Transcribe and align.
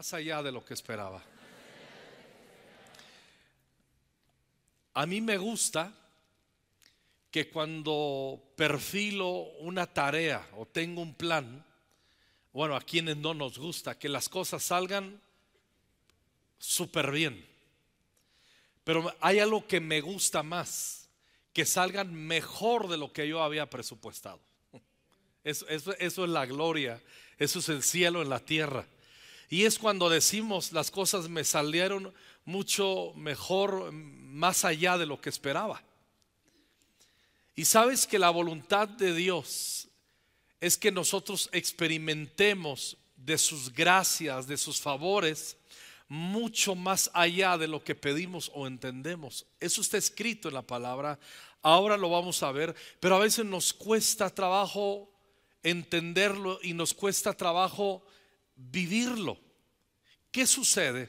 más 0.00 0.14
allá 0.14 0.42
de 0.42 0.50
lo 0.50 0.64
que 0.64 0.72
esperaba. 0.72 1.22
A 4.94 5.04
mí 5.04 5.20
me 5.20 5.36
gusta 5.36 5.92
que 7.30 7.50
cuando 7.50 8.42
perfilo 8.56 9.28
una 9.58 9.86
tarea 9.86 10.48
o 10.56 10.64
tengo 10.64 11.02
un 11.02 11.12
plan, 11.12 11.62
bueno, 12.50 12.76
a 12.76 12.80
quienes 12.80 13.18
no 13.18 13.34
nos 13.34 13.58
gusta, 13.58 13.98
que 13.98 14.08
las 14.08 14.30
cosas 14.30 14.62
salgan 14.62 15.20
súper 16.56 17.10
bien. 17.10 17.46
Pero 18.82 19.14
hay 19.20 19.38
algo 19.38 19.66
que 19.66 19.80
me 19.80 20.00
gusta 20.00 20.42
más, 20.42 21.10
que 21.52 21.66
salgan 21.66 22.14
mejor 22.14 22.88
de 22.88 22.96
lo 22.96 23.12
que 23.12 23.28
yo 23.28 23.42
había 23.42 23.68
presupuestado. 23.68 24.40
Eso, 25.44 25.68
eso, 25.68 25.92
es 25.92 26.16
la 26.16 26.46
gloria, 26.46 27.02
eso 27.38 27.58
es 27.58 27.68
el 27.68 27.82
cielo 27.82 28.22
en 28.22 28.30
la 28.30 28.40
tierra. 28.40 28.86
Y 29.50 29.64
es 29.64 29.80
cuando 29.80 30.08
decimos 30.08 30.72
las 30.72 30.92
cosas 30.92 31.28
me 31.28 31.42
salieron 31.42 32.14
mucho 32.44 33.12
mejor, 33.16 33.92
más 33.92 34.64
allá 34.64 34.96
de 34.96 35.06
lo 35.06 35.20
que 35.20 35.28
esperaba. 35.28 35.82
Y 37.56 37.64
sabes 37.64 38.06
que 38.06 38.20
la 38.20 38.30
voluntad 38.30 38.88
de 38.88 39.12
Dios 39.12 39.88
es 40.60 40.78
que 40.78 40.92
nosotros 40.92 41.50
experimentemos 41.52 42.96
de 43.16 43.36
sus 43.36 43.72
gracias, 43.74 44.46
de 44.46 44.56
sus 44.56 44.80
favores, 44.80 45.56
mucho 46.08 46.76
más 46.76 47.10
allá 47.12 47.58
de 47.58 47.66
lo 47.66 47.82
que 47.82 47.96
pedimos 47.96 48.52
o 48.54 48.68
entendemos. 48.68 49.46
Eso 49.58 49.80
está 49.80 49.98
escrito 49.98 50.46
en 50.48 50.54
la 50.54 50.62
palabra. 50.62 51.18
Ahora 51.60 51.96
lo 51.96 52.08
vamos 52.08 52.42
a 52.44 52.52
ver, 52.52 52.74
pero 53.00 53.16
a 53.16 53.20
veces 53.20 53.44
nos 53.44 53.72
cuesta 53.72 54.30
trabajo 54.30 55.10
entenderlo 55.62 56.60
y 56.62 56.72
nos 56.72 56.94
cuesta 56.94 57.32
trabajo 57.32 58.04
vivirlo. 58.70 59.38
¿Qué 60.30 60.46
sucede? 60.46 61.08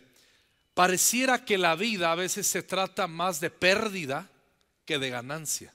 Pareciera 0.74 1.44
que 1.44 1.58
la 1.58 1.76
vida 1.76 2.12
a 2.12 2.16
veces 2.16 2.48
se 2.48 2.64
trata 2.64 3.08
más 3.08 3.40
de 3.40 3.50
pérdida 3.50 4.30
que 4.86 4.98
de 4.98 5.10
ganancia. 5.10 5.74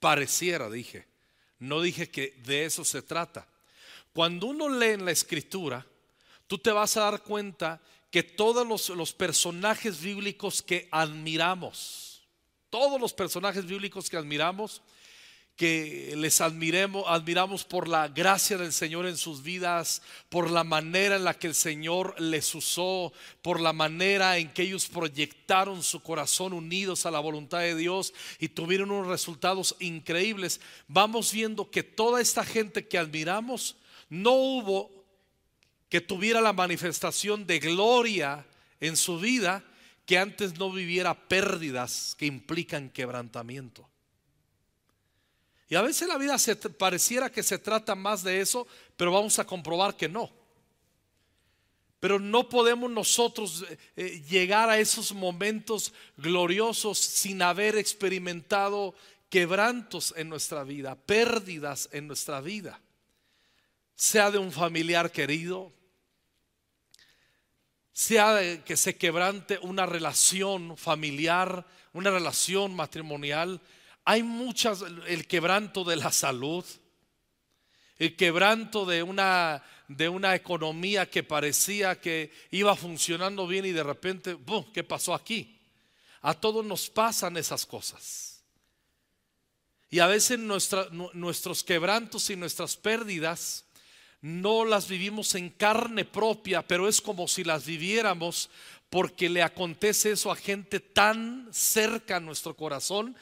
Pareciera, 0.00 0.70
dije. 0.70 1.06
No 1.58 1.80
dije 1.80 2.10
que 2.10 2.40
de 2.44 2.64
eso 2.64 2.84
se 2.84 3.02
trata. 3.02 3.46
Cuando 4.12 4.46
uno 4.46 4.68
lee 4.68 4.92
en 4.92 5.04
la 5.04 5.10
escritura, 5.10 5.86
tú 6.46 6.58
te 6.58 6.72
vas 6.72 6.96
a 6.96 7.02
dar 7.02 7.22
cuenta 7.22 7.80
que 8.10 8.22
todos 8.22 8.66
los, 8.66 8.88
los 8.90 9.12
personajes 9.12 10.00
bíblicos 10.00 10.62
que 10.62 10.88
admiramos, 10.90 12.22
todos 12.70 13.00
los 13.00 13.12
personajes 13.12 13.66
bíblicos 13.66 14.08
que 14.08 14.16
admiramos, 14.16 14.82
que 15.56 16.14
les 16.16 16.40
admiremos, 16.40 17.04
admiramos 17.06 17.64
por 17.64 17.86
la 17.86 18.08
gracia 18.08 18.58
del 18.58 18.72
Señor 18.72 19.06
en 19.06 19.16
sus 19.16 19.42
vidas, 19.42 20.02
por 20.28 20.50
la 20.50 20.64
manera 20.64 21.14
en 21.14 21.24
la 21.24 21.34
que 21.34 21.46
el 21.46 21.54
Señor 21.54 22.20
les 22.20 22.52
usó, 22.56 23.12
por 23.40 23.60
la 23.60 23.72
manera 23.72 24.36
en 24.38 24.52
que 24.52 24.62
ellos 24.62 24.88
proyectaron 24.88 25.84
su 25.84 26.00
corazón 26.02 26.52
unidos 26.52 27.06
a 27.06 27.12
la 27.12 27.20
voluntad 27.20 27.60
de 27.60 27.76
Dios 27.76 28.12
y 28.40 28.48
tuvieron 28.48 28.90
unos 28.90 29.06
resultados 29.06 29.76
increíbles. 29.78 30.60
Vamos 30.88 31.32
viendo 31.32 31.70
que 31.70 31.84
toda 31.84 32.20
esta 32.20 32.44
gente 32.44 32.88
que 32.88 32.98
admiramos 32.98 33.76
no 34.08 34.32
hubo 34.32 34.90
que 35.88 36.00
tuviera 36.00 36.40
la 36.40 36.52
manifestación 36.52 37.46
de 37.46 37.60
gloria 37.60 38.44
en 38.80 38.96
su 38.96 39.20
vida 39.20 39.62
que 40.04 40.18
antes 40.18 40.58
no 40.58 40.72
viviera 40.72 41.28
pérdidas 41.28 42.16
que 42.18 42.26
implican 42.26 42.90
quebrantamiento. 42.90 43.88
Y 45.68 45.76
a 45.76 45.82
veces 45.82 46.08
la 46.08 46.18
vida 46.18 46.36
pareciera 46.78 47.30
que 47.30 47.42
se 47.42 47.58
trata 47.58 47.94
más 47.94 48.22
de 48.22 48.40
eso, 48.40 48.66
pero 48.96 49.12
vamos 49.12 49.38
a 49.38 49.46
comprobar 49.46 49.96
que 49.96 50.08
no. 50.08 50.30
Pero 52.00 52.18
no 52.18 52.48
podemos 52.50 52.90
nosotros 52.90 53.64
eh, 53.68 53.78
eh, 53.96 54.22
llegar 54.28 54.68
a 54.68 54.78
esos 54.78 55.12
momentos 55.12 55.94
gloriosos 56.18 56.98
sin 56.98 57.40
haber 57.40 57.76
experimentado 57.76 58.94
quebrantos 59.30 60.12
en 60.16 60.28
nuestra 60.28 60.64
vida, 60.64 60.96
pérdidas 60.96 61.88
en 61.92 62.06
nuestra 62.06 62.40
vida, 62.40 62.78
sea 63.94 64.30
de 64.30 64.38
un 64.38 64.52
familiar 64.52 65.10
querido, 65.10 65.72
sea 67.92 68.62
que 68.64 68.76
se 68.76 68.96
quebrante 68.96 69.58
una 69.62 69.86
relación 69.86 70.76
familiar, 70.76 71.64
una 71.92 72.10
relación 72.10 72.76
matrimonial, 72.76 73.60
hay 74.04 74.22
muchas, 74.22 74.82
el 75.06 75.26
quebranto 75.26 75.84
de 75.84 75.96
la 75.96 76.12
salud, 76.12 76.64
el 77.96 78.16
quebranto 78.16 78.84
de 78.84 79.02
una, 79.02 79.62
de 79.88 80.08
una 80.08 80.34
economía 80.34 81.08
que 81.08 81.22
parecía 81.22 82.00
que 82.00 82.32
iba 82.50 82.76
funcionando 82.76 83.46
bien 83.46 83.64
y 83.64 83.72
de 83.72 83.82
repente, 83.82 84.34
¡bum!, 84.34 84.64
¿qué 84.72 84.84
pasó 84.84 85.14
aquí? 85.14 85.58
A 86.20 86.34
todos 86.34 86.64
nos 86.64 86.90
pasan 86.90 87.36
esas 87.36 87.64
cosas. 87.64 88.42
Y 89.90 90.00
a 90.00 90.06
veces 90.06 90.38
nuestros 90.38 91.62
quebrantos 91.62 92.28
y 92.28 92.36
nuestras 92.36 92.76
pérdidas 92.76 93.64
no 94.20 94.64
las 94.64 94.88
vivimos 94.88 95.34
en 95.34 95.50
carne 95.50 96.04
propia, 96.04 96.66
pero 96.66 96.88
es 96.88 97.00
como 97.00 97.28
si 97.28 97.44
las 97.44 97.64
viviéramos 97.64 98.50
porque 98.90 99.28
le 99.28 99.42
acontece 99.42 100.12
eso 100.12 100.32
a 100.32 100.36
gente 100.36 100.80
tan 100.80 101.48
cerca 101.52 102.16
a 102.16 102.20
nuestro 102.20 102.56
corazón 102.56 103.16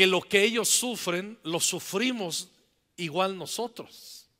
que 0.00 0.06
lo 0.06 0.22
que 0.22 0.42
ellos 0.42 0.70
sufren 0.70 1.38
lo 1.42 1.60
sufrimos 1.60 2.48
igual 2.96 3.36
nosotros. 3.36 4.30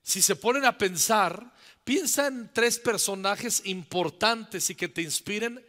Si 0.00 0.22
se 0.22 0.36
ponen 0.36 0.64
a 0.64 0.78
pensar, 0.78 1.52
piensa 1.82 2.28
en 2.28 2.52
tres 2.52 2.78
personajes 2.78 3.62
importantes 3.64 4.70
y 4.70 4.76
que 4.76 4.86
te 4.86 5.02
inspiren 5.02 5.60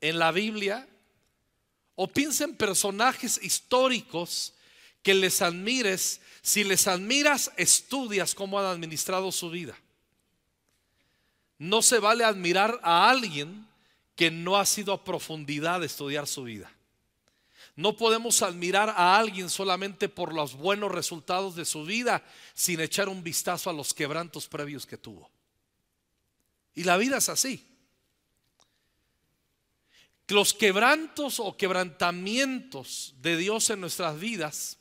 en 0.00 0.20
la 0.20 0.30
Biblia, 0.30 0.88
o 1.96 2.06
piensa 2.06 2.44
en 2.44 2.54
personajes 2.54 3.40
históricos 3.42 4.54
que 5.02 5.12
les 5.12 5.42
admires. 5.42 6.20
Si 6.42 6.62
les 6.62 6.86
admiras, 6.86 7.50
estudias 7.56 8.36
cómo 8.36 8.60
han 8.60 8.66
administrado 8.66 9.32
su 9.32 9.50
vida. 9.50 9.76
No 11.58 11.82
se 11.82 11.98
vale 11.98 12.22
admirar 12.22 12.78
a 12.84 13.10
alguien 13.10 13.66
que 14.14 14.30
no 14.30 14.56
ha 14.56 14.64
sido 14.64 14.92
a 14.92 15.02
profundidad 15.02 15.80
de 15.80 15.86
estudiar 15.86 16.28
su 16.28 16.44
vida. 16.44 16.70
No 17.76 17.96
podemos 17.96 18.42
admirar 18.42 18.90
a 18.90 19.18
alguien 19.18 19.48
solamente 19.48 20.08
por 20.08 20.34
los 20.34 20.54
buenos 20.54 20.90
resultados 20.90 21.54
de 21.56 21.64
su 21.64 21.84
vida 21.84 22.22
sin 22.54 22.80
echar 22.80 23.08
un 23.08 23.22
vistazo 23.22 23.70
a 23.70 23.72
los 23.72 23.94
quebrantos 23.94 24.48
previos 24.48 24.86
que 24.86 24.98
tuvo. 24.98 25.30
Y 26.74 26.84
la 26.84 26.96
vida 26.96 27.18
es 27.18 27.28
así. 27.28 27.66
Los 30.28 30.54
quebrantos 30.54 31.40
o 31.40 31.56
quebrantamientos 31.56 33.14
de 33.20 33.36
Dios 33.36 33.68
en 33.70 33.80
nuestras 33.80 34.18
vidas, 34.18 34.78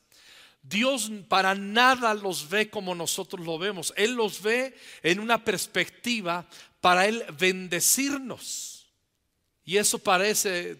Dios 0.61 1.11
para 1.28 1.55
nada 1.55 2.13
los 2.13 2.49
ve 2.49 2.69
como 2.69 2.94
nosotros 2.94 3.45
lo 3.45 3.57
vemos. 3.57 3.94
Él 3.95 4.13
los 4.13 4.41
ve 4.41 4.78
en 5.01 5.19
una 5.19 5.44
perspectiva 5.44 6.47
para 6.81 7.07
Él 7.07 7.23
bendecirnos. 7.38 8.88
Y 9.66 9.78
eso 9.78 9.99
parece 9.99 10.75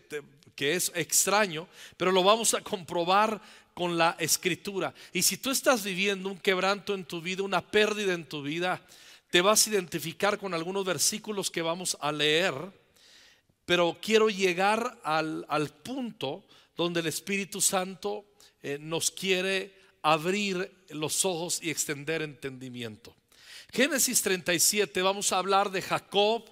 que 0.60 0.76
es 0.76 0.92
extraño, 0.94 1.70
pero 1.96 2.12
lo 2.12 2.22
vamos 2.22 2.54
a 2.54 2.60
comprobar 2.60 3.42
con 3.74 3.98
la 3.98 4.18
escritura. 4.20 4.94
Y 5.14 5.22
si 5.22 5.38
tú 5.38 5.52
estás 5.52 5.86
viviendo 5.86 6.28
un 6.28 6.38
quebranto 6.38 6.94
en 6.94 7.06
tu 7.06 7.22
vida, 7.22 7.44
una 7.44 7.62
pérdida 7.62 8.14
en 8.14 8.26
tu 8.26 8.42
vida, 8.42 8.86
te 9.30 9.40
vas 9.40 9.66
a 9.66 9.70
identificar 9.70 10.38
con 10.38 10.54
algunos 10.54 10.84
versículos 10.84 11.50
que 11.50 11.62
vamos 11.62 11.98
a 12.02 12.12
leer, 12.12 12.54
pero 13.66 14.00
quiero 14.02 14.30
llegar 14.30 15.00
al, 15.06 15.70
punto 15.82 16.44
donde 16.76 17.00
el 17.00 17.08
Espíritu 17.08 17.62
Santo 17.62 18.26
eh, 18.62 18.78
nos 18.82 19.12
quiere 19.12 19.74
abrir 20.02 20.70
los 20.90 21.24
ojos 21.24 21.64
y 21.64 21.70
extender 21.70 22.22
entendimiento. 22.22 23.16
Génesis 23.72 24.22
37, 24.24 25.02
vamos 25.04 25.32
a 25.32 25.38
hablar 25.38 25.72
de 25.72 25.82
Jacob, 25.82 26.44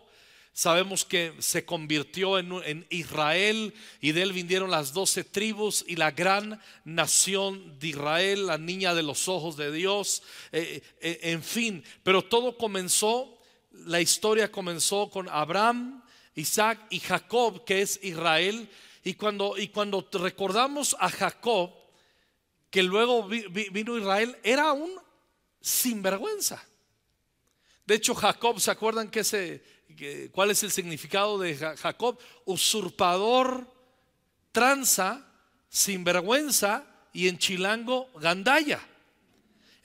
Sabemos 0.57 1.06
que 1.06 1.36
se 1.38 1.65
convirtió 1.65 2.39
en, 2.39 2.88
Israel 2.89 3.75
y 4.01 4.12
de 4.12 4.24
él 4.24 4.33
vinieron 4.33 4.71
las 4.71 4.92
doce 4.92 5.24
tribus 5.24 5.86
y 5.88 5.98
la 5.98 6.09
gran 6.09 6.59
nación 6.83 7.77
de 7.77 7.89
Israel, 7.89 8.48
la 8.48 8.57
niña 8.57 8.95
de 8.95 9.04
los 9.04 9.27
ojos 9.27 9.56
de 9.56 9.71
Dios, 9.71 10.24
eh, 10.51 10.81
eh, 11.00 11.19
en 11.21 11.44
fin. 11.44 11.83
Pero 12.01 12.24
todo 12.24 12.57
comenzó, 12.57 13.38
la 13.69 14.01
historia 14.01 14.51
comenzó 14.51 15.12
con 15.12 15.30
Abraham, 15.30 16.04
Isaac 16.33 16.88
y 16.89 17.01
Jacob, 17.01 17.63
que 17.63 17.83
es 17.83 18.00
Israel. 18.01 18.68
Y 19.04 19.13
cuando, 19.13 19.59
y 19.59 19.68
cuando 19.68 20.09
recordamos 20.12 20.95
a 21.00 21.12
Jacob, 21.12 21.71
que 22.71 22.81
luego 22.81 23.27
vino 23.27 23.95
Israel, 23.95 24.36
era 24.42 24.71
un 24.71 24.89
sinvergüenza. 25.62 26.68
De 27.86 27.94
hecho, 27.94 28.15
Jacob, 28.15 28.59
¿se 28.59 28.71
acuerdan 28.71 29.12
que 29.12 29.24
¿Cuál 30.31 30.51
es 30.51 30.63
el 30.63 30.71
significado 30.71 31.39
de 31.39 31.55
Jacob? 31.55 32.19
Usurpador, 32.45 33.67
tranza, 34.51 35.25
sinvergüenza 35.69 36.85
y 37.13 37.27
en 37.27 37.38
chilango, 37.38 38.09
gandaya. 38.19 38.79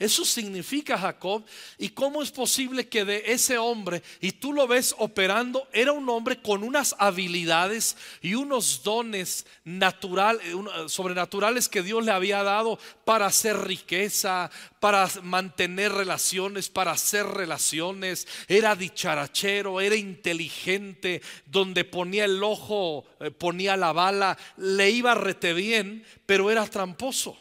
Eso 0.03 0.25
significa 0.25 0.99
Jacob. 0.99 1.45
¿Y 1.79 1.91
cómo 1.91 2.25
es 2.25 2.33
posible 2.33 2.89
que 2.89 3.05
de 3.05 3.23
ese 3.27 3.57
hombre, 3.57 4.03
y 4.21 4.33
tú 4.33 4.53
lo 4.53 4.67
ves 4.67 4.97
operando, 4.99 5.69
era 5.73 5.93
un 5.93 6.09
hombre 6.09 6.43
con 6.43 6.65
unas 6.65 6.97
habilidades 6.99 7.97
y 8.21 8.35
unos 8.35 8.83
dones 8.83 9.47
natural, 9.65 10.41
eh, 10.43 10.89
sobrenaturales 10.89 11.69
que 11.69 11.85
Dios 11.85 12.05
le 12.05 12.11
había 12.11 12.43
dado 12.43 12.81
para 13.05 13.27
hacer 13.27 13.57
riqueza, 13.57 14.51
para 14.81 15.09
mantener 15.23 15.93
relaciones, 15.93 16.69
para 16.69 16.91
hacer 16.91 17.25
relaciones? 17.25 18.27
Era 18.49 18.75
dicharachero, 18.75 19.81
era 19.81 19.95
inteligente, 19.95 21.23
donde 21.47 21.85
ponía 21.85 22.25
el 22.25 22.43
ojo, 22.43 23.05
eh, 23.21 23.31
ponía 23.31 23.77
la 23.77 23.93
bala, 23.93 24.37
le 24.57 24.91
iba 24.91 25.15
rete 25.15 25.53
bien, 25.53 26.05
pero 26.27 26.51
era 26.51 26.67
tramposo. 26.67 27.39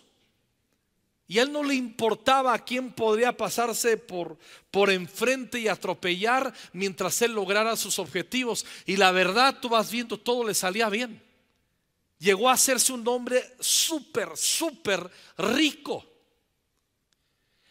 Y 1.31 1.39
él 1.39 1.53
no 1.53 1.63
le 1.63 1.75
importaba 1.75 2.53
a 2.53 2.59
quién 2.59 2.91
podría 2.91 3.37
pasarse 3.37 3.95
por, 3.95 4.37
por 4.69 4.91
enfrente 4.91 5.61
y 5.61 5.69
atropellar 5.69 6.53
mientras 6.73 7.21
él 7.21 7.31
lograra 7.31 7.77
sus 7.77 7.99
objetivos. 7.99 8.65
Y 8.85 8.97
la 8.97 9.13
verdad, 9.13 9.57
tú 9.61 9.69
vas 9.69 9.89
viendo, 9.89 10.17
todo 10.17 10.45
le 10.45 10.53
salía 10.53 10.89
bien. 10.89 11.23
Llegó 12.19 12.49
a 12.49 12.53
hacerse 12.55 12.91
un 12.91 13.07
hombre 13.07 13.49
súper, 13.61 14.35
súper 14.35 15.09
rico. 15.37 16.05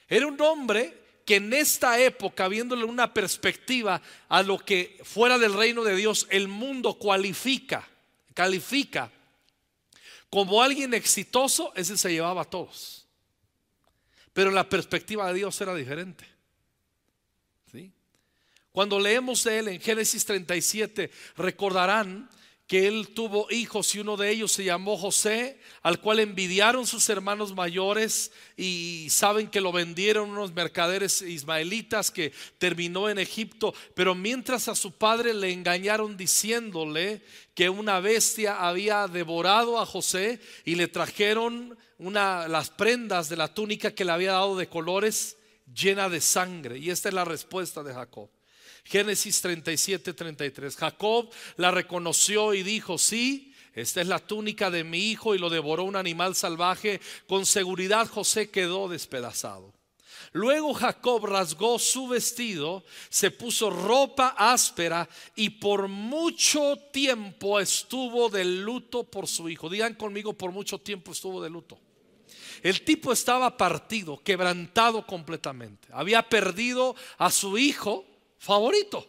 Era 0.09 0.27
un 0.27 0.41
hombre 0.41 0.99
que 1.27 1.37
en 1.37 1.53
esta 1.53 2.01
época, 2.01 2.49
viéndole 2.49 2.85
una 2.87 3.12
perspectiva 3.12 4.01
a 4.31 4.43
lo 4.43 4.57
que 4.57 4.99
fuera 5.05 5.37
del 5.37 5.53
reino 5.53 5.85
de 5.85 5.97
Dios, 5.97 6.27
el 6.31 6.49
mundo 6.49 6.95
cualifica, 6.95 7.87
califica 8.33 9.12
como 10.31 10.62
alguien 10.62 10.95
exitoso, 10.95 11.75
ese 11.77 11.99
se 11.99 12.11
llevaba 12.11 12.41
a 12.41 12.47
todos. 12.47 13.00
Pero 14.32 14.50
la 14.50 14.69
perspectiva 14.69 15.29
de 15.29 15.35
Dios 15.35 15.61
era 15.61 15.75
diferente. 15.75 16.25
¿Sí? 17.71 17.93
Cuando 18.73 19.00
leemos 19.00 19.44
de 19.44 19.59
él 19.59 19.69
en 19.69 19.81
Génesis 19.81 20.25
37, 20.25 21.11
recordarán 21.37 22.29
que 22.71 22.87
él 22.87 23.09
tuvo 23.15 23.50
hijos 23.50 23.93
y 23.97 23.99
uno 23.99 24.17
de 24.17 24.31
ellos 24.31 24.53
se 24.53 24.62
llamó 24.62 24.97
José, 24.97 25.59
al 25.82 26.00
cual 26.00 26.21
envidiaron 26.21 26.87
sus 26.87 27.09
hermanos 27.09 27.53
mayores 27.53 28.31
y 28.56 29.09
saben 29.11 29.49
que 29.49 29.61
lo 29.61 29.73
vendieron 29.73 30.31
unos 30.31 30.55
mercaderes 30.55 31.21
ismaelitas 31.21 32.12
que 32.12 32.33
terminó 32.59 33.09
en 33.09 33.19
Egipto, 33.19 33.75
pero 33.97 34.15
mientras 34.15 34.69
a 34.69 34.76
su 34.76 34.93
padre 34.93 35.35
le 35.35 35.50
engañaron 35.50 36.17
diciéndole 36.17 37.23
que 37.56 37.69
una 37.69 37.99
bestia 37.99 38.65
había 38.65 39.09
devorado 39.09 39.81
a 39.81 39.85
José 39.85 40.38
y 40.65 40.76
le 40.76 40.87
trajeron 40.87 41.76
una, 42.00 42.49
las 42.49 42.70
prendas 42.70 43.29
de 43.29 43.37
la 43.37 43.52
túnica 43.52 43.93
que 43.93 44.05
le 44.05 44.12
había 44.12 44.32
dado 44.32 44.56
de 44.56 44.69
colores 44.69 45.37
llena 45.73 46.08
de 46.08 46.20
sangre. 46.20 46.79
Y 46.79 46.91
esta 46.91 47.08
es 47.08 47.14
la 47.14 47.25
respuesta 47.25 47.82
de 47.82 47.94
Jacob. 47.94 48.31
Génesis 48.85 49.41
37, 49.43 50.14
33. 50.14 50.76
Jacob 50.76 51.31
la 51.56 51.70
reconoció 51.70 52.55
y 52.55 52.62
dijo, 52.62 52.97
sí, 52.97 53.55
esta 53.75 54.00
es 54.00 54.06
la 54.06 54.19
túnica 54.19 54.70
de 54.70 54.82
mi 54.82 55.11
hijo 55.11 55.35
y 55.35 55.38
lo 55.38 55.50
devoró 55.50 55.85
un 55.85 55.97
animal 55.97 56.35
salvaje. 56.35 57.00
Con 57.29 57.44
seguridad 57.44 58.08
José 58.08 58.50
quedó 58.50 58.88
despedazado. 58.88 59.75
Luego 60.32 60.73
Jacob 60.75 61.26
rasgó 61.26 61.79
su 61.79 62.08
vestido, 62.08 62.85
se 63.08 63.31
puso 63.31 63.69
ropa 63.69 64.35
áspera 64.38 65.08
y 65.35 65.50
por 65.50 65.88
mucho 65.88 66.79
tiempo 66.93 67.58
estuvo 67.58 68.29
de 68.29 68.44
luto 68.44 69.05
por 69.05 69.26
su 69.26 69.49
hijo. 69.49 69.69
Digan 69.69 69.94
conmigo, 69.94 70.32
por 70.32 70.52
mucho 70.52 70.79
tiempo 70.79 71.12
estuvo 71.12 71.43
de 71.43 71.50
luto. 71.50 71.79
El 72.62 72.83
tipo 72.83 73.12
estaba 73.12 73.57
partido, 73.57 74.23
quebrantado 74.23 75.07
completamente. 75.07 75.89
Había 75.93 76.29
perdido 76.29 76.95
a 77.19 77.31
su 77.31 77.59
hijo 77.59 78.05
favorito. 78.39 79.07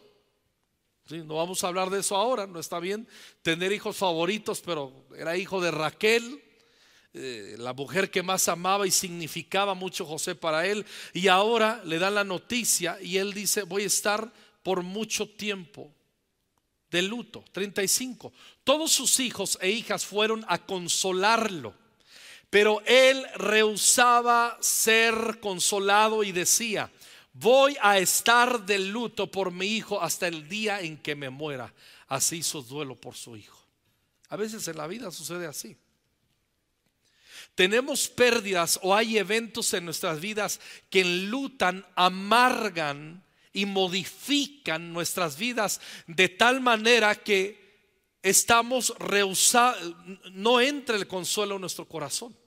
no 1.10 1.36
vamos 1.36 1.62
a 1.62 1.68
hablar 1.68 1.90
de 1.90 2.00
eso 2.00 2.16
ahora, 2.16 2.46
no 2.46 2.60
está 2.60 2.80
bien 2.80 3.06
tener 3.42 3.72
hijos 3.72 3.96
favoritos, 3.96 4.62
pero 4.64 5.06
era 5.16 5.36
hijo 5.36 5.60
de 5.60 5.70
Raquel, 5.70 6.42
eh, 7.14 7.56
la 7.58 7.74
mujer 7.74 8.10
que 8.10 8.22
más 8.22 8.48
amaba 8.48 8.86
y 8.86 8.90
significaba 8.90 9.74
mucho 9.74 10.06
José 10.06 10.34
para 10.34 10.66
él. 10.66 10.86
Y 11.12 11.28
ahora 11.28 11.82
le 11.84 11.98
dan 11.98 12.14
la 12.14 12.24
noticia 12.24 12.98
y 13.02 13.18
él 13.18 13.34
dice, 13.34 13.64
voy 13.64 13.82
a 13.82 13.86
estar 13.86 14.32
por 14.62 14.82
mucho 14.82 15.28
tiempo 15.28 15.92
de 16.90 17.02
luto. 17.02 17.44
35. 17.52 18.32
Todos 18.64 18.92
sus 18.92 19.18
hijos 19.20 19.58
e 19.60 19.70
hijas 19.70 20.06
fueron 20.06 20.44
a 20.48 20.64
consolarlo. 20.64 21.81
Pero 22.52 22.82
él 22.84 23.26
rehusaba 23.36 24.58
ser 24.60 25.40
consolado 25.40 26.22
y 26.22 26.32
decía, 26.32 26.92
voy 27.32 27.78
a 27.80 27.96
estar 27.96 28.66
de 28.66 28.78
luto 28.78 29.30
por 29.30 29.50
mi 29.50 29.68
hijo 29.68 30.02
hasta 30.02 30.28
el 30.28 30.50
día 30.50 30.82
en 30.82 30.98
que 30.98 31.14
me 31.14 31.30
muera. 31.30 31.72
Así 32.08 32.36
hizo 32.36 32.60
duelo 32.60 32.94
por 32.94 33.14
su 33.14 33.38
hijo. 33.38 33.58
A 34.28 34.36
veces 34.36 34.68
en 34.68 34.76
la 34.76 34.86
vida 34.86 35.10
sucede 35.10 35.46
así. 35.46 35.78
Tenemos 37.54 38.06
pérdidas 38.08 38.78
o 38.82 38.94
hay 38.94 39.16
eventos 39.16 39.72
en 39.72 39.86
nuestras 39.86 40.20
vidas 40.20 40.60
que 40.90 41.00
enlutan, 41.00 41.86
amargan 41.94 43.24
y 43.54 43.64
modifican 43.64 44.92
nuestras 44.92 45.38
vidas 45.38 45.80
de 46.06 46.28
tal 46.28 46.60
manera 46.60 47.14
que 47.14 47.88
estamos 48.22 48.92
no 50.32 50.60
entra 50.60 50.96
el 50.96 51.06
consuelo 51.06 51.54
en 51.54 51.62
nuestro 51.62 51.88
corazón 51.88 52.41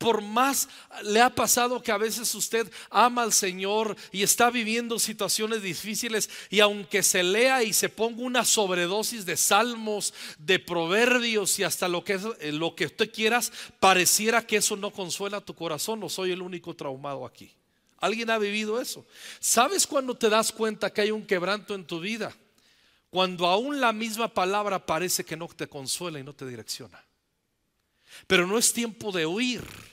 por 0.00 0.22
más 0.22 0.70
le 1.02 1.20
ha 1.20 1.28
pasado 1.28 1.82
que 1.82 1.92
a 1.92 1.98
veces 1.98 2.34
usted 2.34 2.72
ama 2.88 3.22
al 3.22 3.34
Señor 3.34 3.94
y 4.10 4.22
está 4.22 4.50
viviendo 4.50 4.98
situaciones 4.98 5.60
difíciles 5.60 6.30
y 6.48 6.60
aunque 6.60 7.02
se 7.02 7.22
lea 7.22 7.62
y 7.62 7.74
se 7.74 7.90
ponga 7.90 8.22
una 8.22 8.46
sobredosis 8.46 9.26
de 9.26 9.36
salmos, 9.36 10.14
de 10.38 10.58
proverbios 10.58 11.58
y 11.58 11.64
hasta 11.64 11.86
lo 11.86 12.02
que, 12.02 12.18
eh, 12.40 12.50
lo 12.50 12.74
que 12.74 12.86
usted 12.86 13.12
quieras, 13.12 13.52
pareciera 13.78 14.46
que 14.46 14.56
eso 14.56 14.74
no 14.74 14.90
consuela 14.90 15.42
tu 15.42 15.54
corazón. 15.54 16.00
No 16.00 16.08
soy 16.08 16.32
el 16.32 16.40
único 16.40 16.74
traumado 16.74 17.26
aquí. 17.26 17.52
¿Alguien 17.98 18.30
ha 18.30 18.38
vivido 18.38 18.80
eso? 18.80 19.04
¿Sabes 19.38 19.86
cuando 19.86 20.16
te 20.16 20.30
das 20.30 20.50
cuenta 20.50 20.90
que 20.90 21.02
hay 21.02 21.10
un 21.10 21.26
quebranto 21.26 21.74
en 21.74 21.84
tu 21.84 22.00
vida? 22.00 22.34
Cuando 23.10 23.46
aún 23.46 23.82
la 23.82 23.92
misma 23.92 24.28
palabra 24.28 24.86
parece 24.86 25.26
que 25.26 25.36
no 25.36 25.46
te 25.48 25.66
consuela 25.66 26.18
y 26.18 26.24
no 26.24 26.32
te 26.32 26.46
direcciona. 26.46 27.04
Pero 28.26 28.46
no 28.46 28.58
es 28.58 28.72
tiempo 28.72 29.12
de 29.12 29.26
huir. 29.26 29.89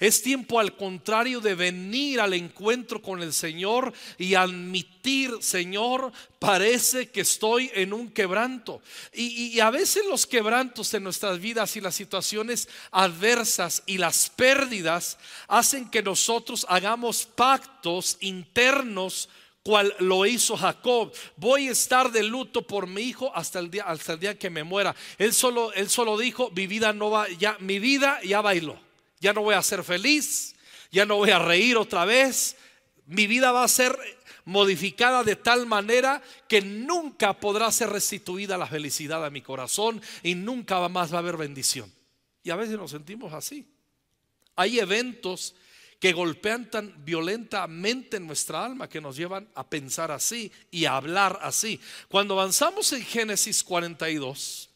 Es 0.00 0.22
tiempo 0.22 0.58
al 0.58 0.76
contrario 0.76 1.40
de 1.40 1.54
venir 1.54 2.20
al 2.20 2.34
encuentro 2.34 3.00
con 3.00 3.22
el 3.22 3.32
Señor 3.32 3.92
y 4.18 4.34
admitir, 4.34 5.32
Señor, 5.40 6.12
parece 6.38 7.10
que 7.10 7.22
estoy 7.22 7.70
en 7.74 7.92
un 7.92 8.10
quebranto. 8.10 8.82
Y, 9.12 9.60
a 9.60 9.70
veces 9.70 10.04
los 10.08 10.26
quebrantos 10.26 10.92
en 10.94 11.04
nuestras 11.04 11.40
vidas 11.40 11.76
y 11.76 11.80
las 11.80 11.94
situaciones 11.94 12.68
adversas 12.90 13.82
y 13.86 13.98
las 13.98 14.30
pérdidas 14.30 15.18
hacen 15.48 15.88
que 15.88 16.02
nosotros 16.02 16.66
hagamos 16.68 17.24
pactos 17.24 18.16
internos 18.20 19.28
cual 19.62 19.94
lo 19.98 20.26
hizo 20.26 20.56
Jacob. 20.56 21.12
Voy 21.36 21.68
a 21.68 21.72
estar 21.72 22.12
de 22.12 22.22
luto 22.22 22.62
por 22.62 22.86
mi 22.86 23.02
hijo 23.02 23.34
hasta 23.34 23.58
el 23.58 23.70
día, 23.70 23.84
hasta 23.84 24.12
el 24.12 24.20
día 24.20 24.38
que 24.38 24.50
me 24.50 24.62
muera. 24.62 24.94
Él 25.16 25.32
solo, 25.32 25.72
él 25.72 25.88
solo 25.88 26.18
dijo, 26.18 26.50
mi 26.50 26.66
vida 26.66 26.92
no 26.92 27.10
va, 27.10 27.28
ya, 27.30 27.56
mi 27.60 27.78
vida 27.78 28.20
ya 28.22 28.42
bailó. 28.42 28.78
Ya 29.24 29.32
no 29.32 29.40
voy 29.40 29.54
a 29.54 29.62
ser 29.62 29.82
feliz, 29.82 30.54
ya 30.92 31.06
no 31.06 31.16
voy 31.16 31.30
a 31.30 31.38
reír 31.38 31.78
otra 31.78 32.04
vez. 32.04 32.56
Mi 33.06 33.26
vida 33.26 33.52
va 33.52 33.64
a 33.64 33.68
ser 33.68 33.98
modificada 34.44 35.24
de 35.24 35.34
tal 35.34 35.64
manera 35.64 36.22
que 36.46 36.60
nunca 36.60 37.32
podrá 37.32 37.72
ser 37.72 37.88
restituida 37.88 38.58
la 38.58 38.66
felicidad 38.66 39.24
a 39.24 39.30
mi 39.30 39.40
corazón 39.40 40.02
y 40.22 40.34
nunca 40.34 40.86
más 40.90 41.10
va 41.10 41.16
a 41.16 41.20
haber 41.20 41.38
bendición. 41.38 41.90
Y 42.42 42.50
a 42.50 42.56
veces 42.56 42.76
nos 42.76 42.90
sentimos 42.90 43.32
así. 43.32 43.66
Hay 44.56 44.78
eventos 44.78 45.54
que 45.98 46.12
golpean 46.12 46.70
tan 46.70 47.02
violentamente 47.02 48.18
en 48.18 48.26
nuestra 48.26 48.62
alma 48.62 48.90
que 48.90 49.00
nos 49.00 49.16
llevan 49.16 49.48
a 49.54 49.66
pensar 49.66 50.10
así 50.10 50.52
y 50.70 50.84
a 50.84 50.96
hablar 50.96 51.38
así. 51.40 51.80
Cuando 52.08 52.38
avanzamos 52.38 52.92
en 52.92 53.02
Génesis 53.02 53.64
42, 53.64 54.68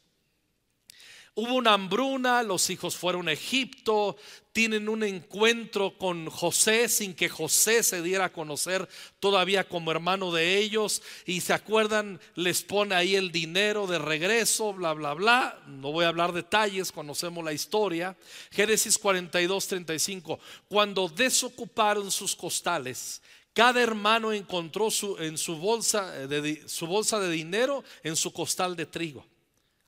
Hubo 1.40 1.54
una 1.54 1.74
hambruna, 1.74 2.42
los 2.42 2.68
hijos 2.68 2.96
fueron 2.96 3.28
a 3.28 3.32
Egipto, 3.32 4.16
tienen 4.50 4.88
un 4.88 5.04
encuentro 5.04 5.96
con 5.96 6.28
José 6.28 6.88
sin 6.88 7.14
que 7.14 7.28
José 7.28 7.84
se 7.84 8.02
diera 8.02 8.24
a 8.24 8.32
conocer 8.32 8.88
todavía 9.20 9.62
como 9.62 9.92
hermano 9.92 10.32
de 10.32 10.58
ellos. 10.58 11.00
Y 11.26 11.40
se 11.40 11.52
acuerdan, 11.52 12.18
les 12.34 12.62
pone 12.62 12.96
ahí 12.96 13.14
el 13.14 13.30
dinero 13.30 13.86
de 13.86 14.00
regreso, 14.00 14.72
bla, 14.72 14.94
bla, 14.94 15.14
bla. 15.14 15.62
No 15.68 15.92
voy 15.92 16.06
a 16.06 16.08
hablar 16.08 16.32
detalles, 16.32 16.90
conocemos 16.90 17.44
la 17.44 17.52
historia. 17.52 18.16
Génesis 18.50 18.98
42, 18.98 19.68
35. 19.68 20.40
Cuando 20.66 21.08
desocuparon 21.08 22.10
sus 22.10 22.34
costales, 22.34 23.22
cada 23.52 23.80
hermano 23.80 24.32
encontró 24.32 24.90
su, 24.90 25.16
en 25.18 25.38
su 25.38 25.54
bolsa, 25.54 26.10
de, 26.26 26.68
su 26.68 26.88
bolsa 26.88 27.20
de 27.20 27.30
dinero 27.30 27.84
en 28.02 28.16
su 28.16 28.32
costal 28.32 28.74
de 28.74 28.86
trigo. 28.86 29.24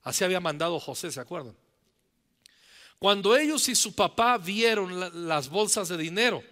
Así 0.02 0.24
había 0.24 0.40
mandado 0.40 0.80
José, 0.80 1.10
¿se 1.10 1.20
acuerdan? 1.20 1.56
Cuando 2.98 3.36
ellos 3.36 3.68
y 3.68 3.74
su 3.74 3.94
papá 3.94 4.36
vieron 4.38 5.26
las 5.26 5.48
bolsas 5.48 5.88
de 5.88 5.96
dinero, 5.96 6.42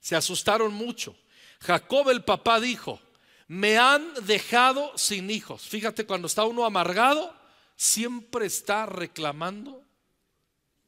se 0.00 0.14
asustaron 0.14 0.72
mucho. 0.74 1.16
Jacob 1.60 2.10
el 2.10 2.24
papá 2.24 2.60
dijo, 2.60 3.00
me 3.48 3.78
han 3.78 4.12
dejado 4.26 4.96
sin 4.98 5.30
hijos. 5.30 5.62
Fíjate, 5.62 6.04
cuando 6.04 6.26
está 6.26 6.44
uno 6.44 6.64
amargado, 6.64 7.34
siempre 7.74 8.46
está 8.46 8.86
reclamando 8.86 9.82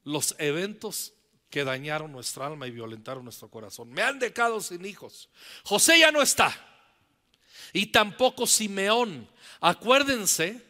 los 0.05 0.35
eventos 0.39 1.15
que 1.51 1.65
dañaron 1.65 2.13
nuestra 2.13 2.47
alma 2.47 2.67
y 2.67 2.71
violentaron 2.71 3.25
nuestro 3.25 3.49
corazón. 3.49 3.89
Me 3.91 4.03
han 4.03 4.19
dejado 4.19 4.61
sin 4.61 4.85
hijos. 4.85 5.31
José 5.65 5.99
ya 5.99 6.13
no 6.13 6.21
está. 6.21 6.55
Y 7.73 7.87
tampoco 7.87 8.47
Simeón. 8.47 9.29
Acuérdense 9.61 10.68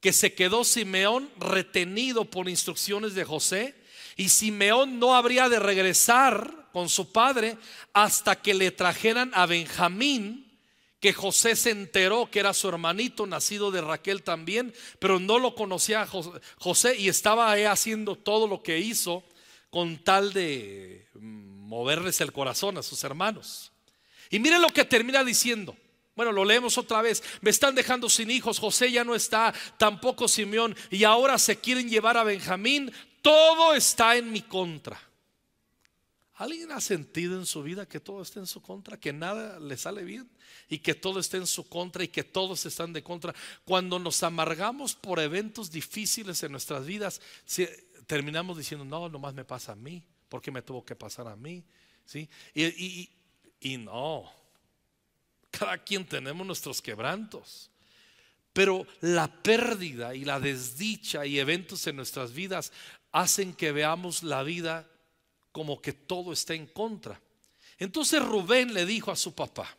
que 0.00 0.12
se 0.12 0.34
quedó 0.34 0.64
Simeón 0.64 1.30
retenido 1.38 2.24
por 2.24 2.48
instrucciones 2.48 3.14
de 3.14 3.24
José 3.24 3.74
y 4.16 4.28
Simeón 4.28 4.98
no 4.98 5.14
habría 5.14 5.48
de 5.48 5.58
regresar 5.58 6.68
con 6.72 6.88
su 6.88 7.12
padre 7.12 7.56
hasta 7.92 8.40
que 8.40 8.54
le 8.54 8.70
trajeran 8.70 9.30
a 9.34 9.46
Benjamín, 9.46 10.58
que 11.00 11.12
José 11.12 11.54
se 11.56 11.70
enteró 11.70 12.28
que 12.30 12.40
era 12.40 12.52
su 12.52 12.68
hermanito, 12.68 13.26
nacido 13.26 13.70
de 13.70 13.80
Raquel 13.80 14.22
también, 14.22 14.74
pero 14.98 15.20
no 15.20 15.38
lo 15.38 15.54
conocía 15.54 16.06
José 16.58 16.96
y 16.96 17.08
estaba 17.08 17.52
haciendo 17.70 18.16
todo 18.16 18.48
lo 18.48 18.62
que 18.62 18.78
hizo 18.78 19.22
con 19.70 19.98
tal 19.98 20.32
de 20.32 21.06
moverles 21.14 22.20
el 22.20 22.32
corazón 22.32 22.78
a 22.78 22.82
sus 22.82 23.04
hermanos. 23.04 23.70
Y 24.30 24.38
miren 24.38 24.62
lo 24.62 24.68
que 24.68 24.84
termina 24.84 25.22
diciendo. 25.24 25.76
Bueno, 26.18 26.32
lo 26.32 26.44
leemos 26.44 26.76
otra 26.78 27.00
vez. 27.00 27.22
Me 27.42 27.50
están 27.50 27.76
dejando 27.76 28.08
sin 28.08 28.28
hijos. 28.28 28.58
José 28.58 28.90
ya 28.90 29.04
no 29.04 29.14
está, 29.14 29.54
tampoco 29.76 30.26
Simeón. 30.26 30.74
Y 30.90 31.04
ahora 31.04 31.38
se 31.38 31.60
quieren 31.60 31.88
llevar 31.88 32.16
a 32.16 32.24
Benjamín. 32.24 32.90
Todo 33.22 33.72
está 33.72 34.16
en 34.16 34.32
mi 34.32 34.42
contra. 34.42 35.00
¿Alguien 36.34 36.72
ha 36.72 36.80
sentido 36.80 37.38
en 37.38 37.46
su 37.46 37.62
vida 37.62 37.86
que 37.86 38.00
todo 38.00 38.20
está 38.20 38.40
en 38.40 38.48
su 38.48 38.60
contra? 38.60 38.98
Que 38.98 39.12
nada 39.12 39.60
le 39.60 39.76
sale 39.76 40.02
bien 40.02 40.28
y 40.68 40.78
que 40.80 40.96
todo 40.96 41.20
está 41.20 41.36
en 41.36 41.46
su 41.46 41.68
contra 41.68 42.02
y 42.02 42.08
que 42.08 42.24
todos 42.24 42.66
están 42.66 42.92
de 42.92 43.04
contra. 43.04 43.32
Cuando 43.64 44.00
nos 44.00 44.20
amargamos 44.24 44.96
por 44.96 45.20
eventos 45.20 45.70
difíciles 45.70 46.42
en 46.42 46.50
nuestras 46.50 46.84
vidas, 46.84 47.20
terminamos 48.08 48.58
diciendo, 48.58 48.84
no, 48.84 49.08
nomás 49.08 49.34
me 49.34 49.44
pasa 49.44 49.70
a 49.70 49.76
mí. 49.76 50.02
porque 50.28 50.50
me 50.50 50.62
tuvo 50.62 50.84
que 50.84 50.96
pasar 50.96 51.28
a 51.28 51.36
mí? 51.36 51.62
¿Sí? 52.04 52.28
y, 52.54 53.08
y 53.60 53.76
no. 53.76 54.37
Cada 55.58 55.78
quien 55.78 56.06
tenemos 56.06 56.46
nuestros 56.46 56.80
quebrantos. 56.80 57.70
Pero 58.52 58.86
la 59.00 59.28
pérdida 59.28 60.14
y 60.14 60.24
la 60.24 60.40
desdicha 60.40 61.26
y 61.26 61.38
eventos 61.38 61.86
en 61.86 61.96
nuestras 61.96 62.32
vidas 62.32 62.72
hacen 63.12 63.54
que 63.54 63.72
veamos 63.72 64.22
la 64.22 64.42
vida 64.42 64.88
como 65.52 65.80
que 65.80 65.92
todo 65.92 66.32
está 66.32 66.54
en 66.54 66.66
contra. 66.66 67.20
Entonces 67.78 68.24
Rubén 68.24 68.74
le 68.74 68.84
dijo 68.86 69.10
a 69.10 69.16
su 69.16 69.34
papá, 69.34 69.76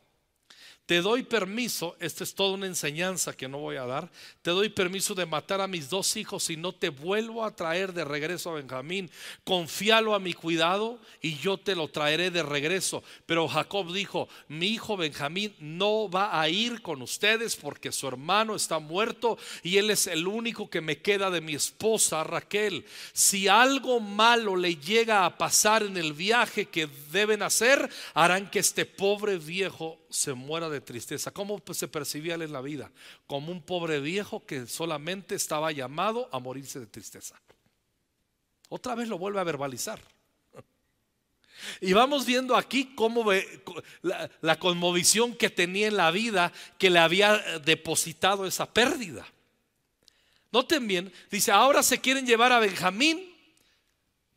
te 0.90 1.04
doy 1.04 1.22
permiso, 1.22 1.96
esta 2.00 2.24
es 2.24 2.34
toda 2.34 2.56
una 2.56 2.66
enseñanza 2.66 3.38
que 3.38 3.48
no 3.48 3.60
voy 3.60 3.76
a 3.76 3.86
dar, 3.86 4.10
te 4.42 4.50
doy 4.50 4.70
permiso 4.70 5.14
de 5.14 5.28
matar 5.28 5.62
a 5.62 5.68
mis 5.68 5.88
dos 5.88 6.18
hijos 6.18 6.50
y 6.50 6.58
no 6.58 6.74
te 6.74 6.90
vuelvo 6.90 7.46
a 7.46 7.56
traer 7.56 7.94
de 7.94 8.04
regreso 8.04 8.50
a 8.50 8.56
Benjamín. 8.56 9.12
Confíalo 9.44 10.16
a 10.16 10.20
mi 10.20 10.34
cuidado 10.34 11.00
y 11.22 11.38
yo 11.38 11.60
te 11.60 11.76
lo 11.76 11.90
traeré 11.90 12.32
de 12.32 12.42
regreso. 12.42 13.04
Pero 13.28 13.48
Jacob 13.48 13.94
dijo, 13.94 14.30
mi 14.48 14.66
hijo 14.70 14.98
Benjamín 14.98 15.54
no 15.60 16.10
va 16.10 16.42
a 16.42 16.50
ir 16.50 16.82
con 16.82 17.04
ustedes 17.04 17.56
porque 17.56 17.92
su 17.92 18.08
hermano 18.08 18.56
está 18.56 18.80
muerto 18.80 19.38
y 19.62 19.78
él 19.78 19.92
es 19.92 20.08
el 20.08 20.26
único 20.26 20.72
que 20.72 20.82
me 20.82 21.04
queda 21.04 21.30
de 21.30 21.42
mi 21.42 21.54
esposa 21.54 22.24
Raquel. 22.24 22.84
Si 23.14 23.48
algo 23.48 24.00
malo 24.00 24.56
le 24.56 24.76
llega 24.76 25.26
a 25.26 25.38
pasar 25.38 25.84
en 25.84 25.98
el 25.98 26.14
viaje 26.14 26.66
que 26.66 26.90
deben 27.12 27.44
hacer, 27.44 27.88
harán 28.16 28.50
que 28.50 28.58
este 28.58 28.88
pobre 28.88 29.38
viejo 29.38 30.00
se 30.10 30.34
muera 30.34 30.70
de 30.70 30.82
tristeza. 30.82 31.32
¿Cómo 31.32 31.60
pues, 31.60 31.78
se 31.78 31.88
percibía 31.88 32.36
él 32.36 32.42
en 32.42 32.54
la 32.54 32.62
vida? 32.62 32.92
Como 33.28 33.52
un 33.52 33.62
pobre 33.62 34.00
viejo 34.00 34.46
que 34.46 34.68
solamente 34.68 35.36
estaba 35.36 35.72
llamado 35.72 36.30
a 36.32 36.40
morirse 36.40 36.80
de 36.80 36.88
tristeza. 36.88 37.40
Otra 38.70 38.96
vez 38.96 39.08
lo 39.08 39.18
vuelve 39.18 39.40
a 39.40 39.44
verbalizar. 39.44 40.00
Y 41.82 41.94
vamos 41.94 42.26
viendo 42.26 42.56
aquí 42.56 42.94
cómo 42.96 43.26
la, 44.02 44.30
la 44.42 44.60
conmovisión 44.60 45.36
que 45.36 45.50
tenía 45.50 45.88
en 45.88 45.98
la 45.98 46.10
vida 46.10 46.54
que 46.78 46.90
le 46.90 47.00
había 47.00 47.60
depositado 47.60 48.46
esa 48.46 48.72
pérdida. 48.72 49.28
Noten 50.52 50.88
bien, 50.88 51.14
dice, 51.30 51.52
ahora 51.52 51.84
se 51.84 52.00
quieren 52.00 52.26
llevar 52.26 52.52
a 52.52 52.60
Benjamín 52.60 53.29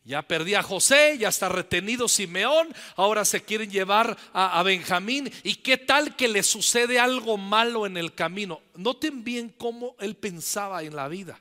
ya 0.05 0.23
perdí 0.23 0.55
a 0.55 0.63
José, 0.63 1.17
ya 1.19 1.29
está 1.29 1.49
retenido 1.49 2.09
Simeón, 2.09 2.75
ahora 2.97 3.25
se 3.25 3.43
quieren 3.43 3.71
llevar 3.71 4.17
a, 4.33 4.61
Benjamín. 4.65 5.31
¿Y 5.45 5.57
qué 5.57 5.77
tal 5.77 6.17
que 6.17 6.29
le 6.29 6.43
sucede 6.43 6.99
algo 6.99 7.37
malo 7.37 7.87
en 7.87 7.97
el 7.97 8.13
camino? 8.15 8.61
Noten 8.75 9.23
bien 9.23 9.51
cómo 9.51 9.95
él 10.01 10.17
pensaba 10.17 10.83
en 10.83 10.97
la 10.97 11.07
vida. 11.07 11.41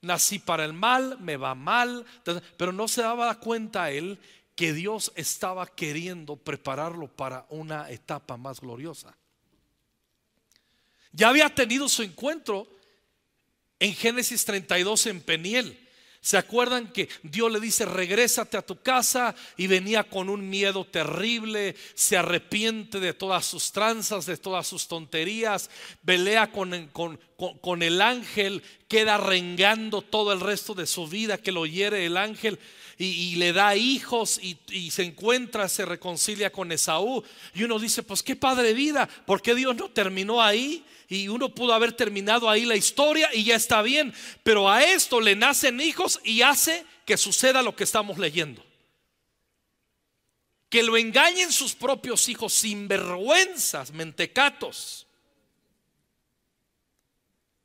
Nací 0.00 0.38
para 0.38 0.64
el 0.64 0.74
mal, 0.74 1.18
me 1.18 1.36
va 1.36 1.56
mal, 1.56 2.06
pero 2.56 2.72
no 2.72 2.86
se 2.86 3.02
daba 3.02 3.40
cuenta 3.40 3.90
él 3.90 4.20
que 4.54 4.72
Dios 4.72 5.12
estaba 5.16 5.66
queriendo 5.66 6.36
prepararlo 6.36 7.08
para 7.08 7.46
una 7.50 7.90
etapa 7.90 8.36
más 8.36 8.60
gloriosa. 8.60 9.16
Ya 11.10 11.30
había 11.30 11.52
tenido 11.52 11.88
su 11.88 12.04
encuentro 12.04 12.68
en 13.80 13.92
Génesis 13.94 14.44
32 14.44 15.06
en 15.06 15.20
Peniel 15.20 15.85
¿Se 16.26 16.36
acuerdan 16.36 16.88
que 16.88 17.08
Dios 17.22 17.52
le 17.52 17.60
dice, 17.60 17.84
regrésate 17.84 18.56
a 18.56 18.66
tu 18.66 18.82
casa? 18.82 19.36
Y 19.56 19.68
venía 19.68 20.02
con 20.02 20.28
un 20.28 20.50
miedo 20.50 20.84
terrible, 20.84 21.76
se 21.94 22.16
arrepiente 22.16 22.98
de 22.98 23.14
todas 23.14 23.46
sus 23.46 23.70
tranzas, 23.70 24.26
de 24.26 24.36
todas 24.36 24.66
sus 24.66 24.88
tonterías, 24.88 25.70
pelea 26.04 26.50
con, 26.50 26.88
con, 26.88 27.80
el 27.80 28.02
ángel, 28.02 28.64
queda 28.88 29.18
rengando 29.18 30.02
todo 30.02 30.32
el 30.32 30.40
resto 30.40 30.74
de 30.74 30.86
su 30.86 31.06
vida, 31.06 31.38
que 31.38 31.52
lo 31.52 31.66
hiere 31.66 32.06
el 32.06 32.16
ángel. 32.16 32.58
Y, 32.98 33.36
le 33.36 33.52
da 33.52 33.76
hijos 33.76 34.40
y, 34.42 34.90
se 34.90 35.02
encuentra, 35.02 35.68
se 35.68 35.84
reconcilia 35.84 36.50
con 36.50 36.72
Esaú. 36.72 37.22
Y 37.54 37.64
uno 37.64 37.78
dice, 37.78 38.02
pues 38.02 38.22
qué 38.22 38.36
padre 38.36 38.72
vida, 38.72 39.06
¿por 39.26 39.42
qué 39.42 39.54
Dios 39.54 39.76
no 39.76 39.90
terminó 39.90 40.42
ahí? 40.42 40.84
y 41.08 41.28
uno 41.28 41.54
pudo 41.54 41.72
haber 41.72 41.92
terminado 41.92 42.50
ahí 42.50 42.64
la 42.64 42.74
historia 42.74 43.30
y 43.32 43.44
ya 43.44 43.54
está 43.54 43.80
bien, 43.80 44.12
pero 44.42 44.68
a 44.68 44.82
esto 44.82 45.20
le 45.20 45.36
nacen 45.36 45.80
hijos 45.80 46.18
y 46.24 46.42
hace 46.42 46.84
que 47.04 47.16
suceda 47.16 47.62
lo 47.62 47.76
que 47.76 47.84
estamos 47.84 48.18
leyendo. 48.18 48.64
Que 50.68 50.82
lo 50.82 50.96
engañen 50.96 51.52
sus 51.52 51.74
propios 51.74 52.28
hijos 52.28 52.52
sin 52.52 52.88
vergüenzas, 52.88 53.92
mentecatos. 53.92 55.05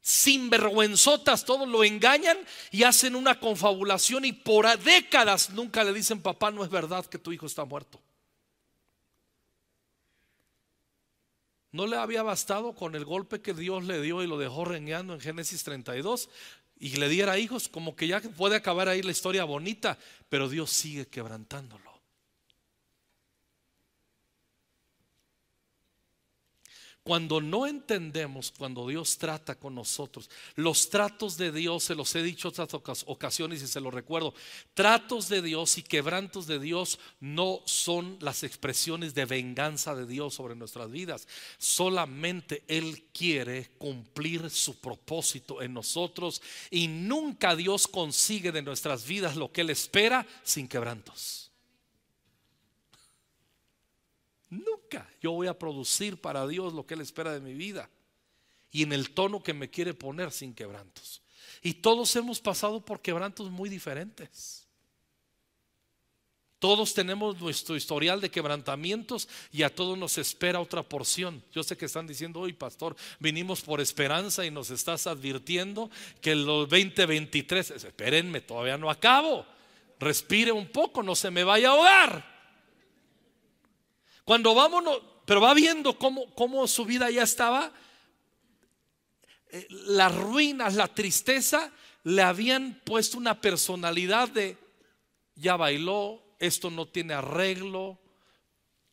Sin 0.01 0.49
vergüenzotas, 0.49 1.45
todos 1.45 1.67
lo 1.67 1.83
engañan 1.83 2.37
y 2.71 2.83
hacen 2.83 3.15
una 3.15 3.39
confabulación 3.39 4.25
y 4.25 4.33
por 4.33 4.67
décadas 4.79 5.51
nunca 5.51 5.83
le 5.83 5.93
dicen, 5.93 6.21
papá, 6.21 6.49
no 6.49 6.63
es 6.63 6.71
verdad 6.71 7.05
que 7.05 7.19
tu 7.19 7.31
hijo 7.31 7.45
está 7.45 7.65
muerto. 7.65 8.01
¿No 11.71 11.87
le 11.87 11.95
había 11.95 12.23
bastado 12.23 12.73
con 12.73 12.95
el 12.95 13.05
golpe 13.05 13.41
que 13.41 13.53
Dios 13.53 13.85
le 13.85 14.01
dio 14.01 14.23
y 14.23 14.27
lo 14.27 14.37
dejó 14.37 14.65
rengueando 14.65 15.13
en 15.13 15.21
Génesis 15.21 15.63
32 15.63 16.29
y 16.79 16.97
le 16.97 17.07
diera 17.07 17.37
hijos? 17.37 17.69
Como 17.69 17.95
que 17.95 18.07
ya 18.07 18.19
puede 18.21 18.55
acabar 18.55 18.89
ahí 18.89 19.01
la 19.03 19.11
historia 19.11 19.45
bonita, 19.45 19.97
pero 20.29 20.49
Dios 20.49 20.71
sigue 20.71 21.07
quebrantándolo. 21.07 21.90
Cuando 27.03 27.41
no 27.41 27.65
entendemos 27.65 28.53
cuando 28.55 28.87
Dios 28.87 29.17
trata 29.17 29.55
con 29.55 29.73
nosotros, 29.73 30.29
los 30.55 30.91
tratos 30.91 31.35
de 31.35 31.51
Dios, 31.51 31.83
se 31.83 31.95
los 31.95 32.13
he 32.13 32.21
dicho 32.21 32.49
otras 32.49 33.03
ocasiones 33.07 33.63
y 33.63 33.67
se 33.67 33.81
los 33.81 33.91
recuerdo, 33.91 34.35
tratos 34.75 35.27
de 35.27 35.41
Dios 35.41 35.79
y 35.79 35.83
quebrantos 35.83 36.45
de 36.45 36.59
Dios 36.59 36.99
no 37.19 37.61
son 37.65 38.17
las 38.21 38.43
expresiones 38.43 39.15
de 39.15 39.25
venganza 39.25 39.95
de 39.95 40.05
Dios 40.05 40.35
sobre 40.35 40.55
nuestras 40.55 40.91
vidas. 40.91 41.27
Solamente 41.57 42.63
Él 42.67 43.05
quiere 43.11 43.71
cumplir 43.79 44.51
su 44.51 44.79
propósito 44.79 45.63
en 45.63 45.73
nosotros 45.73 46.39
y 46.69 46.87
nunca 46.87 47.55
Dios 47.55 47.87
consigue 47.87 48.51
de 48.51 48.61
nuestras 48.61 49.07
vidas 49.07 49.35
lo 49.35 49.51
que 49.51 49.61
Él 49.61 49.71
espera 49.71 50.27
sin 50.43 50.67
quebrantos. 50.67 51.50
Nunca 54.51 55.09
yo 55.21 55.31
voy 55.31 55.47
a 55.47 55.57
producir 55.57 56.19
para 56.19 56.45
Dios 56.45 56.73
lo 56.73 56.85
que 56.85 56.93
Él 56.93 57.01
espera 57.01 57.33
de 57.33 57.39
mi 57.39 57.53
vida 57.53 57.89
y 58.69 58.83
en 58.83 58.91
el 58.91 59.11
tono 59.11 59.41
que 59.41 59.53
me 59.53 59.69
quiere 59.69 59.93
poner 59.93 60.31
sin 60.31 60.53
quebrantos. 60.53 61.21
Y 61.63 61.75
todos 61.75 62.13
hemos 62.17 62.41
pasado 62.41 62.83
por 62.83 63.01
quebrantos 63.01 63.49
muy 63.49 63.69
diferentes. 63.69 64.67
Todos 66.59 66.93
tenemos 66.93 67.39
nuestro 67.39 67.77
historial 67.77 68.19
de 68.19 68.29
quebrantamientos 68.29 69.29
y 69.53 69.63
a 69.63 69.73
todos 69.73 69.97
nos 69.97 70.17
espera 70.17 70.59
otra 70.59 70.83
porción. 70.83 71.41
Yo 71.53 71.63
sé 71.63 71.77
que 71.77 71.85
están 71.85 72.05
diciendo, 72.05 72.41
hoy 72.41 72.51
pastor, 72.51 72.95
vinimos 73.19 73.61
por 73.61 73.79
esperanza 73.79 74.45
y 74.45 74.51
nos 74.51 74.69
estás 74.69 75.07
advirtiendo 75.07 75.89
que 76.19 76.35
los 76.35 76.69
2023, 76.69 77.71
espérenme, 77.71 78.41
todavía 78.41 78.77
no 78.77 78.91
acabo. 78.91 79.45
Respire 79.97 80.51
un 80.51 80.67
poco, 80.67 81.01
no 81.01 81.15
se 81.15 81.31
me 81.31 81.45
vaya 81.45 81.69
a 81.69 81.71
ahogar. 81.71 82.30
Cuando 84.25 84.53
vámonos, 84.53 85.01
pero 85.25 85.41
va 85.41 85.53
viendo 85.53 85.97
cómo, 85.97 86.33
cómo 86.35 86.67
su 86.67 86.85
vida 86.85 87.09
ya 87.09 87.23
estaba, 87.23 87.71
eh, 89.51 89.67
las 89.69 90.15
ruinas, 90.15 90.75
la 90.75 90.87
tristeza, 90.87 91.71
le 92.03 92.21
habían 92.21 92.81
puesto 92.83 93.17
una 93.17 93.41
personalidad 93.41 94.29
de, 94.29 94.57
ya 95.35 95.55
bailó, 95.55 96.21
esto 96.39 96.71
no 96.71 96.87
tiene 96.87 97.13
arreglo, 97.13 97.99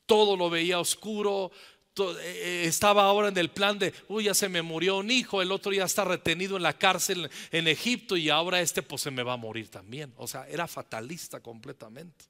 todo 0.06 0.36
lo 0.36 0.50
veía 0.50 0.80
oscuro, 0.80 1.50
eh, 2.20 2.64
estaba 2.66 3.04
ahora 3.04 3.28
en 3.28 3.38
el 3.38 3.50
plan 3.50 3.78
de, 3.78 3.92
uy, 4.08 4.24
ya 4.24 4.34
se 4.34 4.48
me 4.48 4.62
murió 4.62 4.98
un 4.98 5.10
hijo, 5.10 5.42
el 5.42 5.52
otro 5.52 5.72
ya 5.72 5.84
está 5.84 6.04
retenido 6.04 6.56
en 6.56 6.62
la 6.62 6.78
cárcel 6.78 7.30
en 7.50 7.68
Egipto 7.68 8.16
y 8.16 8.30
ahora 8.30 8.60
este 8.60 8.82
pues 8.82 9.02
se 9.02 9.10
me 9.10 9.22
va 9.22 9.34
a 9.34 9.36
morir 9.36 9.68
también. 9.68 10.12
O 10.16 10.26
sea, 10.26 10.48
era 10.48 10.66
fatalista 10.66 11.40
completamente. 11.40 12.26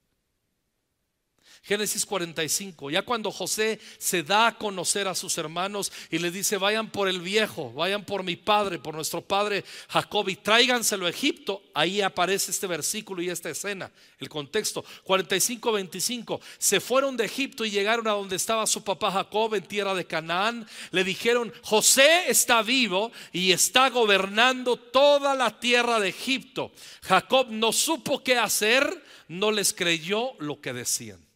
Génesis 1.63 2.07
45, 2.07 2.91
ya 2.91 3.03
cuando 3.03 3.31
José 3.31 3.79
se 3.99 4.23
da 4.23 4.47
a 4.47 4.57
conocer 4.57 5.09
a 5.09 5.15
sus 5.15 5.37
hermanos 5.39 5.93
y 6.11 6.19
le 6.19 6.31
dice, 6.31 6.57
vayan 6.57 6.91
por 6.91 7.09
el 7.09 7.21
viejo, 7.21 7.73
vayan 7.73 8.05
por 8.05 8.23
mi 8.23 8.37
padre, 8.37 8.79
por 8.79 8.95
nuestro 8.95 9.21
padre 9.21 9.65
Jacob 9.89 10.29
y 10.29 10.37
tráiganselo 10.37 11.07
a 11.07 11.11
Egipto, 11.11 11.63
ahí 11.75 12.01
aparece 12.01 12.51
este 12.51 12.67
versículo 12.67 13.21
y 13.23 13.29
esta 13.29 13.51
escena, 13.51 13.91
el 14.19 14.29
contexto. 14.29 14.85
45, 15.05 15.73
25, 15.73 16.41
se 16.59 16.81
fueron 16.81 17.17
de 17.17 17.27
Egipto 17.27 17.65
y 17.65 17.71
llegaron 17.71 18.09
a 18.09 18.13
donde 18.13 18.37
estaba 18.37 18.67
su 18.67 18.83
papá 18.83 19.11
Jacob 19.11 19.55
en 19.55 19.65
tierra 19.65 19.95
de 19.95 20.07
Canaán, 20.07 20.67
le 20.91 21.05
dijeron, 21.05 21.53
José 21.63 22.31
está 22.31 22.63
vivo 22.63 23.13
y 23.33 23.53
está 23.53 23.91
gobernando 23.91 24.77
toda 24.77 25.35
la 25.35 25.59
tierra 25.61 26.01
de 26.01 26.09
Egipto. 26.09 26.73
Jacob 27.03 27.49
no 27.51 27.73
supo 27.73 28.23
qué 28.23 28.37
hacer, 28.37 29.05
no 29.29 29.51
les 29.51 29.73
creyó 29.73 30.33
lo 30.39 30.61
que 30.61 30.73
decían. 30.73 31.28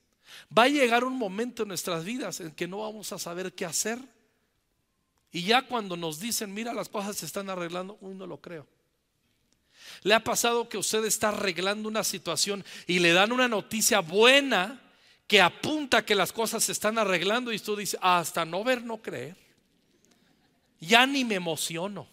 Va 0.56 0.64
a 0.64 0.68
llegar 0.68 1.04
un 1.04 1.16
momento 1.16 1.62
en 1.62 1.68
nuestras 1.68 2.04
vidas 2.04 2.40
en 2.40 2.50
que 2.52 2.68
no 2.68 2.78
vamos 2.78 3.12
a 3.12 3.18
saber 3.18 3.52
qué 3.54 3.64
hacer. 3.64 3.98
Y 5.30 5.44
ya 5.44 5.62
cuando 5.66 5.96
nos 5.96 6.20
dicen, 6.20 6.52
mira, 6.52 6.74
las 6.74 6.88
cosas 6.88 7.16
se 7.16 7.26
están 7.26 7.48
arreglando, 7.48 7.96
uy, 8.00 8.14
no 8.14 8.26
lo 8.26 8.38
creo. 8.38 8.66
¿Le 10.02 10.14
ha 10.14 10.22
pasado 10.22 10.68
que 10.68 10.78
usted 10.78 11.04
está 11.04 11.30
arreglando 11.30 11.88
una 11.88 12.04
situación 12.04 12.64
y 12.86 12.98
le 12.98 13.12
dan 13.12 13.32
una 13.32 13.48
noticia 13.48 14.00
buena 14.00 14.80
que 15.26 15.40
apunta 15.40 16.04
que 16.04 16.14
las 16.14 16.32
cosas 16.32 16.64
se 16.64 16.72
están 16.72 16.98
arreglando 16.98 17.52
y 17.52 17.56
usted 17.56 17.76
dice, 17.76 17.98
hasta 18.02 18.44
no 18.44 18.62
ver, 18.62 18.82
no 18.82 19.00
creer? 19.00 19.36
Ya 20.80 21.06
ni 21.06 21.24
me 21.24 21.36
emociono. 21.36 22.06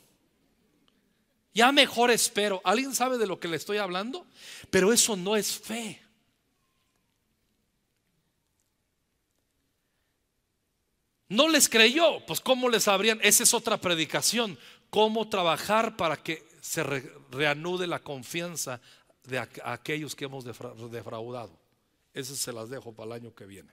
Ya 1.54 1.72
mejor 1.72 2.12
espero. 2.12 2.62
¿Alguien 2.64 2.96
sabe 2.96 3.18
de 3.18 3.28
lo 3.28 3.40
que 3.40 3.48
le 3.48 3.58
estoy 3.58 3.78
hablando? 3.78 4.26
Pero 4.70 4.94
eso 4.94 5.18
no 5.18 5.36
es 5.36 5.60
fe. 5.60 6.02
No 11.30 11.48
les 11.48 11.70
creyó, 11.70 12.26
pues 12.26 12.42
¿cómo 12.42 12.68
les 12.70 12.88
habrían? 12.88 13.20
Esa 13.22 13.44
es 13.44 13.54
otra 13.54 13.78
predicación, 13.78 14.58
cómo 14.90 15.30
trabajar 15.30 15.96
para 15.96 16.18
que 16.18 16.44
se 16.60 16.84
reanude 17.32 17.86
la 17.88 18.00
confianza 18.00 18.82
de 19.26 19.40
aquellos 19.64 20.16
que 20.16 20.26
hemos 20.26 20.44
defraudado. 20.44 21.52
Eso 22.14 22.36
se 22.36 22.52
las 22.52 22.70
dejo 22.70 22.94
para 22.94 23.06
el 23.16 23.24
año 23.24 23.36
que 23.36 23.46
viene. 23.46 23.72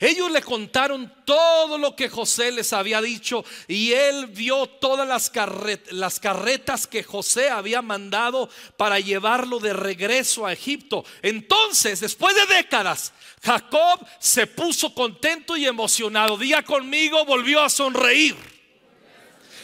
Ellos 0.00 0.30
le 0.30 0.42
contaron 0.42 1.12
todo 1.24 1.78
lo 1.78 1.94
que 1.94 2.08
José 2.08 2.50
les 2.52 2.72
había 2.72 3.00
dicho 3.00 3.44
y 3.68 3.92
él 3.92 4.26
vio 4.26 4.66
todas 4.66 5.06
las, 5.06 6.18
carretas 6.20 6.86
que 6.86 7.02
José 7.02 7.50
había 7.50 7.82
mandado 7.82 8.48
para 8.76 8.98
llevarlo 8.98 9.58
de 9.60 9.72
regreso 9.72 10.46
a 10.46 10.52
Egipto. 10.52 11.04
Entonces, 11.22 12.00
después 12.00 12.34
de 12.34 12.54
décadas, 12.54 13.12
Jacob 13.42 14.04
se 14.18 14.46
puso 14.46 14.94
contento 14.94 15.56
y 15.56 15.66
emocionado. 15.66 16.36
Día 16.36 16.64
conmigo, 16.64 17.24
volvió 17.24 17.62
a 17.62 17.70
sonreír. 17.70 18.36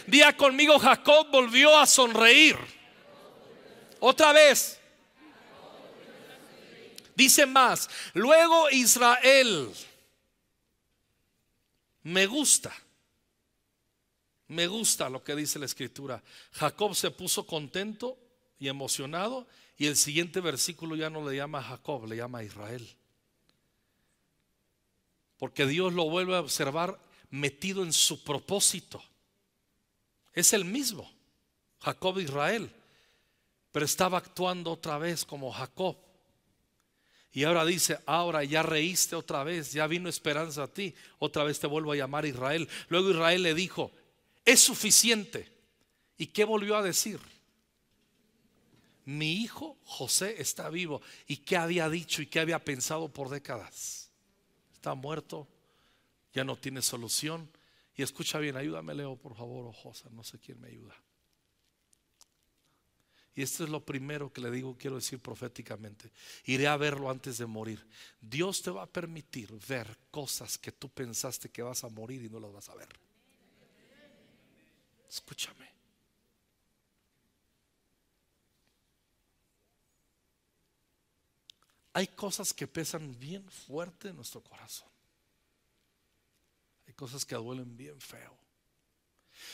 Día 0.07 0.37
conmigo, 0.37 0.79
Jacob 0.79 1.29
volvió 1.31 1.77
a 1.77 1.87
sonreír. 1.87 2.57
Otra 4.01 4.33
vez. 4.33 4.79
Dice 7.15 7.47
más, 7.47 7.91
luego 8.15 8.71
Israel 8.71 9.73
me 12.09 12.27
gusta. 12.27 12.75
Me 14.49 14.67
gusta 14.67 15.11
lo 15.11 15.23
que 15.23 15.37
dice 15.37 15.59
la 15.59 15.67
escritura. 15.67 16.23
Jacob 16.53 16.95
se 16.95 17.11
puso 17.11 17.47
contento 17.47 18.19
y 18.59 18.69
emocionado 18.69 19.47
y 19.77 19.87
el 19.87 19.97
siguiente 19.97 20.41
versículo 20.41 20.97
ya 20.97 21.11
no 21.11 21.29
le 21.29 21.37
llama 21.37 21.63
Jacob, 21.63 22.07
le 22.07 22.17
llama 22.17 22.43
Israel. 22.43 22.89
Porque 25.37 25.67
Dios 25.67 25.93
lo 25.93 26.09
vuelve 26.09 26.35
a 26.35 26.41
observar 26.41 26.99
metido 27.31 27.83
en 27.83 27.93
su 27.93 28.25
propósito. 28.25 29.03
Es 30.33 30.55
el 30.55 30.65
mismo, 30.65 31.13
Jacob 31.81 32.19
Israel, 32.21 32.73
pero 33.71 33.85
estaba 33.85 34.19
actuando 34.19 34.73
otra 34.73 34.97
vez 34.97 35.27
como 35.27 35.53
Jacob. 35.53 35.97
Y 37.33 37.45
ahora 37.45 37.65
dice, 37.65 37.99
ahora 38.07 38.43
ya 38.45 38.63
reíste 38.63 39.15
otra 39.15 39.45
vez, 39.45 39.73
ya 39.73 39.87
vino 39.87 40.09
esperanza 40.09 40.65
a 40.65 40.73
ti, 40.73 40.95
otra 41.19 41.45
vez 41.45 41.61
te 41.61 41.67
vuelvo 41.67 41.93
a 41.93 41.97
llamar 41.97 42.25
Israel. 42.25 42.69
Luego 42.89 43.11
Israel 43.11 43.43
le 43.43 43.55
dijo, 43.55 43.93
es 44.45 44.61
suficiente. 44.61 45.49
¿Y 46.17 46.29
qué 46.29 46.45
volvió 46.45 46.77
a 46.77 46.83
decir? 46.83 47.21
Mi 49.05 49.33
hijo 49.43 49.79
José 49.85 50.37
está 50.39 50.69
vivo. 50.69 51.01
¿Y 51.27 51.39
qué 51.39 51.57
había 51.57 51.89
dicho 51.89 52.23
y 52.23 52.27
qué 52.27 52.41
había 52.41 52.65
pensado 52.65 53.13
por 53.13 53.29
décadas? 53.29 54.11
Está 54.73 54.95
muerto, 54.95 55.49
ya 56.33 56.45
no 56.45 56.57
tiene 56.57 56.83
solución. 56.83 57.51
Y 57.95 58.03
escucha 58.03 58.39
bien, 58.39 58.57
ayúdame 58.57 58.95
Leo, 58.95 59.17
por 59.17 59.37
favor, 59.37 59.67
o 59.67 59.73
José, 59.73 60.09
no 60.11 60.25
sé 60.25 60.39
quién 60.39 60.61
me 60.61 60.69
ayuda. 60.69 60.95
Y 63.39 63.43
esto 63.43 63.63
es 63.63 63.71
lo 63.71 63.85
primero 63.85 64.33
que 64.33 64.41
le 64.41 64.51
digo, 64.51 64.77
quiero 64.77 64.97
decir 64.97 65.21
proféticamente. 65.21 66.11
Iré 66.47 66.67
a 66.67 66.77
verlo 66.77 67.09
antes 67.09 67.39
de 67.39 67.47
morir. 67.47 67.87
Dios 68.21 68.63
te 68.63 68.73
va 68.73 68.83
a 68.83 68.87
permitir 68.89 69.57
ver 69.69 69.97
cosas 70.11 70.59
que 70.59 70.73
tú 70.73 70.89
pensaste 70.89 71.49
que 71.49 71.63
vas 71.63 71.85
a 71.85 71.89
morir 71.89 72.25
y 72.25 72.29
no 72.29 72.41
las 72.41 72.53
vas 72.53 72.69
a 72.69 72.75
ver. 72.75 72.89
Escúchame. 75.09 75.71
Hay 81.93 82.09
cosas 82.09 82.53
que 82.53 82.67
pesan 82.67 83.17
bien 83.21 83.49
fuerte 83.49 84.09
en 84.09 84.17
nuestro 84.17 84.43
corazón. 84.43 84.89
Hay 86.89 86.95
cosas 86.95 87.25
que 87.25 87.37
duelen 87.37 87.77
bien 87.77 88.01
feo. 88.01 88.37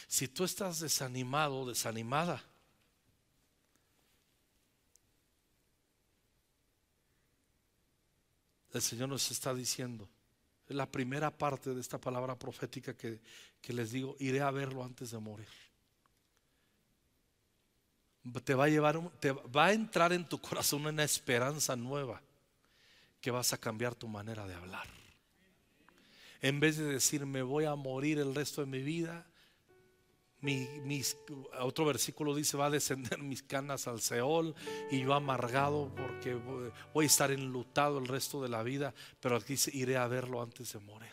Si 0.09 0.27
tú 0.27 0.45
estás 0.45 0.81
desanimado, 0.81 1.67
desanimada, 1.67 2.43
el 8.75 8.83
Señor 8.83 9.09
nos 9.09 9.31
está 9.31 9.55
diciendo. 9.55 10.09
Es 10.69 10.75
la 10.75 10.91
primera 10.91 11.31
parte 11.31 11.75
de 11.75 11.81
esta 11.81 11.99
palabra 11.99 12.39
profética 12.39 12.95
que, 12.95 13.21
les 13.69 13.91
digo, 13.93 14.17
iré 14.19 14.41
a 14.41 14.51
verlo 14.51 14.85
antes 14.85 15.11
de 15.11 15.19
morir. 15.19 15.49
Te 18.45 18.55
va 18.55 18.65
a 18.65 18.69
llevar, 18.69 18.99
te 19.21 19.33
va 19.33 19.67
a 19.67 19.73
entrar 19.73 20.13
en 20.13 20.29
tu 20.29 20.41
corazón 20.41 20.87
una 20.87 21.05
esperanza 21.05 21.77
nueva 21.77 22.23
que 23.21 23.31
vas 23.31 23.53
a 23.53 23.59
cambiar 23.59 23.95
tu 23.95 24.09
manera 24.09 24.47
de 24.47 24.55
hablar. 24.55 24.87
En 26.41 26.61
vez 26.61 26.77
de 26.77 26.85
decir 26.85 27.25
me 27.27 27.43
voy 27.43 27.65
a 27.65 27.75
morir 27.75 28.19
el 28.19 28.35
resto 28.35 28.63
de 28.63 28.67
mi 28.67 28.83
vida, 28.83 29.27
otro 31.61 31.85
versículo 31.85 32.35
dice, 32.35 32.57
va 32.57 32.67
a 32.67 32.71
descender 32.71 33.19
mis 33.19 33.43
canas 33.43 33.87
al 33.87 34.01
Seol 34.01 34.55
y 34.91 35.01
yo 35.01 35.15
amargado 35.15 35.91
porque 35.95 36.35
voy 36.93 37.05
a 37.05 37.07
estar 37.07 37.31
enlutado 37.31 37.99
el 37.99 38.07
resto 38.07 38.43
de 38.43 38.49
la 38.49 38.63
vida, 38.63 38.95
pero 39.21 39.37
aquí 39.37 39.55
dice, 39.55 39.71
iré 39.75 39.97
a 39.97 40.07
verlo 40.07 40.43
antes 40.43 40.73
de 40.73 40.81
morir. 40.81 41.13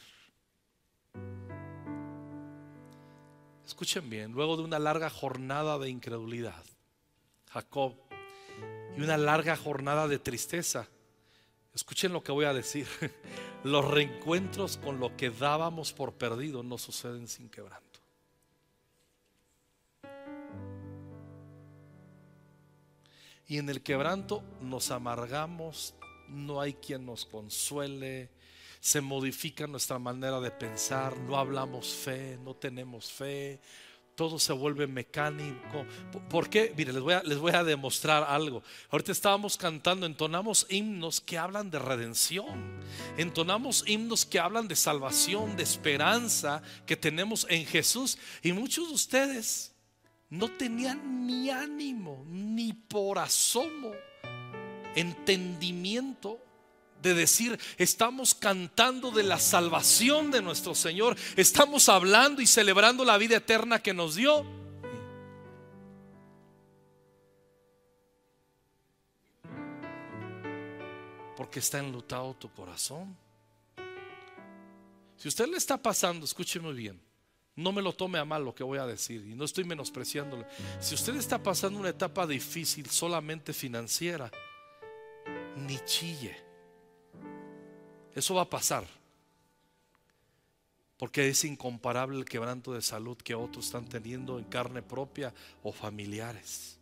Escuchen 3.66 4.10
bien, 4.10 4.34
luego 4.34 4.58
de 4.58 4.64
una 4.64 4.80
larga 4.80 5.10
jornada 5.10 5.80
de 5.80 5.90
incredulidad, 5.90 6.64
Jacob, 7.52 7.96
y 8.98 9.02
una 9.02 9.18
larga 9.18 9.56
jornada 9.56 10.08
de 10.08 10.20
tristeza, 10.20 10.88
escuchen 11.74 12.12
lo 12.12 12.22
que 12.22 12.34
voy 12.34 12.46
a 12.46 12.54
decir, 12.54 12.86
los 13.64 13.86
reencuentros 13.90 14.78
con 14.78 15.00
lo 15.00 15.16
que 15.16 15.30
dábamos 15.30 15.94
por 15.94 16.14
perdido 16.14 16.64
no 16.64 16.78
suceden 16.78 17.28
sin 17.28 17.50
quebranto. 17.50 17.91
Y 23.48 23.58
en 23.58 23.70
el 23.70 23.82
quebranto 23.82 24.44
nos 24.62 24.92
amargamos 24.92 25.96
no 26.32 26.62
hay 26.62 26.74
quien 26.74 27.06
nos 27.06 27.26
consuele, 27.26 28.30
se 28.80 29.02
modifica 29.02 29.68
nuestra 29.68 30.00
manera 30.00 30.40
de 30.40 30.50
pensar, 30.50 31.18
no 31.18 31.38
hablamos 31.38 31.88
fe, 31.88 32.40
no 32.44 32.56
tenemos 32.56 33.12
fe, 33.12 33.60
todo 34.16 34.40
se 34.40 34.54
vuelve 34.54 34.88
mecánico. 34.88 35.86
¿Por 36.30 36.50
qué? 36.50 36.74
Mire, 36.76 36.94
les 36.94 37.02
voy, 37.02 37.14
a, 37.14 37.24
les 37.24 37.38
voy 37.38 37.52
a 37.54 37.64
demostrar 37.64 38.24
algo. 38.24 38.64
Ahorita 38.90 39.12
estábamos 39.12 39.58
cantando, 39.58 40.06
entonamos 40.06 40.66
himnos 40.70 41.22
que 41.22 41.38
hablan 41.38 41.70
de 41.70 41.80
redención. 41.80 42.80
Entonamos 43.18 43.84
himnos 43.88 44.26
que 44.26 44.40
hablan 44.40 44.68
de 44.68 44.76
salvación, 44.76 45.56
de 45.56 45.64
esperanza 45.64 46.62
que 46.86 46.98
tenemos 46.98 47.46
en 47.50 47.66
Jesús. 47.66 48.18
Y 48.42 48.52
muchos 48.54 48.90
de 48.90 48.96
ustedes 48.96 49.71
no 50.32 50.50
tenían 50.50 51.28
ni 51.28 51.50
ánimo, 51.50 52.24
ni 52.28 52.72
por 52.72 53.20
asomo, 53.20 53.92
entendimiento 54.96 56.40
de 57.02 57.14
decir, 57.14 57.60
estamos 57.78 58.34
cantando 58.34 59.12
de 59.12 59.24
la 59.24 59.40
salvación 59.40 60.32
de 60.32 60.42
nuestro 60.42 60.74
Señor, 60.74 61.18
estamos 61.36 61.90
hablando 61.90 62.42
y 62.42 62.48
celebrando 62.48 63.04
la 63.04 63.18
vida 63.18 63.38
eterna 63.38 63.80
que 63.80 63.94
nos 63.94 64.16
dio. 64.16 64.46
Porque 71.36 71.60
está 71.60 71.80
enlutado 71.80 72.36
tu 72.36 72.50
corazón. 72.54 73.18
Si 75.18 75.28
usted 75.28 75.48
le 75.48 75.58
está 75.58 75.78
pasando, 75.78 76.24
escúcheme 76.26 76.72
bien, 76.72 77.02
no 77.56 77.72
me 77.72 77.82
lo 77.82 77.94
tome 77.94 78.20
a 78.20 78.26
mal 78.26 78.44
lo 78.44 78.56
que 78.56 78.64
voy 78.64 78.80
a 78.80 78.86
decir 78.86 79.26
y 79.26 79.36
no 79.36 79.46
estoy 79.46 79.64
menospreciándole. 79.64 80.46
Si 80.80 80.96
usted 80.96 81.16
está 81.16 81.42
pasando 81.42 81.80
una 81.80 81.90
etapa 81.90 82.26
difícil 82.26 82.90
solamente 82.90 83.54
financiera, 83.54 84.32
ni 85.56 85.78
chille 85.86 86.52
eso 88.16 88.36
va 88.36 88.44
a 88.44 88.50
pasar. 88.50 88.86
Porque 90.98 91.28
es 91.30 91.44
incomparable 91.46 92.20
el 92.20 92.26
quebranto 92.26 92.74
de 92.74 92.82
salud 92.82 93.18
que 93.18 93.34
otros 93.34 93.66
están 93.66 93.88
teniendo 93.88 94.38
en 94.38 94.46
carne 94.46 94.82
propia 94.82 95.34
o 95.64 95.72
familiares. 95.72 96.78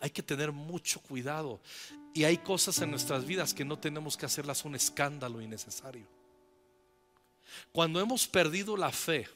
hay 0.00 0.10
que 0.10 0.22
tener 0.22 0.52
mucho 0.52 1.00
cuidado. 1.00 1.60
Y 2.16 2.24
hay 2.24 2.38
cosas 2.38 2.80
en 2.80 2.90
nuestras 2.90 3.26
vidas 3.26 3.52
que 3.52 3.62
no 3.62 3.78
tenemos 3.78 4.16
que 4.16 4.24
hacerlas 4.24 4.64
un 4.64 4.74
escándalo 4.74 5.42
innecesario. 5.42 6.06
Cuando 7.72 8.00
hemos 8.00 8.26
perdido 8.26 8.74
la 8.74 8.90
fe, 8.90 9.28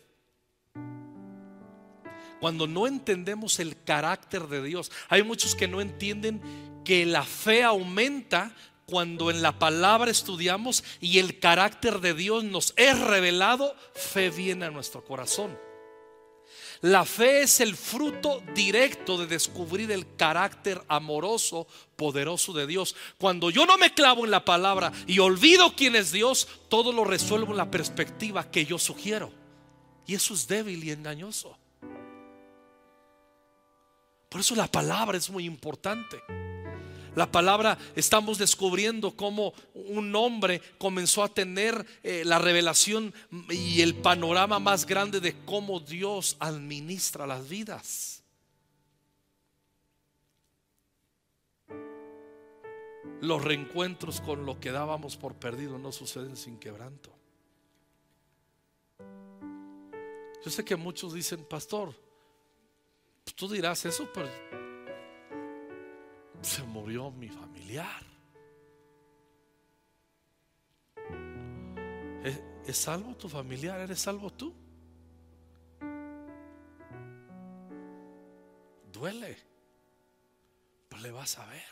cuando 2.40 2.66
no 2.66 2.86
entendemos 2.86 3.60
el 3.60 3.76
carácter 3.84 4.48
de 4.48 4.62
Dios. 4.62 4.90
Hay 5.10 5.22
muchos 5.22 5.54
que 5.54 5.68
no 5.68 5.82
entienden 5.82 6.40
que 6.82 7.04
la 7.04 7.22
fe 7.22 7.62
aumenta 7.62 8.56
cuando 8.86 9.30
en 9.30 9.42
la 9.42 9.58
palabra 9.58 10.10
estudiamos 10.10 10.82
y 11.02 11.18
el 11.18 11.38
carácter 11.38 12.00
de 12.00 12.14
Dios 12.14 12.44
nos 12.44 12.72
es 12.78 12.98
revelado, 12.98 13.76
fe 13.92 14.30
viene 14.30 14.64
a 14.64 14.70
nuestro 14.70 15.04
corazón. 15.04 15.54
La 16.82 17.04
fe 17.04 17.42
es 17.42 17.60
el 17.60 17.76
fruto 17.76 18.42
directo 18.54 19.18
de 19.18 19.26
descubrir 19.26 19.90
el 19.90 20.16
carácter 20.16 20.82
amoroso, 20.88 21.66
poderoso 21.94 22.54
de 22.54 22.66
Dios. 22.66 22.96
Cuando 23.18 23.50
yo 23.50 23.66
no 23.66 23.76
me 23.76 23.92
clavo 23.92 24.24
en 24.24 24.30
la 24.30 24.46
palabra 24.46 24.90
y 25.06 25.18
olvido 25.18 25.74
quién 25.76 25.94
es 25.94 26.10
Dios, 26.10 26.48
todo 26.70 26.92
lo 26.92 27.04
resuelvo 27.04 27.50
en 27.50 27.58
la 27.58 27.70
perspectiva 27.70 28.50
que 28.50 28.64
yo 28.64 28.78
sugiero. 28.78 29.30
Y 30.06 30.14
eso 30.14 30.32
es 30.32 30.48
débil 30.48 30.82
y 30.82 30.90
engañoso. 30.90 31.56
Por 34.30 34.40
eso 34.40 34.54
la 34.54 34.66
palabra 34.66 35.18
es 35.18 35.28
muy 35.28 35.44
importante. 35.44 36.22
La 37.16 37.30
palabra 37.30 37.76
estamos 37.96 38.38
descubriendo 38.38 39.16
cómo 39.16 39.52
un 39.74 40.14
hombre 40.14 40.62
comenzó 40.78 41.24
a 41.24 41.28
tener 41.28 41.84
eh, 42.02 42.22
la 42.24 42.38
revelación 42.38 43.12
y 43.48 43.80
el 43.80 43.96
panorama 43.96 44.60
más 44.60 44.86
grande 44.86 45.20
de 45.20 45.34
cómo 45.44 45.80
Dios 45.80 46.36
administra 46.38 47.26
las 47.26 47.48
vidas. 47.48 48.22
Los 53.20 53.44
reencuentros 53.44 54.20
con 54.20 54.46
lo 54.46 54.60
que 54.60 54.70
dábamos 54.70 55.16
por 55.16 55.34
perdido 55.34 55.78
no 55.78 55.92
suceden 55.92 56.36
sin 56.36 56.58
quebranto. 56.58 57.10
Yo 60.42 60.50
sé 60.50 60.64
que 60.64 60.76
muchos 60.76 61.12
dicen, 61.12 61.44
pastor, 61.44 61.92
pues 63.24 63.34
tú 63.34 63.46
dirás 63.48 63.84
eso, 63.84 64.08
pero 64.14 64.30
se 66.42 66.62
murió 66.62 67.10
mi 67.10 67.28
familiar. 67.28 68.02
¿Es, 72.66 72.76
salvo 72.76 73.16
tu 73.16 73.28
familiar? 73.28 73.80
¿Eres 73.80 74.00
salvo 74.00 74.30
tú? 74.30 74.54
Duele, 78.92 79.38
pero 80.88 81.02
le 81.02 81.10
vas 81.10 81.38
a 81.38 81.46
ver. 81.46 81.62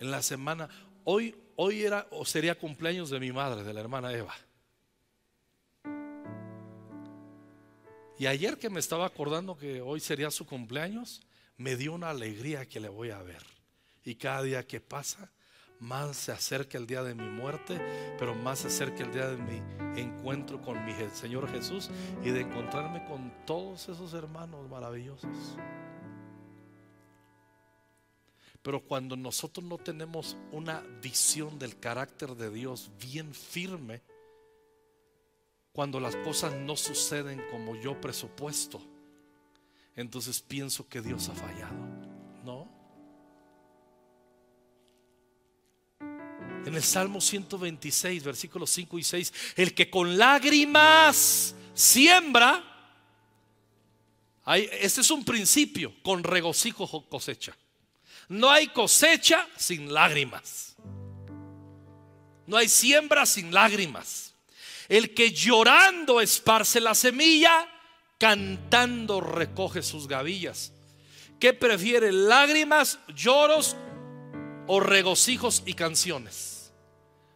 En 0.00 0.10
la 0.10 0.22
semana, 0.22 0.68
hoy, 1.04 1.36
hoy 1.56 1.82
era 1.82 2.06
o 2.10 2.24
sería 2.24 2.58
cumpleaños 2.58 3.10
de 3.10 3.20
mi 3.20 3.32
madre, 3.32 3.64
de 3.64 3.72
la 3.72 3.80
hermana 3.80 4.12
Eva. 4.12 4.34
Y 8.18 8.26
ayer 8.26 8.58
que 8.58 8.70
me 8.70 8.80
estaba 8.80 9.06
acordando 9.06 9.56
que 9.56 9.80
hoy 9.80 10.00
sería 10.00 10.30
su 10.30 10.46
cumpleaños, 10.46 11.20
me 11.56 11.76
dio 11.76 11.92
una 11.92 12.10
alegría 12.10 12.66
que 12.66 12.80
le 12.80 12.88
voy 12.88 13.10
a 13.10 13.22
ver. 13.22 13.42
Y 14.04 14.14
cada 14.14 14.42
día 14.42 14.66
que 14.66 14.80
pasa, 14.80 15.32
más 15.80 16.16
se 16.16 16.32
acerca 16.32 16.78
el 16.78 16.86
día 16.86 17.02
de 17.02 17.14
mi 17.14 17.28
muerte, 17.28 17.80
pero 18.18 18.34
más 18.34 18.60
se 18.60 18.68
acerca 18.68 19.02
el 19.02 19.12
día 19.12 19.28
de 19.28 19.36
mi 19.36 20.00
encuentro 20.00 20.60
con 20.62 20.84
mi 20.84 20.92
Señor 21.12 21.50
Jesús 21.50 21.90
y 22.22 22.30
de 22.30 22.42
encontrarme 22.42 23.04
con 23.04 23.32
todos 23.44 23.88
esos 23.88 24.14
hermanos 24.14 24.68
maravillosos. 24.68 25.56
Pero 28.62 28.80
cuando 28.80 29.16
nosotros 29.16 29.66
no 29.66 29.76
tenemos 29.76 30.38
una 30.52 30.80
visión 31.02 31.58
del 31.58 31.78
carácter 31.78 32.34
de 32.34 32.50
Dios 32.50 32.90
bien 32.98 33.34
firme, 33.34 34.00
cuando 35.74 35.98
las 35.98 36.14
cosas 36.14 36.54
no 36.54 36.76
suceden 36.76 37.42
como 37.50 37.74
yo 37.74 38.00
presupuesto, 38.00 38.80
entonces 39.96 40.40
pienso 40.40 40.88
que 40.88 41.02
Dios 41.02 41.28
ha 41.28 41.34
fallado. 41.34 41.74
No. 42.44 42.68
En 46.64 46.74
el 46.74 46.82
Salmo 46.82 47.20
126, 47.20 48.22
versículos 48.22 48.70
5 48.70 48.98
y 49.00 49.02
6, 49.02 49.32
el 49.56 49.74
que 49.74 49.90
con 49.90 50.16
lágrimas 50.16 51.56
siembra, 51.74 52.62
este 54.46 55.00
es 55.00 55.10
un 55.10 55.24
principio, 55.24 55.92
con 56.04 56.22
regocijo 56.22 57.04
cosecha. 57.08 57.56
No 58.28 58.48
hay 58.48 58.68
cosecha 58.68 59.48
sin 59.56 59.92
lágrimas. 59.92 60.76
No 62.46 62.56
hay 62.56 62.68
siembra 62.68 63.26
sin 63.26 63.52
lágrimas. 63.52 64.33
El 64.88 65.14
que 65.14 65.32
llorando 65.32 66.20
esparce 66.20 66.80
la 66.80 66.94
semilla, 66.94 67.68
cantando 68.18 69.20
recoge 69.20 69.82
sus 69.82 70.08
gavillas. 70.08 70.72
¿Qué 71.40 71.52
prefiere? 71.52 72.12
¿Lágrimas, 72.12 72.98
lloros 73.14 73.76
o 74.66 74.80
regocijos 74.80 75.62
y 75.66 75.74
canciones? 75.74 76.72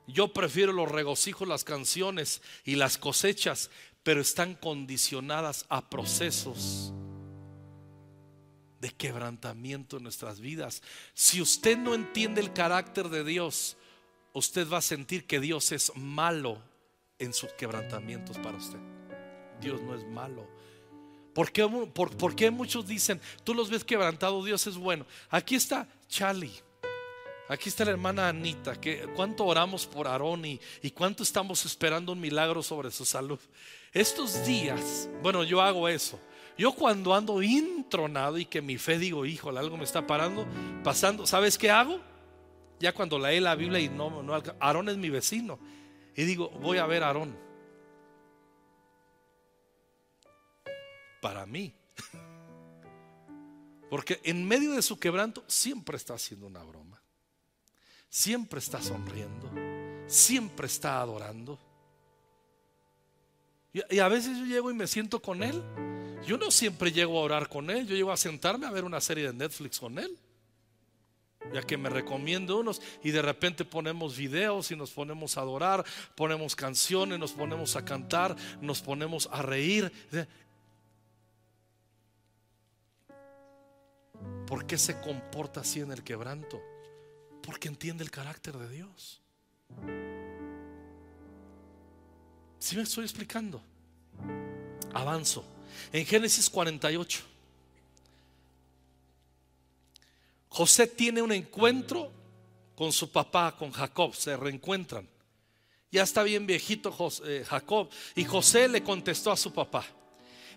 Yo 0.06 0.32
prefiero 0.32 0.72
los 0.72 0.90
regocijos, 0.90 1.46
las 1.46 1.64
canciones 1.64 2.40
y 2.64 2.76
las 2.76 2.96
cosechas, 2.96 3.70
pero 4.02 4.20
están 4.22 4.54
condicionadas 4.54 5.66
a 5.68 5.90
procesos 5.90 6.92
de 8.80 8.90
quebrantamiento 8.90 9.98
en 9.98 10.04
nuestras 10.04 10.40
vidas. 10.40 10.82
Si 11.12 11.42
usted 11.42 11.76
no 11.76 11.94
entiende 11.94 12.40
el 12.40 12.52
carácter 12.52 13.08
de 13.08 13.24
Dios, 13.24 13.76
usted 14.32 14.66
va 14.70 14.78
a 14.78 14.82
sentir 14.82 15.26
que 15.26 15.40
Dios 15.40 15.72
es 15.72 15.92
malo 15.96 16.62
en 17.18 17.32
sus 17.32 17.52
quebrantamientos 17.52 18.38
para 18.38 18.56
usted. 18.56 18.78
Dios 19.60 19.80
no 19.82 19.94
es 19.94 20.06
malo. 20.06 20.46
¿Por 21.34 21.52
qué, 21.52 21.66
por, 21.94 22.34
qué 22.34 22.50
muchos 22.50 22.86
dicen, 22.86 23.20
tú 23.44 23.54
los 23.54 23.70
ves 23.70 23.84
quebrantados, 23.84 24.44
Dios 24.44 24.66
es 24.66 24.76
bueno? 24.76 25.06
Aquí 25.30 25.54
está 25.54 25.86
Charlie. 26.08 26.52
Aquí 27.48 27.68
está 27.68 27.84
la 27.84 27.92
hermana 27.92 28.28
Anita, 28.28 28.78
que 28.78 29.06
cuánto 29.14 29.46
oramos 29.46 29.86
por 29.86 30.06
Aarón 30.06 30.44
y, 30.44 30.60
y, 30.82 30.90
cuánto 30.90 31.22
estamos 31.22 31.64
esperando 31.64 32.12
un 32.12 32.20
milagro 32.20 32.62
sobre 32.62 32.90
su 32.90 33.06
salud. 33.06 33.38
Estos 33.92 34.44
días, 34.44 35.08
bueno, 35.22 35.44
yo 35.44 35.62
hago 35.62 35.88
eso. 35.88 36.20
Yo 36.58 36.72
cuando 36.72 37.14
ando 37.14 37.40
intronado 37.40 38.36
y 38.36 38.44
que 38.44 38.60
mi 38.60 38.76
fe 38.76 38.98
digo, 38.98 39.24
híjole, 39.24 39.60
algo 39.60 39.76
me 39.76 39.84
está 39.84 40.06
parando, 40.06 40.44
pasando, 40.82 41.24
¿sabes 41.24 41.56
qué 41.56 41.70
hago? 41.70 42.00
Ya 42.80 42.92
cuando 42.92 43.18
leí 43.18 43.38
la 43.38 43.54
Biblia 43.54 43.78
y 43.78 43.88
no, 43.88 44.22
no, 44.22 44.42
Aarón 44.60 44.88
es 44.88 44.96
mi 44.96 45.08
vecino. 45.08 45.58
Y 46.18 46.24
digo, 46.24 46.50
voy 46.50 46.78
a 46.78 46.86
ver 46.86 47.02
a 47.02 47.06
Aarón. 47.06 47.48
para 51.20 51.46
mí. 51.46 51.74
Porque 53.90 54.20
en 54.24 54.46
medio 54.46 54.72
de 54.72 54.82
su 54.82 54.98
quebranto 54.98 55.44
siempre 55.46 55.96
está 55.96 56.14
haciendo 56.14 56.46
una 56.46 56.62
broma. 56.62 57.00
Siempre 58.08 58.58
está 58.58 58.82
sonriendo. 58.82 59.50
Siempre 60.06 60.66
está 60.66 61.00
adorando. 61.00 61.58
Y, 63.72 63.98
a 63.98 64.08
veces 64.08 64.38
yo 64.38 64.44
llego 64.44 64.70
y 64.70 64.74
me 64.74 64.86
siento 64.86 65.20
con 65.20 65.42
él. 65.42 65.62
Yo 66.26 66.36
no 66.36 66.50
siempre 66.50 66.90
llego 66.90 67.18
a 67.18 67.22
orar 67.22 67.48
con 67.48 67.70
él. 67.70 67.86
Yo 67.86 67.94
llego 67.94 68.12
a 68.12 68.16
sentarme 68.16 68.66
a 68.66 68.70
ver 68.70 68.84
una 68.84 69.00
serie 69.00 69.26
de 69.26 69.32
Netflix 69.32 69.78
con 69.78 69.98
él. 69.98 70.18
Ya 71.52 71.62
que 71.62 71.76
me 71.76 71.88
recomiendo 71.88 72.58
unos 72.58 72.80
y 73.02 73.10
de 73.10 73.22
repente 73.22 73.64
ponemos 73.64 74.16
videos 74.16 74.70
y 74.70 74.76
nos 74.76 74.90
ponemos 74.90 75.36
a 75.36 75.40
adorar, 75.40 75.84
ponemos 76.14 76.54
canciones, 76.54 77.18
nos 77.18 77.32
ponemos 77.32 77.76
a 77.76 77.84
cantar, 77.84 78.36
nos 78.60 78.82
ponemos 78.82 79.28
a 79.32 79.42
reír. 79.42 79.90
¿Por 84.46 84.66
qué 84.66 84.78
se 84.78 85.00
comporta 85.00 85.60
así 85.60 85.80
en 85.80 85.92
el 85.92 86.02
quebranto? 86.02 86.60
Porque 87.42 87.68
entiende 87.68 88.04
el 88.04 88.10
carácter 88.10 88.56
de 88.56 88.68
Dios. 88.68 89.20
Si 92.58 92.76
me 92.76 92.82
estoy 92.82 93.04
explicando? 93.04 93.62
Avanzo. 94.92 95.44
En 95.92 96.04
Génesis 96.04 96.50
48. 96.50 97.37
José 100.48 100.86
tiene 100.86 101.22
un 101.22 101.32
encuentro 101.32 102.10
con 102.74 102.92
su 102.92 103.10
papá, 103.10 103.54
con 103.56 103.70
Jacob. 103.70 104.14
Se 104.14 104.36
reencuentran. 104.36 105.08
Ya 105.90 106.02
está 106.02 106.22
bien 106.22 106.46
viejito 106.46 106.94
eh, 107.24 107.44
Jacob. 107.48 107.88
Y 108.14 108.24
José 108.24 108.68
le 108.68 108.82
contestó 108.82 109.32
a 109.32 109.36
su 109.36 109.52
papá. 109.52 109.84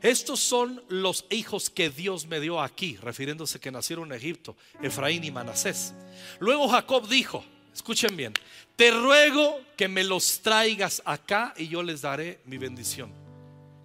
Estos 0.02 0.40
son 0.40 0.84
los 0.90 1.26
hijos 1.30 1.70
que 1.70 1.92
Dios 1.92 2.26
me 2.26 2.40
dio 2.40 2.60
aquí, 2.60 2.98
refiriéndose 2.98 3.60
que 3.60 3.72
nacieron 3.72 4.12
en 4.12 4.18
Egipto, 4.18 4.58
Efraín 4.82 5.24
y 5.24 5.30
Manasés. 5.30 5.94
Luego 6.40 6.68
Jacob 6.70 7.08
dijo, 7.08 7.46
escuchen 7.72 8.18
bien, 8.18 8.34
te 8.76 8.90
ruego 8.90 9.62
que 9.78 9.88
me 9.88 10.04
los 10.04 10.42
traigas 10.42 11.04
acá 11.06 11.54
y 11.56 11.68
yo 11.68 11.84
les 11.84 12.02
daré 12.02 12.40
mi 12.46 12.58
bendición. 12.58 13.14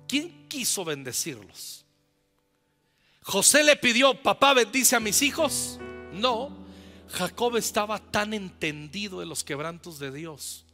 ¿Quién 0.09 0.49
quiso 0.49 0.87
bendecirlos? 0.87 1.85
José 3.21 3.63
le 3.63 3.77
pidió, 3.77 4.15
papá, 4.23 4.55
bendice 4.55 4.97
a 4.97 5.01
mis 5.01 5.21
hijos. 5.21 5.79
No, 6.17 6.51
Jacob 7.09 7.57
estaba 7.57 7.99
tan 7.99 8.35
entendido 8.35 9.21
de 9.21 9.27
los 9.27 9.45
quebrantos 9.45 9.99
de 9.99 10.11
Dios 10.11 10.65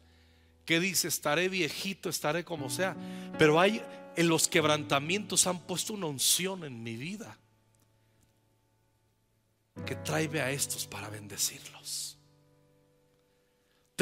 que 0.64 0.80
dice, 0.80 1.08
estaré 1.08 1.48
viejito, 1.48 2.08
estaré 2.08 2.44
como 2.44 2.70
sea, 2.70 2.96
pero 3.38 3.60
hay 3.60 3.82
en 4.16 4.28
los 4.28 4.48
quebrantamientos 4.48 5.46
han 5.46 5.60
puesto 5.60 5.94
una 5.94 6.06
unción 6.06 6.64
en 6.64 6.82
mi 6.82 6.96
vida 6.96 7.38
que 9.86 9.96
tráeme 9.96 10.40
a 10.40 10.50
estos 10.50 10.86
para 10.86 11.08
bendecirlos. 11.08 12.18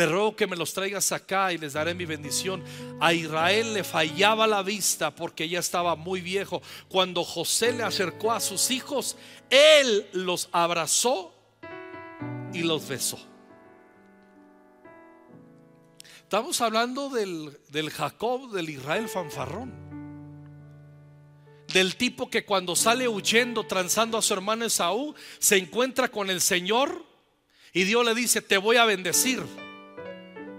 Te 0.00 0.06
ruego 0.06 0.34
que 0.34 0.46
me 0.46 0.56
los 0.56 0.72
traigas 0.72 1.12
acá 1.12 1.52
y 1.52 1.58
les 1.58 1.74
daré 1.74 1.92
mi 1.92 2.06
bendición. 2.06 2.64
A 3.00 3.12
Israel 3.12 3.74
le 3.74 3.84
fallaba 3.84 4.46
la 4.46 4.62
vista 4.62 5.14
porque 5.14 5.46
ya 5.46 5.58
estaba 5.58 5.94
muy 5.94 6.22
viejo. 6.22 6.62
Cuando 6.88 7.22
José 7.22 7.72
le 7.74 7.82
acercó 7.82 8.32
a 8.32 8.40
sus 8.40 8.70
hijos, 8.70 9.18
él 9.50 10.06
los 10.14 10.48
abrazó 10.52 11.34
y 12.54 12.62
los 12.62 12.88
besó. 12.88 13.18
Estamos 16.22 16.58
hablando 16.62 17.10
del, 17.10 17.58
del 17.68 17.90
Jacob, 17.90 18.52
del 18.52 18.70
Israel 18.70 19.06
fanfarrón 19.06 19.70
del 21.74 21.96
tipo 21.96 22.30
que 22.30 22.46
cuando 22.46 22.74
sale 22.74 23.06
huyendo, 23.06 23.66
transando 23.66 24.16
a 24.16 24.22
su 24.22 24.32
hermano 24.32 24.64
Esaú, 24.64 25.14
se 25.38 25.58
encuentra 25.58 26.10
con 26.10 26.30
el 26.30 26.40
Señor 26.40 27.04
y 27.74 27.84
Dios 27.84 28.02
le 28.02 28.14
dice, 28.14 28.40
te 28.40 28.56
voy 28.56 28.78
a 28.78 28.86
bendecir, 28.86 29.44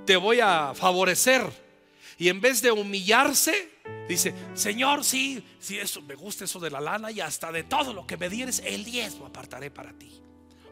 te 0.05 0.15
voy 0.15 0.39
a 0.39 0.73
favorecer. 0.73 1.43
Y 2.17 2.29
en 2.29 2.39
vez 2.39 2.61
de 2.61 2.71
humillarse, 2.71 3.69
dice, 4.07 4.33
Señor, 4.53 5.03
sí, 5.03 5.43
sí, 5.59 5.79
eso, 5.79 6.01
me 6.01 6.15
gusta 6.15 6.45
eso 6.45 6.59
de 6.59 6.69
la 6.69 6.79
lana 6.79 7.11
y 7.11 7.19
hasta 7.19 7.51
de 7.51 7.63
todo 7.63 7.93
lo 7.93 8.05
que 8.05 8.17
me 8.17 8.29
dieres, 8.29 8.61
el 8.65 8.83
diezmo 8.83 9.25
apartaré 9.25 9.71
para 9.71 9.91
ti. 9.93 10.21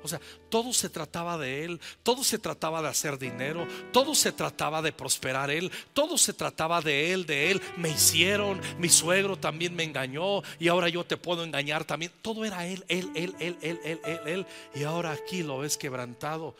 O 0.01 0.07
sea, 0.07 0.19
todo 0.49 0.71
se 0.71 0.89
trataba 0.89 1.37
de 1.37 1.65
él, 1.65 1.81
todo 2.03 2.23
se 2.23 2.39
trataba 2.39 2.81
de 2.81 2.87
hacer 2.87 3.19
dinero, 3.19 3.67
todo 3.91 4.15
se 4.15 4.31
trataba 4.31 4.81
de 4.81 4.93
prosperar 4.93 5.51
él, 5.51 5.71
todo 5.93 6.17
se 6.17 6.33
trataba 6.33 6.81
de 6.81 7.11
él, 7.11 7.25
de 7.25 7.51
él. 7.51 7.61
Me 7.77 7.89
hicieron, 7.89 8.61
mi 8.77 8.89
suegro 8.89 9.37
también 9.37 9.75
me 9.75 9.83
engañó 9.83 10.41
y 10.57 10.69
ahora 10.69 10.87
yo 10.87 11.03
te 11.03 11.17
puedo 11.17 11.43
engañar 11.43 11.83
también. 11.83 12.11
Todo 12.21 12.45
era 12.45 12.65
él, 12.65 12.85
él, 12.87 13.09
él, 13.13 13.35
él, 13.39 13.57
él, 13.61 13.79
él, 13.83 13.99
él, 14.05 14.19
él. 14.25 14.45
Y 14.73 14.83
ahora 14.83 15.11
aquí 15.11 15.43
lo 15.43 15.59
ves 15.59 15.77
quebrantado. 15.77 16.55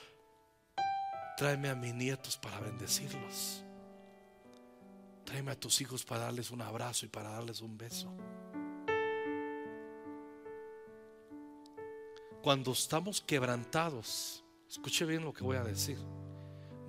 Tráeme 1.40 1.70
a 1.70 1.76
mis 1.76 1.94
nietos 1.94 2.36
para 2.36 2.60
bendecirlos. 2.60 3.64
Tráeme 5.24 5.52
a 5.52 5.56
tus 5.58 5.80
hijos 5.80 6.04
para 6.04 6.26
darles 6.26 6.52
un 6.52 6.62
abrazo 6.62 7.06
y 7.06 7.08
para 7.08 7.30
darles 7.30 7.62
un 7.62 7.78
beso. 7.78 8.12
Cuando 12.44 12.74
estamos 12.74 13.22
quebrantados, 13.22 14.44
escuche 14.70 15.06
bien 15.06 15.24
lo 15.24 15.32
que 15.32 15.46
voy 15.46 15.56
a 15.56 15.64
decir, 15.64 15.98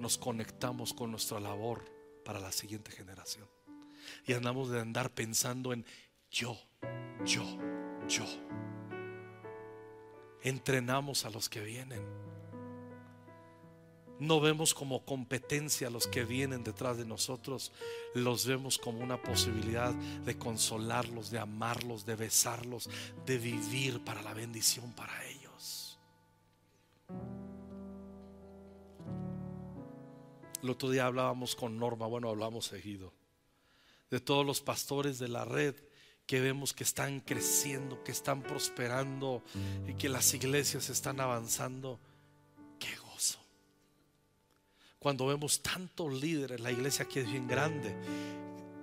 nos 0.00 0.18
conectamos 0.18 0.92
con 0.94 1.12
nuestra 1.12 1.38
labor 1.38 1.84
para 2.24 2.40
la 2.40 2.50
siguiente 2.50 2.90
generación. 2.90 3.48
Y 4.26 4.32
andamos 4.32 4.68
de 4.68 4.80
andar 4.80 5.14
pensando 5.14 5.72
en 5.72 5.86
yo, 6.28 6.58
yo, 7.24 7.44
yo. 8.08 8.24
Entrenamos 10.42 11.24
a 11.24 11.30
los 11.30 11.48
que 11.48 11.60
vienen. 11.60 12.29
No 14.20 14.38
vemos 14.38 14.74
como 14.74 15.04
competencia 15.06 15.88
a 15.88 15.90
los 15.90 16.06
que 16.06 16.24
vienen 16.24 16.62
detrás 16.62 16.98
de 16.98 17.06
nosotros, 17.06 17.72
los 18.14 18.46
vemos 18.46 18.78
como 18.78 19.00
una 19.00 19.20
posibilidad 19.20 19.94
de 19.94 20.36
consolarlos, 20.36 21.30
de 21.30 21.38
amarlos, 21.38 22.04
de 22.04 22.16
besarlos, 22.16 22.90
de 23.24 23.38
vivir 23.38 24.04
para 24.04 24.20
la 24.22 24.34
bendición 24.34 24.92
para 24.92 25.26
ellos. 25.26 25.98
El 30.62 30.68
otro 30.68 30.90
día 30.90 31.06
hablábamos 31.06 31.56
con 31.56 31.78
Norma, 31.78 32.06
bueno, 32.06 32.28
hablamos 32.28 32.66
seguido, 32.66 33.14
de 34.10 34.20
todos 34.20 34.44
los 34.44 34.60
pastores 34.60 35.18
de 35.18 35.28
la 35.28 35.46
red 35.46 35.74
que 36.26 36.40
vemos 36.40 36.74
que 36.74 36.84
están 36.84 37.20
creciendo, 37.20 38.04
que 38.04 38.12
están 38.12 38.42
prosperando 38.42 39.42
y 39.88 39.94
que 39.94 40.10
las 40.10 40.34
iglesias 40.34 40.90
están 40.90 41.20
avanzando. 41.20 41.98
Cuando 45.00 45.26
vemos 45.26 45.62
tantos 45.62 46.12
líderes, 46.12 46.60
la 46.60 46.70
iglesia 46.70 47.06
aquí 47.06 47.20
es 47.20 47.26
bien 47.30 47.48
grande, 47.48 47.96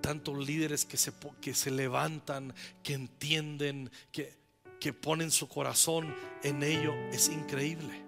tantos 0.00 0.36
líderes 0.36 0.84
que 0.84 0.96
se, 0.96 1.12
que 1.40 1.54
se 1.54 1.70
levantan, 1.70 2.52
que 2.82 2.94
entienden, 2.94 3.88
que, 4.10 4.34
que 4.80 4.92
ponen 4.92 5.30
su 5.30 5.48
corazón 5.48 6.12
en 6.42 6.64
ello, 6.64 6.92
es 7.12 7.28
increíble. 7.28 8.02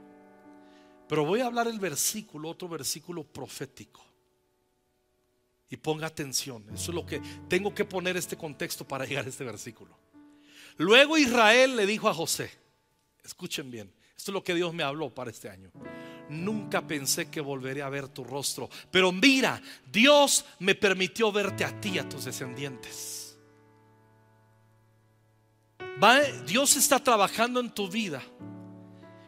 Pero 1.09 1.25
voy 1.25 1.41
a 1.41 1.47
hablar 1.47 1.69
el 1.69 1.79
versículo, 1.79 2.49
otro 2.49 2.69
versículo 2.69 3.23
profético. 3.23 4.05
Y 5.69 5.77
ponga 5.77 6.09
atención, 6.09 6.65
eso 6.75 6.91
es 6.91 6.95
lo 6.97 7.07
que 7.07 7.21
tengo 7.49 7.73
que 7.73 7.85
poner 7.85 8.17
este 8.17 8.37
contexto 8.37 8.85
para 8.85 9.05
llegar 9.05 9.25
a 9.25 9.29
este 9.29 9.45
versículo. 9.45 9.97
Luego 10.79 11.17
Israel 11.17 11.77
le 11.77 11.87
dijo 11.87 12.09
a 12.09 12.15
José, 12.15 12.51
escuchen 13.23 13.71
bien, 13.71 13.93
esto 14.17 14.33
es 14.33 14.35
lo 14.35 14.43
que 14.43 14.57
Dios 14.57 14.75
me 14.75 14.83
habló 14.83 15.15
para 15.15 15.31
este 15.31 15.49
año. 15.49 15.71
Nunca 16.31 16.81
pensé 16.81 17.29
que 17.29 17.41
volveré 17.41 17.83
a 17.83 17.89
ver 17.89 18.09
tu 18.09 18.25
rostro, 18.25 18.71
pero 18.91 19.13
mira, 19.13 19.61
Dios 19.91 20.45
me 20.61 20.75
permitió 20.75 21.33
verte 21.33 21.65
a 21.65 21.81
ti, 21.81 21.99
a 21.99 22.09
tus 22.09 22.25
descendientes. 22.25 23.21
Dios 26.47 26.77
está 26.77 26.99
trabajando 26.99 27.61
en 27.61 27.71
tu 27.71 27.89
vida 27.89 28.23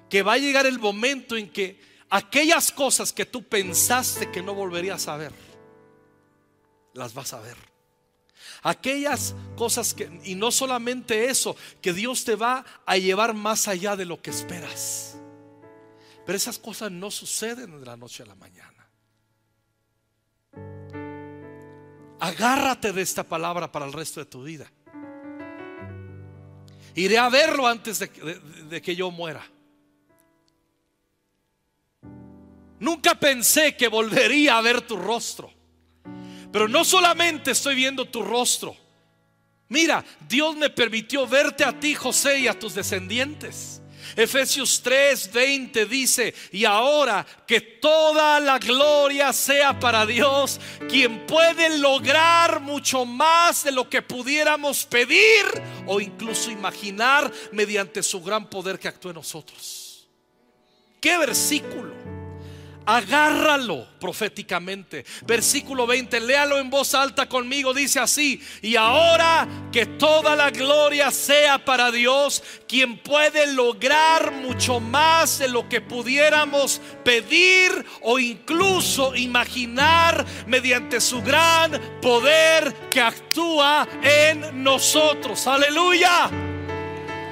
que 0.08 0.22
va 0.22 0.34
a 0.34 0.38
llegar 0.38 0.66
el 0.66 0.78
momento 0.78 1.36
en 1.36 1.50
que 1.50 1.80
aquellas 2.08 2.70
cosas 2.70 3.12
que 3.12 3.26
tú 3.26 3.42
pensaste 3.42 4.30
que 4.30 4.42
no 4.42 4.54
volverías 4.54 5.08
a 5.08 5.16
ver, 5.16 5.32
las 6.94 7.14
vas 7.14 7.32
a 7.32 7.40
ver. 7.40 7.56
Aquellas 8.62 9.34
cosas 9.56 9.92
que, 9.94 10.20
y 10.24 10.34
no 10.34 10.50
solamente 10.50 11.26
eso, 11.30 11.56
que 11.80 11.92
Dios 11.92 12.24
te 12.24 12.36
va 12.36 12.64
a 12.86 12.96
llevar 12.96 13.34
más 13.34 13.68
allá 13.68 13.96
de 13.96 14.04
lo 14.04 14.20
que 14.20 14.30
esperas. 14.30 15.18
Pero 16.24 16.36
esas 16.36 16.58
cosas 16.58 16.90
no 16.90 17.10
suceden 17.10 17.80
de 17.80 17.86
la 17.86 17.96
noche 17.96 18.22
a 18.22 18.26
la 18.26 18.34
mañana. 18.34 18.88
Agárrate 22.20 22.92
de 22.92 23.02
esta 23.02 23.24
palabra 23.24 23.70
para 23.70 23.86
el 23.86 23.92
resto 23.92 24.20
de 24.20 24.26
tu 24.26 24.44
vida. 24.44 24.70
Iré 26.94 27.18
a 27.18 27.28
verlo 27.28 27.66
antes 27.66 27.98
de 27.98 28.82
que 28.82 28.94
yo 28.94 29.10
muera. 29.10 29.44
Nunca 32.78 33.14
pensé 33.14 33.76
que 33.76 33.88
volvería 33.88 34.58
a 34.58 34.60
ver 34.60 34.82
tu 34.82 34.96
rostro. 34.96 35.52
Pero 36.52 36.68
no 36.68 36.84
solamente 36.84 37.52
estoy 37.52 37.74
viendo 37.74 38.04
tu 38.08 38.22
rostro, 38.22 38.76
Mira, 39.72 40.04
Dios 40.28 40.54
me 40.54 40.68
permitió 40.68 41.26
verte 41.26 41.64
a 41.64 41.80
ti, 41.80 41.94
José, 41.94 42.40
y 42.40 42.46
a 42.46 42.58
tus 42.58 42.74
descendientes. 42.74 43.81
Efesios 44.16 44.82
3:20 44.82 45.86
dice, 45.86 46.34
y 46.52 46.64
ahora 46.64 47.26
que 47.46 47.60
toda 47.60 48.40
la 48.40 48.58
gloria 48.58 49.32
sea 49.32 49.78
para 49.78 50.04
Dios, 50.06 50.60
quien 50.88 51.26
puede 51.26 51.78
lograr 51.78 52.60
mucho 52.60 53.04
más 53.04 53.64
de 53.64 53.72
lo 53.72 53.88
que 53.88 54.02
pudiéramos 54.02 54.84
pedir 54.84 55.44
o 55.86 56.00
incluso 56.00 56.50
imaginar 56.50 57.32
mediante 57.52 58.02
su 58.02 58.22
gran 58.22 58.48
poder 58.48 58.78
que 58.78 58.88
actúa 58.88 59.10
en 59.10 59.16
nosotros. 59.16 60.08
¿Qué 61.00 61.18
versículo? 61.18 62.01
Agárralo 62.86 63.86
proféticamente. 64.00 65.04
Versículo 65.26 65.86
20, 65.86 66.20
léalo 66.20 66.58
en 66.58 66.70
voz 66.70 66.94
alta 66.94 67.28
conmigo. 67.28 67.72
Dice 67.72 68.00
así, 68.00 68.40
y 68.60 68.76
ahora 68.76 69.46
que 69.70 69.86
toda 69.86 70.34
la 70.34 70.50
gloria 70.50 71.10
sea 71.10 71.64
para 71.64 71.90
Dios, 71.90 72.42
quien 72.66 72.98
puede 72.98 73.52
lograr 73.52 74.32
mucho 74.32 74.80
más 74.80 75.38
de 75.38 75.48
lo 75.48 75.68
que 75.68 75.80
pudiéramos 75.80 76.80
pedir 77.04 77.84
o 78.02 78.18
incluso 78.18 79.14
imaginar 79.14 80.24
mediante 80.46 81.00
su 81.00 81.22
gran 81.22 81.80
poder 82.00 82.74
que 82.90 83.00
actúa 83.00 83.86
en 84.02 84.62
nosotros. 84.62 85.46
Aleluya. 85.46 86.30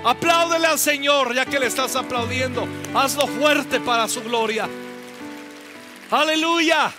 Apláudele 0.04 0.66
al 0.66 0.78
Señor 0.78 1.34
ya 1.34 1.44
que 1.44 1.60
le 1.60 1.66
estás 1.66 1.94
aplaudiendo. 1.94 2.66
Hazlo 2.94 3.26
fuerte 3.26 3.80
para 3.80 4.08
su 4.08 4.22
gloria. 4.22 4.68
Aleluya. 6.10 6.92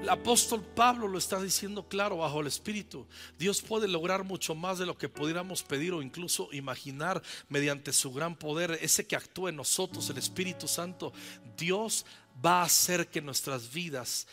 El 0.00 0.08
apóstol 0.08 0.62
Pablo 0.62 1.08
lo 1.08 1.18
está 1.18 1.40
diciendo 1.40 1.86
claro 1.88 2.18
bajo 2.18 2.40
el 2.40 2.46
Espíritu. 2.46 3.06
Dios 3.38 3.60
puede 3.60 3.88
lograr 3.88 4.24
mucho 4.24 4.54
más 4.54 4.78
de 4.78 4.86
lo 4.86 4.96
que 4.96 5.10
pudiéramos 5.10 5.62
pedir 5.62 5.92
o 5.92 6.00
incluso 6.00 6.48
imaginar 6.52 7.22
mediante 7.48 7.92
su 7.92 8.12
gran 8.12 8.36
poder, 8.36 8.78
ese 8.80 9.06
que 9.06 9.16
actúa 9.16 9.50
en 9.50 9.56
nosotros, 9.56 10.08
el 10.08 10.18
Espíritu 10.18 10.68
Santo. 10.68 11.12
Dios 11.56 12.06
va 12.44 12.60
a 12.60 12.64
hacer 12.64 13.08
que 13.08 13.20
nuestras 13.20 13.72
vidas 13.72 14.26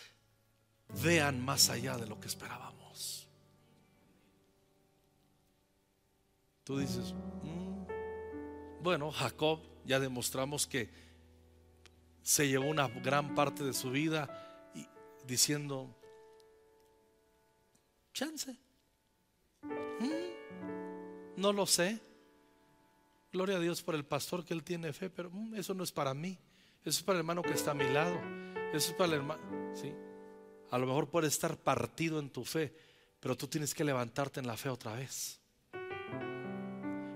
vean 1.04 1.44
más 1.44 1.70
allá 1.70 1.98
de 1.98 2.08
lo 2.08 2.20
que 2.20 2.28
esperábamos. 2.28 2.81
Tú 6.64 6.78
dices, 6.78 7.14
mm, 7.44 8.84
bueno, 8.84 9.12
Jacob 9.12 9.60
ya 9.86 10.00
demostramos 10.00 10.68
que 10.68 10.90
se 12.22 12.48
llevó 12.48 12.66
una 12.66 12.88
gran 12.88 13.34
parte 13.34 13.64
de 13.64 13.74
su 13.74 13.92
vida 13.92 14.72
diciendo, 15.26 15.96
chance. 18.14 18.56
Mm, 19.64 21.42
no 21.42 21.54
lo 21.54 21.66
sé. 21.66 22.00
Gloria 23.32 23.58
a 23.58 23.60
Dios 23.60 23.82
por 23.82 23.96
el 23.96 24.06
pastor 24.06 24.46
que 24.46 24.54
él 24.54 24.64
tiene 24.64 24.94
fe, 24.94 25.10
pero 25.10 25.30
mm, 25.32 25.56
eso 25.56 25.74
no 25.74 25.84
es 25.84 25.92
para 25.92 26.14
mí. 26.14 26.38
Eso 26.82 27.00
es 27.00 27.04
para 27.04 27.18
el 27.18 27.22
hermano 27.22 27.42
que 27.42 27.54
está 27.54 27.72
a 27.72 27.76
mi 27.76 27.88
lado. 27.90 28.16
Eso 28.74 28.92
es 28.92 28.94
para 28.94 29.08
el 29.08 29.14
hermano. 29.14 29.76
Sí. 29.76 29.94
A 30.70 30.78
lo 30.78 30.86
mejor 30.86 31.10
puede 31.10 31.28
estar 31.28 31.58
partido 31.58 32.20
en 32.20 32.30
tu 32.30 32.46
fe, 32.46 32.74
pero 33.20 33.36
tú 33.36 33.48
tienes 33.48 33.74
que 33.74 33.84
levantarte 33.84 34.40
en 34.40 34.48
la 34.48 34.58
fe 34.58 34.70
otra 34.70 34.94
vez. 34.94 35.41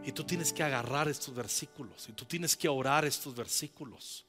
Y 0.05 0.11
tú 0.11 0.23
tienes 0.23 0.53
que 0.53 0.63
agarrar 0.63 1.07
estos 1.07 1.33
versículos. 1.33 2.07
Y 2.07 2.13
tú 2.13 2.25
tienes 2.25 2.55
que 2.55 2.69
orar 2.69 3.05
estos 3.05 3.35
versículos. 3.35 4.23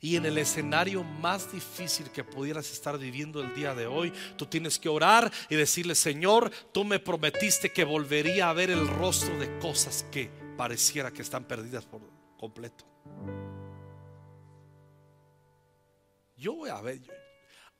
Y 0.00 0.16
en 0.16 0.26
el 0.26 0.36
escenario 0.38 1.02
más 1.02 1.50
difícil 1.52 2.10
que 2.10 2.24
pudieras 2.24 2.70
estar 2.70 2.98
viviendo 2.98 3.40
el 3.40 3.54
día 3.54 3.74
de 3.74 3.86
hoy, 3.86 4.12
tú 4.36 4.46
tienes 4.46 4.78
que 4.78 4.88
orar 4.88 5.32
y 5.48 5.56
decirle, 5.56 5.94
Señor, 5.94 6.50
tú 6.72 6.84
me 6.84 6.98
prometiste 6.98 7.72
que 7.72 7.84
volvería 7.84 8.50
a 8.50 8.52
ver 8.52 8.70
el 8.70 8.86
rostro 8.86 9.38
de 9.38 9.58
cosas 9.60 10.04
que 10.10 10.30
pareciera 10.56 11.10
que 11.10 11.22
están 11.22 11.44
perdidas 11.44 11.84
por 11.84 12.02
completo. 12.38 12.84
Yo 16.36 16.54
voy 16.54 16.68
a 16.68 16.80
ver, 16.82 17.00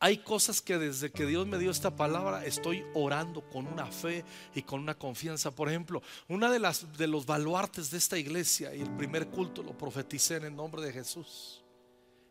hay 0.05 0.19
cosas 0.19 0.61
que 0.61 0.77
desde 0.77 1.11
que 1.11 1.25
Dios 1.25 1.47
me 1.47 1.57
dio 1.57 1.71
esta 1.71 1.97
palabra 1.97 2.45
estoy 2.45 2.85
orando 2.93 3.41
con 3.49 3.67
una 3.67 3.87
fe 3.87 4.23
y 4.55 4.61
con 4.61 4.81
una 4.81 4.99
confianza. 4.99 5.51
Por 5.51 5.71
ejemplo, 5.71 6.03
una 6.29 6.53
de 6.53 6.59
las 6.59 6.99
de 6.99 7.07
los 7.07 7.25
baluartes 7.25 7.91
de 7.91 7.97
esta 7.97 8.19
iglesia 8.19 8.75
y 8.75 8.83
el 8.83 8.95
primer 8.97 9.29
culto 9.29 9.63
lo 9.63 9.73
profeticé 9.79 10.37
en 10.37 10.45
el 10.45 10.55
nombre 10.55 10.83
de 10.83 10.93
Jesús. 10.93 11.65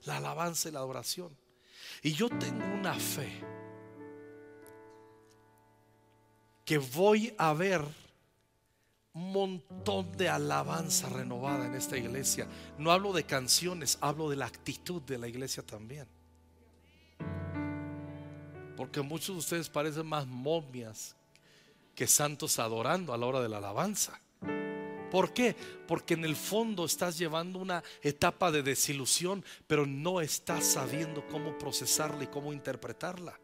La 0.04 0.18
alabanza 0.18 0.70
y 0.70 0.72
la 0.72 0.82
adoración. 0.82 1.36
Y 2.04 2.14
yo 2.14 2.30
tengo 2.30 2.64
una 2.64 2.94
fe 2.94 3.42
que 6.66 6.78
voy 6.78 7.34
a 7.40 7.54
ver 7.54 7.82
un 9.14 9.32
montón 9.32 10.12
de 10.12 10.30
alabanza 10.30 11.10
renovada 11.10 11.66
en 11.66 11.74
esta 11.74 11.98
iglesia. 11.98 12.48
No 12.78 12.92
hablo 12.92 13.14
de 13.14 13.24
canciones, 13.24 13.98
hablo 14.00 14.30
de 14.30 14.36
la 14.36 14.46
actitud 14.46 15.02
de 15.02 15.18
la 15.18 15.28
iglesia 15.28 15.66
también. 15.66 16.08
Porque 18.84 19.02
muchos 19.02 19.28
de 19.28 19.39
ustedes 19.39 19.69
parecen 19.69 20.06
más 20.06 20.28
momias 20.28 21.15
que 21.96 22.06
santos 22.06 22.60
adorando 22.60 23.13
a 23.13 23.17
la 23.17 23.26
hora 23.26 23.39
de 23.39 23.48
la 23.48 23.60
alabanza. 23.60 24.19
¿Por 25.10 25.32
qué? 25.32 25.56
Porque 25.88 26.15
en 26.15 26.26
el 26.26 26.36
fondo 26.36 26.84
estás 26.84 27.17
llevando 27.17 27.60
una 27.60 27.82
etapa 28.02 28.52
de 28.52 28.62
desilusión, 28.62 29.46
pero 29.67 29.86
no 29.86 30.19
estás 30.19 30.65
sabiendo 30.65 31.26
cómo 31.30 31.58
procesarla 31.58 32.26
y 32.26 32.28
cómo 32.28 32.52
interpretarla. 32.52 33.39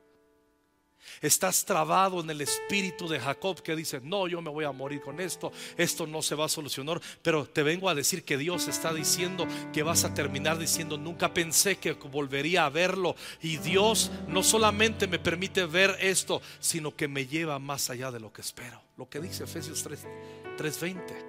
Estás 1.21 1.65
trabado 1.65 2.21
en 2.21 2.29
el 2.29 2.41
espíritu 2.41 3.07
de 3.07 3.19
Jacob 3.19 3.61
que 3.61 3.75
dice, 3.75 3.99
no, 4.01 4.27
yo 4.27 4.41
me 4.41 4.49
voy 4.49 4.65
a 4.65 4.71
morir 4.71 5.01
con 5.01 5.19
esto, 5.19 5.51
esto 5.77 6.07
no 6.07 6.21
se 6.21 6.35
va 6.35 6.45
a 6.45 6.49
solucionar, 6.49 7.01
pero 7.21 7.45
te 7.45 7.63
vengo 7.63 7.89
a 7.89 7.95
decir 7.95 8.23
que 8.23 8.37
Dios 8.37 8.67
está 8.67 8.93
diciendo 8.93 9.47
que 9.73 9.83
vas 9.83 10.03
a 10.03 10.13
terminar 10.13 10.57
diciendo, 10.57 10.97
nunca 10.97 11.33
pensé 11.33 11.77
que 11.77 11.93
volvería 11.93 12.65
a 12.65 12.69
verlo. 12.69 13.15
Y 13.41 13.57
Dios 13.57 14.11
no 14.27 14.43
solamente 14.43 15.07
me 15.07 15.19
permite 15.19 15.65
ver 15.65 15.97
esto, 15.99 16.41
sino 16.59 16.95
que 16.95 17.07
me 17.07 17.27
lleva 17.27 17.59
más 17.59 17.89
allá 17.89 18.11
de 18.11 18.19
lo 18.19 18.31
que 18.31 18.41
espero. 18.41 18.81
Lo 18.97 19.09
que 19.09 19.19
dice 19.19 19.43
Efesios 19.43 19.85
3:20. 19.85 21.25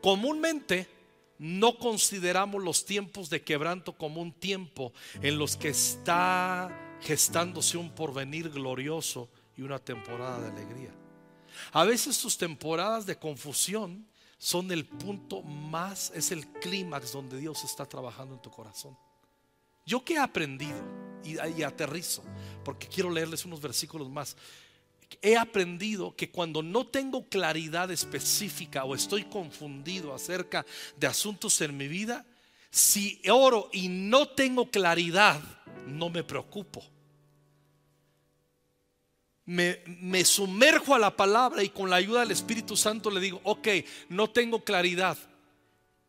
Comúnmente 0.00 0.88
no 1.38 1.78
consideramos 1.78 2.62
los 2.62 2.84
tiempos 2.84 3.30
de 3.30 3.42
quebranto 3.42 3.96
como 3.96 4.20
un 4.20 4.32
tiempo 4.32 4.92
en 5.22 5.38
los 5.38 5.56
que 5.56 5.68
está 5.68 6.87
gestándose 7.00 7.76
un 7.76 7.94
porvenir 7.94 8.50
glorioso 8.50 9.28
y 9.56 9.62
una 9.62 9.78
temporada 9.78 10.40
de 10.40 10.50
alegría. 10.50 10.94
A 11.72 11.84
veces 11.84 12.20
tus 12.20 12.38
temporadas 12.38 13.06
de 13.06 13.18
confusión 13.18 14.06
son 14.38 14.70
el 14.70 14.86
punto 14.86 15.42
más, 15.42 16.12
es 16.14 16.30
el 16.30 16.46
clímax 16.46 17.12
donde 17.12 17.38
Dios 17.38 17.64
está 17.64 17.86
trabajando 17.86 18.34
en 18.34 18.42
tu 18.42 18.50
corazón. 18.50 18.96
Yo 19.84 20.04
que 20.04 20.14
he 20.14 20.18
aprendido 20.18 20.78
y, 21.24 21.36
y 21.58 21.62
aterrizo, 21.62 22.22
porque 22.64 22.86
quiero 22.86 23.10
leerles 23.10 23.44
unos 23.44 23.60
versículos 23.60 24.08
más. 24.08 24.36
He 25.22 25.36
aprendido 25.36 26.14
que 26.14 26.30
cuando 26.30 26.62
no 26.62 26.86
tengo 26.86 27.28
claridad 27.28 27.90
específica 27.90 28.84
o 28.84 28.94
estoy 28.94 29.24
confundido 29.24 30.14
acerca 30.14 30.66
de 30.98 31.06
asuntos 31.06 31.60
en 31.62 31.76
mi 31.76 31.88
vida, 31.88 32.26
si 32.70 33.20
oro 33.30 33.70
y 33.72 33.88
no 33.88 34.28
tengo 34.28 34.70
claridad, 34.70 35.40
no 35.86 36.10
me 36.10 36.22
preocupo. 36.22 36.84
Me, 39.44 39.82
me, 39.86 40.24
sumerjo 40.24 40.94
a 40.94 40.98
la 40.98 41.16
palabra 41.16 41.62
y 41.62 41.70
con 41.70 41.88
la 41.88 41.96
ayuda 41.96 42.20
del 42.20 42.32
Espíritu 42.32 42.76
Santo 42.76 43.10
le 43.10 43.20
digo, 43.20 43.40
ok, 43.44 43.68
no 44.10 44.28
tengo 44.28 44.62
claridad. 44.62 45.16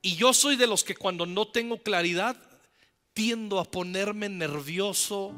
Y 0.02 0.16
yo 0.16 0.34
soy 0.34 0.58
de 0.58 0.68
los 0.68 0.84
que 0.84 0.96
cuando 0.96 1.26
no 1.26 1.48
tengo 1.48 1.82
claridad 1.82 2.36
tiendo 3.14 3.60
a 3.60 3.66
ponerme 3.66 4.28
nervioso, 4.28 5.34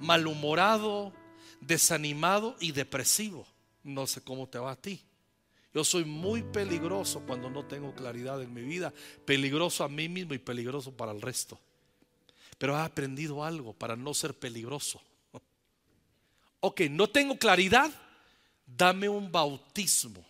malhumorado, 0.00 1.12
desanimado 1.60 2.56
y 2.60 2.72
depresivo. 2.72 3.46
No 3.82 4.06
sé 4.06 4.20
cómo 4.22 4.48
te 4.48 4.58
va 4.58 4.72
a 4.72 4.76
ti. 4.76 5.02
Yo 5.74 5.82
soy 5.82 6.04
muy 6.04 6.42
peligroso 6.42 7.20
cuando 7.26 7.50
no 7.50 7.64
tengo 7.64 7.94
claridad 7.94 8.40
en 8.40 8.54
mi 8.54 8.62
vida, 8.62 8.94
peligroso 9.24 9.82
a 9.82 9.88
mí 9.88 10.08
mismo 10.08 10.32
y 10.32 10.38
peligroso 10.38 10.92
para 10.92 11.10
el 11.10 11.20
resto. 11.20 11.58
Pero 12.58 12.76
he 12.76 12.80
aprendido 12.80 13.42
algo 13.42 13.72
para 13.72 13.96
no 13.96 14.14
ser 14.14 14.34
peligroso. 14.34 15.02
Ok, 16.60 16.82
no 16.90 17.08
tengo 17.08 17.36
claridad, 17.36 17.90
dame 18.66 19.08
un 19.08 19.30
bautismo 19.32 20.24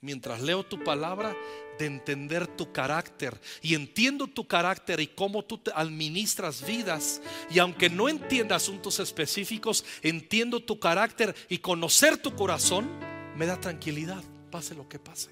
mientras 0.00 0.40
leo 0.40 0.64
tu 0.64 0.82
palabra 0.84 1.36
de 1.78 1.86
entender 1.86 2.46
tu 2.46 2.72
carácter. 2.72 3.38
Y 3.60 3.74
entiendo 3.74 4.28
tu 4.28 4.46
carácter 4.46 5.00
y 5.00 5.08
cómo 5.08 5.44
tú 5.44 5.60
administras 5.74 6.64
vidas. 6.64 7.20
Y 7.50 7.58
aunque 7.58 7.90
no 7.90 8.08
entienda 8.08 8.56
asuntos 8.56 9.00
específicos, 9.00 9.84
entiendo 10.02 10.60
tu 10.60 10.78
carácter 10.78 11.34
y 11.48 11.58
conocer 11.58 12.16
tu 12.18 12.34
corazón 12.36 12.88
me 13.34 13.46
da 13.46 13.60
tranquilidad, 13.60 14.22
pase 14.46 14.74
lo 14.74 14.88
que 14.88 14.98
pase. 14.98 15.30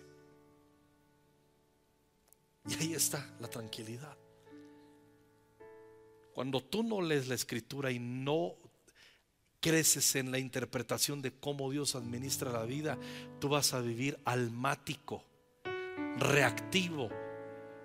Y 2.67 2.75
ahí 2.75 2.95
está 2.95 3.27
la 3.41 3.49
tranquilidad. 3.49 4.17
Cuando 6.35 6.63
tú 6.63 6.83
no 6.83 7.01
lees 7.01 7.29
la 7.29 7.35
escritura 7.35 7.91
y 7.93 7.99
no 7.99 8.55
creces 9.61 10.17
en 10.17 10.31
la 10.31 10.39
interpretación 10.39 11.23
de 11.23 11.33
cómo 11.33 11.71
Dios 11.71 11.95
administra 11.95 12.53
la 12.53 12.65
vida, 12.65 12.99
tú 13.41 13.49
vas 13.49 13.73
a 13.73 13.81
vivir 13.81 14.19
almático, 14.25 15.25
reactivo. 16.19 17.09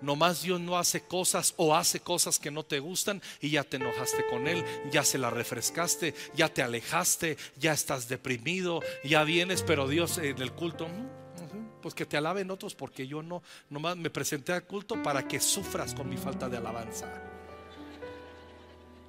Nomás 0.02 0.42
Dios 0.42 0.60
no 0.60 0.78
hace 0.78 1.02
cosas 1.02 1.54
o 1.56 1.74
hace 1.76 2.00
cosas 2.00 2.38
que 2.38 2.50
no 2.50 2.64
te 2.64 2.80
gustan 2.80 3.22
y 3.40 3.50
ya 3.50 3.64
te 3.64 3.76
enojaste 3.76 4.26
con 4.28 4.48
Él, 4.48 4.64
ya 4.90 5.04
se 5.04 5.18
la 5.18 5.30
refrescaste, 5.30 6.14
ya 6.34 6.52
te 6.52 6.62
alejaste, 6.62 7.36
ya 7.56 7.72
estás 7.72 8.08
deprimido, 8.08 8.82
ya 9.04 9.24
vienes, 9.24 9.62
pero 9.62 9.88
Dios 9.88 10.18
en 10.18 10.40
el 10.40 10.52
culto, 10.52 10.88
pues 11.80 11.94
que 11.94 12.06
te 12.06 12.16
alaben 12.16 12.50
otros 12.50 12.74
porque 12.74 13.06
yo 13.06 13.22
no, 13.22 13.42
nomás 13.68 13.96
me 13.96 14.10
presenté 14.10 14.52
al 14.52 14.64
culto 14.64 15.02
para 15.02 15.26
que 15.26 15.40
sufras 15.40 15.94
con 15.94 16.08
mi 16.08 16.16
falta 16.16 16.48
de 16.48 16.56
alabanza. 16.56 17.06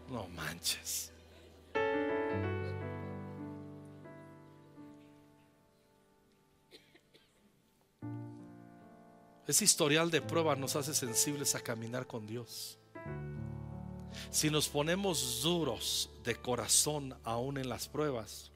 No 0.10 0.28
manches. 0.28 1.12
Ese 9.48 9.66
historial 9.66 10.12
de 10.12 10.22
prueba 10.22 10.56
nos 10.56 10.76
hace 10.76 10.94
sensibles 10.94 11.56
a 11.56 11.60
caminar 11.60 12.08
con 12.08 12.26
Dios. 12.26 12.78
Si 14.30 14.50
nos 14.50 14.70
ponemos 14.70 15.42
duros 15.42 16.10
de 16.24 16.36
corazón 16.36 17.18
aún 17.24 17.58
en 17.58 17.68
las 17.68 17.88
pruebas, 17.88 18.52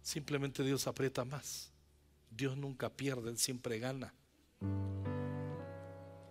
simplemente 0.00 0.62
Dios 0.62 0.86
aprieta 0.86 1.24
más. 1.24 1.71
Dios 2.34 2.56
nunca 2.56 2.88
pierde, 2.90 3.30
Él 3.30 3.38
siempre 3.38 3.78
gana. 3.78 4.12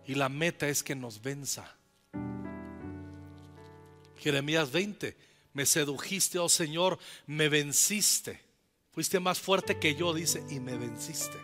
Y 0.06 0.16
la 0.16 0.30
meta 0.30 0.68
es 0.68 0.84
que 0.84 0.96
nos 0.96 1.22
venza. 1.22 1.78
Jeremías 4.18 4.72
20, 4.72 5.16
me 5.54 5.66
sedujiste, 5.66 6.40
oh 6.40 6.50
Señor, 6.50 7.00
me 7.28 7.50
venciste. 7.50 8.42
Fuiste 8.92 9.20
más 9.20 9.40
fuerte 9.40 9.80
que 9.80 9.96
yo, 9.96 10.14
dice, 10.14 10.44
y 10.50 10.60
me 10.60 10.78
venciste. 10.78 11.38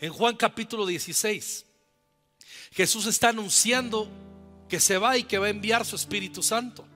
En 0.00 0.12
Juan 0.12 0.36
capítulo 0.36 0.86
16, 0.86 1.66
Jesús 2.72 3.06
está 3.06 3.28
anunciando 3.28 4.08
que 4.68 4.80
se 4.80 4.98
va 4.98 5.16
y 5.16 5.24
que 5.24 5.38
va 5.38 5.46
a 5.46 5.50
enviar 5.50 5.84
su 5.84 5.96
Espíritu 5.96 6.42
Santo. 6.42 6.86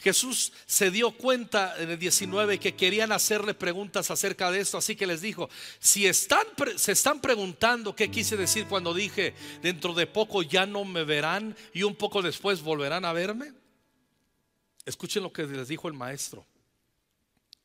Jesús 0.00 0.52
se 0.66 0.90
dio 0.90 1.12
cuenta 1.12 1.74
en 1.78 1.90
el 1.90 1.98
19 1.98 2.58
que 2.58 2.74
querían 2.74 3.12
hacerle 3.12 3.54
preguntas 3.54 4.10
acerca 4.10 4.50
de 4.50 4.60
esto, 4.60 4.78
así 4.78 4.96
que 4.96 5.06
les 5.06 5.20
dijo, 5.20 5.48
si 5.78 6.06
están, 6.06 6.46
se 6.76 6.92
están 6.92 7.20
preguntando 7.20 7.94
qué 7.94 8.10
quise 8.10 8.36
decir 8.36 8.66
cuando 8.66 8.94
dije, 8.94 9.34
dentro 9.62 9.94
de 9.94 10.06
poco 10.06 10.42
ya 10.42 10.66
no 10.66 10.84
me 10.84 11.04
verán 11.04 11.56
y 11.72 11.82
un 11.82 11.94
poco 11.94 12.22
después 12.22 12.62
volverán 12.62 13.04
a 13.04 13.12
verme, 13.12 13.52
escuchen 14.84 15.22
lo 15.22 15.32
que 15.32 15.44
les 15.44 15.68
dijo 15.68 15.88
el 15.88 15.94
maestro 15.94 16.46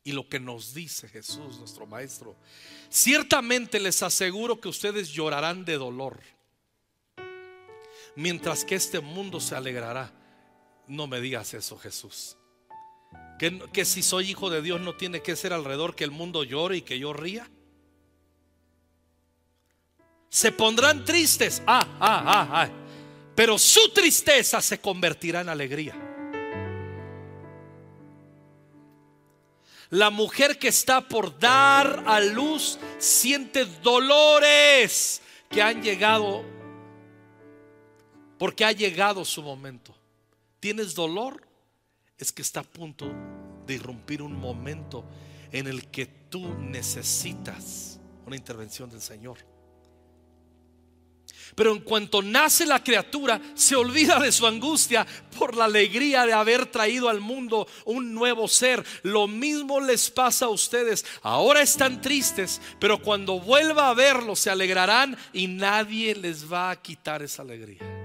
y 0.04 0.12
lo 0.12 0.28
que 0.28 0.40
nos 0.40 0.74
dice 0.74 1.08
Jesús, 1.08 1.58
nuestro 1.58 1.86
Maestro. 1.86 2.36
Ciertamente 2.88 3.78
les 3.78 4.02
aseguro 4.02 4.60
que 4.60 4.68
ustedes 4.68 5.10
llorarán 5.10 5.64
de 5.64 5.74
dolor, 5.74 6.20
mientras 8.16 8.64
que 8.64 8.74
este 8.74 9.00
mundo 9.00 9.40
se 9.40 9.54
alegrará. 9.54 10.12
No 10.90 11.06
me 11.06 11.20
digas 11.20 11.54
eso, 11.54 11.78
Jesús. 11.78 12.36
Que, 13.38 13.60
que 13.72 13.84
si 13.84 14.02
soy 14.02 14.28
hijo 14.28 14.50
de 14.50 14.60
Dios 14.60 14.80
no 14.80 14.96
tiene 14.96 15.22
que 15.22 15.36
ser 15.36 15.52
alrededor 15.52 15.94
que 15.94 16.02
el 16.02 16.10
mundo 16.10 16.42
llore 16.42 16.78
y 16.78 16.82
que 16.82 16.98
yo 16.98 17.12
ría. 17.12 17.48
Se 20.28 20.50
pondrán 20.50 21.04
tristes, 21.04 21.62
ah, 21.64 21.86
ah, 22.00 22.24
ah, 22.26 22.48
ah, 22.50 22.70
pero 23.36 23.56
su 23.56 23.92
tristeza 23.92 24.60
se 24.60 24.80
convertirá 24.80 25.42
en 25.42 25.48
alegría. 25.48 25.94
La 29.90 30.10
mujer 30.10 30.58
que 30.58 30.68
está 30.68 31.06
por 31.06 31.38
dar 31.38 32.02
a 32.08 32.18
luz 32.20 32.80
siente 32.98 33.64
dolores 33.64 35.22
que 35.48 35.62
han 35.62 35.82
llegado 35.82 36.44
porque 38.38 38.64
ha 38.64 38.72
llegado 38.72 39.24
su 39.24 39.40
momento. 39.40 39.99
¿Tienes 40.60 40.94
dolor? 40.94 41.42
Es 42.18 42.32
que 42.32 42.42
está 42.42 42.60
a 42.60 42.64
punto 42.64 43.10
de 43.66 43.74
irrumpir 43.74 44.20
un 44.20 44.38
momento 44.38 45.04
en 45.50 45.66
el 45.66 45.90
que 45.90 46.06
tú 46.06 46.54
necesitas 46.58 47.98
una 48.26 48.36
intervención 48.36 48.90
del 48.90 49.00
Señor. 49.00 49.38
Pero 51.54 51.72
en 51.72 51.80
cuanto 51.80 52.22
nace 52.22 52.64
la 52.64 52.82
criatura, 52.82 53.40
se 53.54 53.74
olvida 53.74 54.20
de 54.20 54.30
su 54.30 54.46
angustia 54.46 55.06
por 55.36 55.56
la 55.56 55.64
alegría 55.64 56.24
de 56.24 56.32
haber 56.32 56.66
traído 56.66 57.08
al 57.08 57.20
mundo 57.20 57.66
un 57.86 58.14
nuevo 58.14 58.46
ser. 58.46 58.84
Lo 59.02 59.26
mismo 59.26 59.80
les 59.80 60.10
pasa 60.10 60.46
a 60.46 60.50
ustedes. 60.50 61.04
Ahora 61.22 61.62
están 61.62 62.00
tristes, 62.00 62.60
pero 62.78 63.00
cuando 63.02 63.40
vuelva 63.40 63.88
a 63.88 63.94
verlo 63.94 64.36
se 64.36 64.50
alegrarán 64.50 65.16
y 65.32 65.48
nadie 65.48 66.14
les 66.14 66.50
va 66.50 66.70
a 66.70 66.80
quitar 66.80 67.22
esa 67.22 67.42
alegría. 67.42 67.99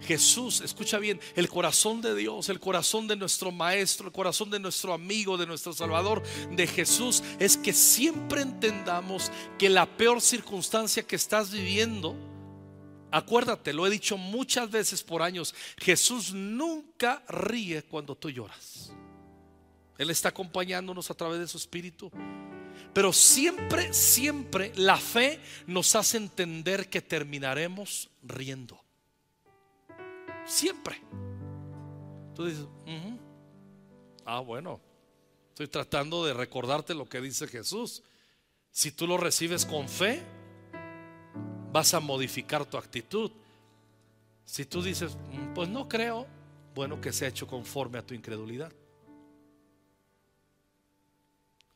Jesús, 0.00 0.60
escucha 0.60 0.98
bien, 0.98 1.20
el 1.34 1.48
corazón 1.48 2.00
de 2.00 2.14
Dios, 2.14 2.48
el 2.48 2.60
corazón 2.60 3.08
de 3.08 3.16
nuestro 3.16 3.50
Maestro, 3.50 4.06
el 4.06 4.12
corazón 4.12 4.50
de 4.50 4.60
nuestro 4.60 4.92
amigo, 4.92 5.36
de 5.36 5.46
nuestro 5.46 5.72
Salvador, 5.72 6.22
de 6.50 6.66
Jesús, 6.66 7.22
es 7.38 7.56
que 7.56 7.72
siempre 7.72 8.42
entendamos 8.42 9.30
que 9.58 9.68
la 9.68 9.86
peor 9.86 10.20
circunstancia 10.20 11.02
que 11.02 11.16
estás 11.16 11.50
viviendo, 11.50 12.16
Acuérdate, 13.10 13.72
lo 13.72 13.86
he 13.86 13.90
dicho 13.90 14.18
muchas 14.18 14.70
veces 14.70 15.02
por 15.02 15.22
años, 15.22 15.54
Jesús 15.78 16.34
nunca 16.34 17.22
ríe 17.26 17.82
cuando 17.82 18.14
tú 18.14 18.28
lloras. 18.28 18.92
Él 19.96 20.10
está 20.10 20.28
acompañándonos 20.28 21.10
a 21.10 21.14
través 21.14 21.40
de 21.40 21.48
su 21.48 21.56
espíritu. 21.56 22.10
Pero 22.92 23.12
siempre, 23.12 23.92
siempre 23.92 24.72
la 24.76 24.96
fe 24.96 25.40
nos 25.66 25.94
hace 25.96 26.16
entender 26.16 26.88
que 26.88 27.02
terminaremos 27.02 28.10
riendo. 28.22 28.80
Siempre. 30.48 30.98
Tú 32.34 32.46
dices, 32.46 32.66
ah, 34.24 34.40
bueno, 34.40 34.80
estoy 35.50 35.68
tratando 35.68 36.24
de 36.24 36.32
recordarte 36.32 36.94
lo 36.94 37.06
que 37.06 37.20
dice 37.20 37.46
Jesús. 37.46 38.02
Si 38.70 38.90
tú 38.90 39.06
lo 39.06 39.18
recibes 39.18 39.66
con 39.66 39.88
fe, 39.88 40.22
vas 41.70 41.92
a 41.92 42.00
modificar 42.00 42.64
tu 42.64 42.78
actitud. 42.78 43.30
Si 44.46 44.64
tú 44.64 44.82
dices, 44.82 45.16
mm, 45.30 45.52
pues 45.52 45.68
no 45.68 45.86
creo, 45.86 46.26
bueno, 46.74 46.98
que 46.98 47.12
sea 47.12 47.28
hecho 47.28 47.46
conforme 47.46 47.98
a 47.98 48.06
tu 48.06 48.14
incredulidad. 48.14 48.72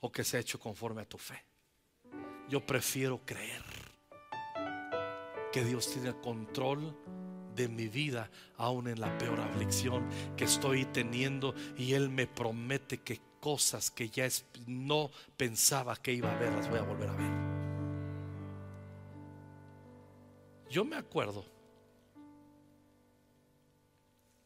O 0.00 0.10
que 0.10 0.24
sea 0.24 0.40
hecho 0.40 0.58
conforme 0.58 1.02
a 1.02 1.08
tu 1.08 1.18
fe. 1.18 1.44
Yo 2.48 2.64
prefiero 2.64 3.20
creer 3.26 3.62
que 5.52 5.62
Dios 5.62 5.92
tiene 5.92 6.18
control 6.20 6.96
de 7.54 7.68
mi 7.68 7.88
vida, 7.88 8.30
aún 8.56 8.88
en 8.88 9.00
la 9.00 9.16
peor 9.18 9.40
aflicción 9.40 10.08
que 10.36 10.44
estoy 10.44 10.84
teniendo, 10.86 11.54
y 11.76 11.94
Él 11.94 12.08
me 12.08 12.26
promete 12.26 12.98
que 12.98 13.20
cosas 13.40 13.90
que 13.90 14.08
ya 14.08 14.28
no 14.66 15.10
pensaba 15.36 15.96
que 15.96 16.12
iba 16.12 16.32
a 16.32 16.38
ver, 16.38 16.52
las 16.52 16.70
voy 16.70 16.78
a 16.78 16.82
volver 16.82 17.08
a 17.08 17.16
ver. 17.16 17.30
Yo 20.70 20.84
me 20.84 20.96
acuerdo, 20.96 21.44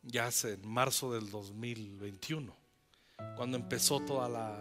ya 0.03 0.27
hace 0.27 0.55
en 0.55 0.67
marzo 0.67 1.13
del 1.13 1.31
2021, 1.31 2.57
cuando 3.37 3.57
empezó 3.57 4.01
toda 4.01 4.29
la 4.29 4.59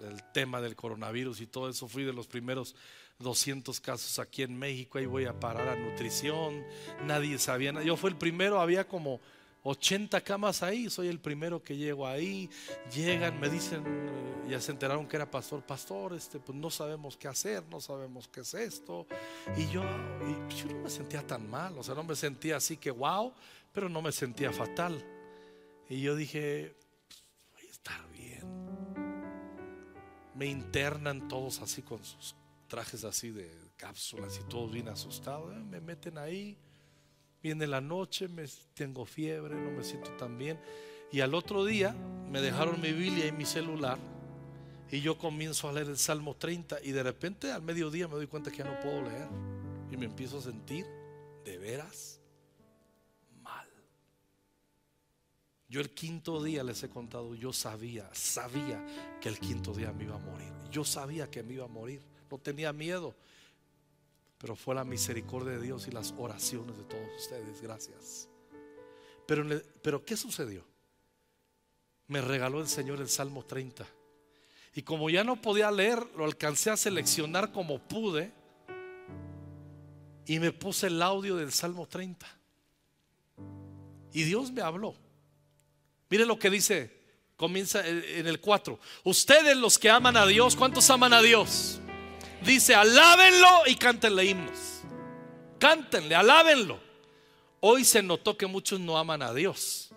el 0.00 0.22
tema 0.32 0.60
del 0.60 0.76
coronavirus 0.76 1.40
y 1.40 1.46
todo 1.46 1.68
eso, 1.68 1.88
fui 1.88 2.04
de 2.04 2.12
los 2.12 2.26
primeros 2.26 2.74
200 3.24 3.80
casos 3.80 4.20
aquí 4.20 4.42
en 4.42 4.56
México, 4.56 4.98
ahí 4.98 5.06
voy 5.06 5.24
a 5.24 5.40
parar 5.40 5.68
a 5.68 5.74
nutrición, 5.74 6.64
nadie 7.04 7.38
sabía 7.38 7.72
nada. 7.72 7.84
Yo 7.84 7.96
fui 7.96 8.10
el 8.10 8.16
primero, 8.16 8.60
había 8.60 8.86
como 8.86 9.20
80 9.64 10.20
camas 10.20 10.62
ahí, 10.62 10.90
soy 10.90 11.08
el 11.08 11.18
primero 11.18 11.62
que 11.62 11.74
llego 11.74 12.06
ahí, 12.06 12.50
llegan, 12.94 13.40
me 13.40 13.48
dicen, 13.48 13.82
eh, 13.86 14.50
ya 14.50 14.60
se 14.60 14.72
enteraron 14.72 15.08
que 15.08 15.16
era 15.16 15.30
pastor, 15.30 15.62
pastor, 15.62 16.12
este, 16.12 16.38
pues 16.38 16.56
no 16.56 16.70
sabemos 16.70 17.16
qué 17.16 17.28
hacer, 17.28 17.64
no 17.70 17.80
sabemos 17.80 18.28
qué 18.28 18.40
es 18.40 18.52
esto. 18.52 19.06
Y 19.56 19.66
yo, 19.68 19.82
yo 19.82 20.66
no 20.74 20.82
me 20.82 20.90
sentía 20.90 21.26
tan 21.26 21.48
mal, 21.48 21.78
o 21.78 21.82
sea, 21.82 21.94
no 21.94 22.04
me 22.04 22.14
sentía 22.14 22.58
así 22.58 22.76
que 22.76 22.90
wow, 22.90 23.32
pero 23.72 23.88
no 23.88 24.02
me 24.02 24.12
sentía 24.12 24.52
fatal. 24.52 25.02
Y 25.88 26.02
yo 26.02 26.14
dije, 26.14 26.76
voy 27.54 27.66
a 27.66 27.70
estar 27.70 28.10
bien. 28.10 28.44
Me 30.34 30.44
internan 30.44 31.26
todos 31.26 31.62
así 31.62 31.80
con 31.80 32.04
sus 32.04 32.34
trajes 32.74 33.04
así 33.04 33.30
de 33.30 33.48
cápsulas 33.76 34.40
y 34.40 34.48
todos 34.48 34.72
bien 34.72 34.88
asustados, 34.88 35.54
eh, 35.54 35.60
me 35.60 35.80
meten 35.80 36.18
ahí 36.18 36.58
Viene 37.44 37.66
la 37.66 37.82
noche, 37.82 38.26
me, 38.26 38.46
tengo 38.72 39.04
fiebre, 39.04 39.54
no 39.54 39.70
me 39.70 39.84
siento 39.84 40.10
tan 40.12 40.38
bien. 40.38 40.58
Y 41.12 41.20
al 41.20 41.34
otro 41.34 41.62
día 41.66 41.92
me 41.92 42.40
dejaron 42.40 42.80
mi 42.80 42.90
Biblia 42.90 43.26
y 43.26 43.32
mi 43.32 43.44
celular. 43.44 43.98
Y 44.90 45.02
yo 45.02 45.18
comienzo 45.18 45.68
a 45.68 45.72
leer 45.74 45.88
el 45.88 45.98
Salmo 45.98 46.36
30 46.36 46.78
y 46.82 46.92
de 46.92 47.02
repente 47.02 47.52
al 47.52 47.60
mediodía 47.60 48.08
me 48.08 48.14
doy 48.14 48.28
cuenta 48.28 48.50
que 48.50 48.56
ya 48.56 48.64
no 48.64 48.80
puedo 48.80 49.02
leer. 49.02 49.28
Y 49.90 49.96
me 49.98 50.06
empiezo 50.06 50.38
a 50.38 50.40
sentir 50.40 50.86
de 51.44 51.58
veras 51.58 52.18
mal. 53.42 53.68
Yo 55.68 55.82
el 55.82 55.90
quinto 55.90 56.42
día 56.42 56.64
les 56.64 56.82
he 56.82 56.88
contado, 56.88 57.34
yo 57.34 57.52
sabía, 57.52 58.08
sabía 58.14 58.82
que 59.20 59.28
el 59.28 59.38
quinto 59.38 59.74
día 59.74 59.92
me 59.92 60.04
iba 60.04 60.14
a 60.14 60.18
morir. 60.18 60.50
Yo 60.70 60.82
sabía 60.82 61.30
que 61.30 61.42
me 61.42 61.52
iba 61.52 61.66
a 61.66 61.68
morir. 61.68 62.00
No 62.34 62.40
tenía 62.40 62.72
miedo. 62.72 63.14
Pero 64.38 64.56
fue 64.56 64.74
la 64.74 64.82
misericordia 64.82 65.52
de 65.52 65.60
Dios 65.60 65.86
y 65.86 65.92
las 65.92 66.12
oraciones 66.18 66.76
de 66.76 66.82
todos 66.82 67.06
ustedes. 67.16 67.62
Gracias. 67.62 68.28
Pero, 69.24 69.46
pero 69.80 70.04
¿qué 70.04 70.16
sucedió? 70.16 70.64
Me 72.08 72.20
regaló 72.20 72.60
el 72.60 72.66
Señor 72.66 73.00
el 73.00 73.08
Salmo 73.08 73.44
30. 73.44 73.86
Y 74.74 74.82
como 74.82 75.10
ya 75.10 75.22
no 75.22 75.40
podía 75.40 75.70
leer, 75.70 76.04
lo 76.16 76.24
alcancé 76.24 76.70
a 76.70 76.76
seleccionar 76.76 77.52
como 77.52 77.78
pude. 77.78 78.32
Y 80.26 80.40
me 80.40 80.50
puse 80.50 80.88
el 80.88 81.00
audio 81.02 81.36
del 81.36 81.52
Salmo 81.52 81.86
30. 81.86 82.26
Y 84.12 84.24
Dios 84.24 84.50
me 84.50 84.60
habló. 84.60 84.96
Mire 86.10 86.26
lo 86.26 86.36
que 86.36 86.50
dice, 86.50 87.00
comienza 87.36 87.86
en 87.86 88.26
el 88.26 88.40
4. 88.40 88.76
Ustedes 89.04 89.56
los 89.56 89.78
que 89.78 89.88
aman 89.88 90.16
a 90.16 90.26
Dios, 90.26 90.56
¿cuántos 90.56 90.90
aman 90.90 91.12
a 91.12 91.22
Dios? 91.22 91.80
Dice, 92.44 92.74
alábenlo 92.74 93.62
y 93.66 93.74
cántenle 93.76 94.26
himnos. 94.26 94.82
Cántenle, 95.58 96.14
alábenlo. 96.14 96.78
Hoy 97.60 97.84
se 97.84 98.02
notó 98.02 98.36
que 98.36 98.46
muchos 98.46 98.78
no 98.78 98.98
aman 98.98 99.22
a 99.22 99.32
Dios, 99.32 99.88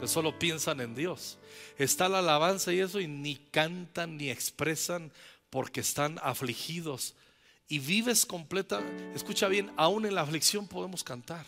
que 0.00 0.08
solo 0.08 0.38
piensan 0.38 0.80
en 0.80 0.94
Dios. 0.94 1.36
Está 1.76 2.08
la 2.08 2.20
alabanza 2.20 2.72
y 2.72 2.80
eso 2.80 2.98
y 2.98 3.06
ni 3.06 3.36
cantan 3.36 4.16
ni 4.16 4.30
expresan 4.30 5.12
porque 5.50 5.80
están 5.80 6.18
afligidos. 6.22 7.14
Y 7.68 7.80
vives 7.80 8.24
completa, 8.24 8.80
escucha 9.14 9.46
bien, 9.48 9.70
aún 9.76 10.06
en 10.06 10.14
la 10.14 10.22
aflicción 10.22 10.66
podemos 10.66 11.04
cantar. 11.04 11.44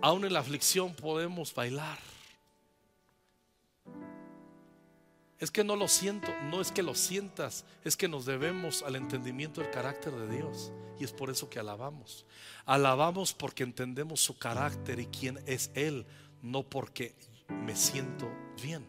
Aún 0.00 0.24
en 0.24 0.32
la 0.32 0.40
aflicción 0.40 0.94
podemos 0.94 1.54
bailar. 1.54 2.11
Es 5.42 5.50
que 5.50 5.64
no 5.64 5.74
lo 5.74 5.88
siento, 5.88 6.32
no 6.44 6.60
es 6.60 6.70
que 6.70 6.84
lo 6.84 6.94
sientas, 6.94 7.64
es 7.82 7.96
que 7.96 8.06
nos 8.06 8.26
debemos 8.26 8.84
al 8.84 8.94
entendimiento 8.94 9.60
del 9.60 9.72
carácter 9.72 10.12
de 10.12 10.36
Dios. 10.36 10.70
Y 11.00 11.04
es 11.04 11.10
por 11.10 11.30
eso 11.30 11.50
que 11.50 11.58
alabamos. 11.58 12.24
Alabamos 12.64 13.34
porque 13.34 13.64
entendemos 13.64 14.20
su 14.20 14.38
carácter 14.38 15.00
y 15.00 15.06
quién 15.06 15.42
es 15.46 15.72
Él, 15.74 16.06
no 16.42 16.62
porque 16.62 17.16
me 17.48 17.74
siento 17.74 18.30
bien. 18.62 18.86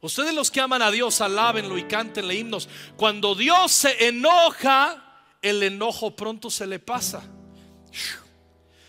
Ustedes 0.00 0.32
los 0.32 0.50
que 0.50 0.62
aman 0.62 0.80
a 0.80 0.90
Dios, 0.90 1.20
alábenlo 1.20 1.76
y 1.76 1.84
cántenle 1.84 2.34
himnos. 2.34 2.66
Cuando 2.96 3.34
Dios 3.34 3.70
se 3.70 4.08
enoja, 4.08 5.26
el 5.42 5.62
enojo 5.62 6.16
pronto 6.16 6.48
se 6.48 6.66
le 6.66 6.78
pasa. 6.78 7.22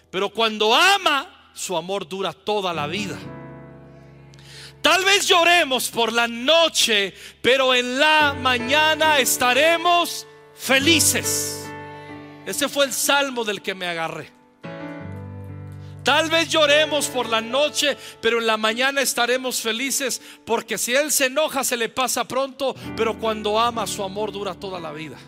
Pero 0.09 0.29
cuando 0.29 0.73
ama, 0.73 1.51
su 1.53 1.75
amor 1.75 2.07
dura 2.07 2.31
toda 2.31 2.73
la 2.73 2.87
vida. 2.87 3.19
Tal 4.81 5.05
vez 5.05 5.27
lloremos 5.27 5.89
por 5.89 6.11
la 6.11 6.27
noche, 6.27 7.13
pero 7.41 7.75
en 7.75 7.99
la 7.99 8.33
mañana 8.33 9.19
estaremos 9.19 10.25
felices. 10.55 11.69
Ese 12.45 12.67
fue 12.67 12.85
el 12.85 12.93
salmo 12.93 13.43
del 13.43 13.61
que 13.61 13.75
me 13.75 13.85
agarré. 13.85 14.31
Tal 16.03 16.31
vez 16.31 16.49
lloremos 16.49 17.07
por 17.07 17.29
la 17.29 17.41
noche, 17.41 17.95
pero 18.21 18.39
en 18.39 18.47
la 18.47 18.57
mañana 18.57 19.01
estaremos 19.01 19.61
felices, 19.61 20.19
porque 20.45 20.79
si 20.79 20.95
Él 20.95 21.11
se 21.11 21.27
enoja 21.27 21.63
se 21.63 21.77
le 21.77 21.89
pasa 21.89 22.27
pronto, 22.27 22.75
pero 22.97 23.19
cuando 23.19 23.59
ama 23.59 23.85
su 23.85 24.03
amor 24.03 24.31
dura 24.31 24.55
toda 24.55 24.79
la 24.79 24.91
vida. 24.91 25.19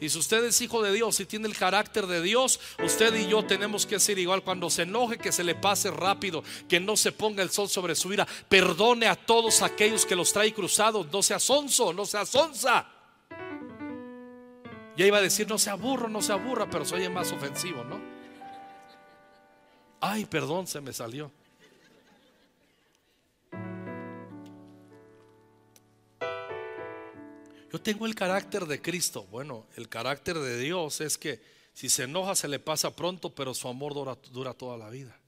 Y 0.00 0.08
si 0.08 0.18
usted 0.18 0.44
es 0.44 0.60
hijo 0.60 0.82
de 0.82 0.92
Dios 0.92 1.18
y 1.20 1.26
tiene 1.26 1.48
el 1.48 1.56
carácter 1.56 2.06
de 2.06 2.20
Dios, 2.20 2.60
usted 2.84 3.14
y 3.14 3.28
yo 3.28 3.44
tenemos 3.44 3.86
que 3.86 3.98
ser 3.98 4.18
igual. 4.18 4.42
Cuando 4.42 4.68
se 4.68 4.82
enoje, 4.82 5.18
que 5.18 5.32
se 5.32 5.44
le 5.44 5.54
pase 5.54 5.90
rápido, 5.90 6.42
que 6.68 6.80
no 6.80 6.96
se 6.96 7.12
ponga 7.12 7.42
el 7.42 7.50
sol 7.50 7.68
sobre 7.68 7.94
su 7.94 8.12
ira. 8.12 8.26
Perdone 8.48 9.06
a 9.06 9.16
todos 9.16 9.62
aquellos 9.62 10.04
que 10.04 10.16
los 10.16 10.32
trae 10.32 10.52
cruzados. 10.52 11.06
No 11.12 11.22
sea 11.22 11.38
sonso, 11.38 11.92
no 11.92 12.04
sea 12.04 12.26
sonza. 12.26 12.86
Ya 14.96 15.06
iba 15.06 15.18
a 15.18 15.22
decir, 15.22 15.48
no 15.48 15.58
se 15.58 15.70
aburro, 15.70 16.08
no 16.08 16.22
se 16.22 16.32
aburra, 16.32 16.68
pero 16.70 16.84
soy 16.84 17.08
más 17.08 17.30
ofensivo, 17.32 17.84
¿no? 17.84 18.00
Ay, 20.00 20.24
perdón, 20.24 20.66
se 20.66 20.80
me 20.80 20.92
salió. 20.92 21.30
Yo 27.72 27.80
tengo 27.80 28.06
el 28.06 28.14
carácter 28.14 28.66
de 28.66 28.80
Cristo. 28.80 29.26
Bueno, 29.30 29.66
el 29.76 29.88
carácter 29.88 30.38
de 30.38 30.58
Dios 30.58 31.00
es 31.00 31.18
que 31.18 31.40
si 31.72 31.88
se 31.88 32.04
enoja 32.04 32.34
se 32.34 32.48
le 32.48 32.58
pasa 32.58 32.94
pronto, 32.94 33.34
pero 33.34 33.52
su 33.54 33.68
amor 33.68 33.92
dura, 33.92 34.54
toda 34.54 34.78
la 34.78 34.88
vida. 34.88 35.18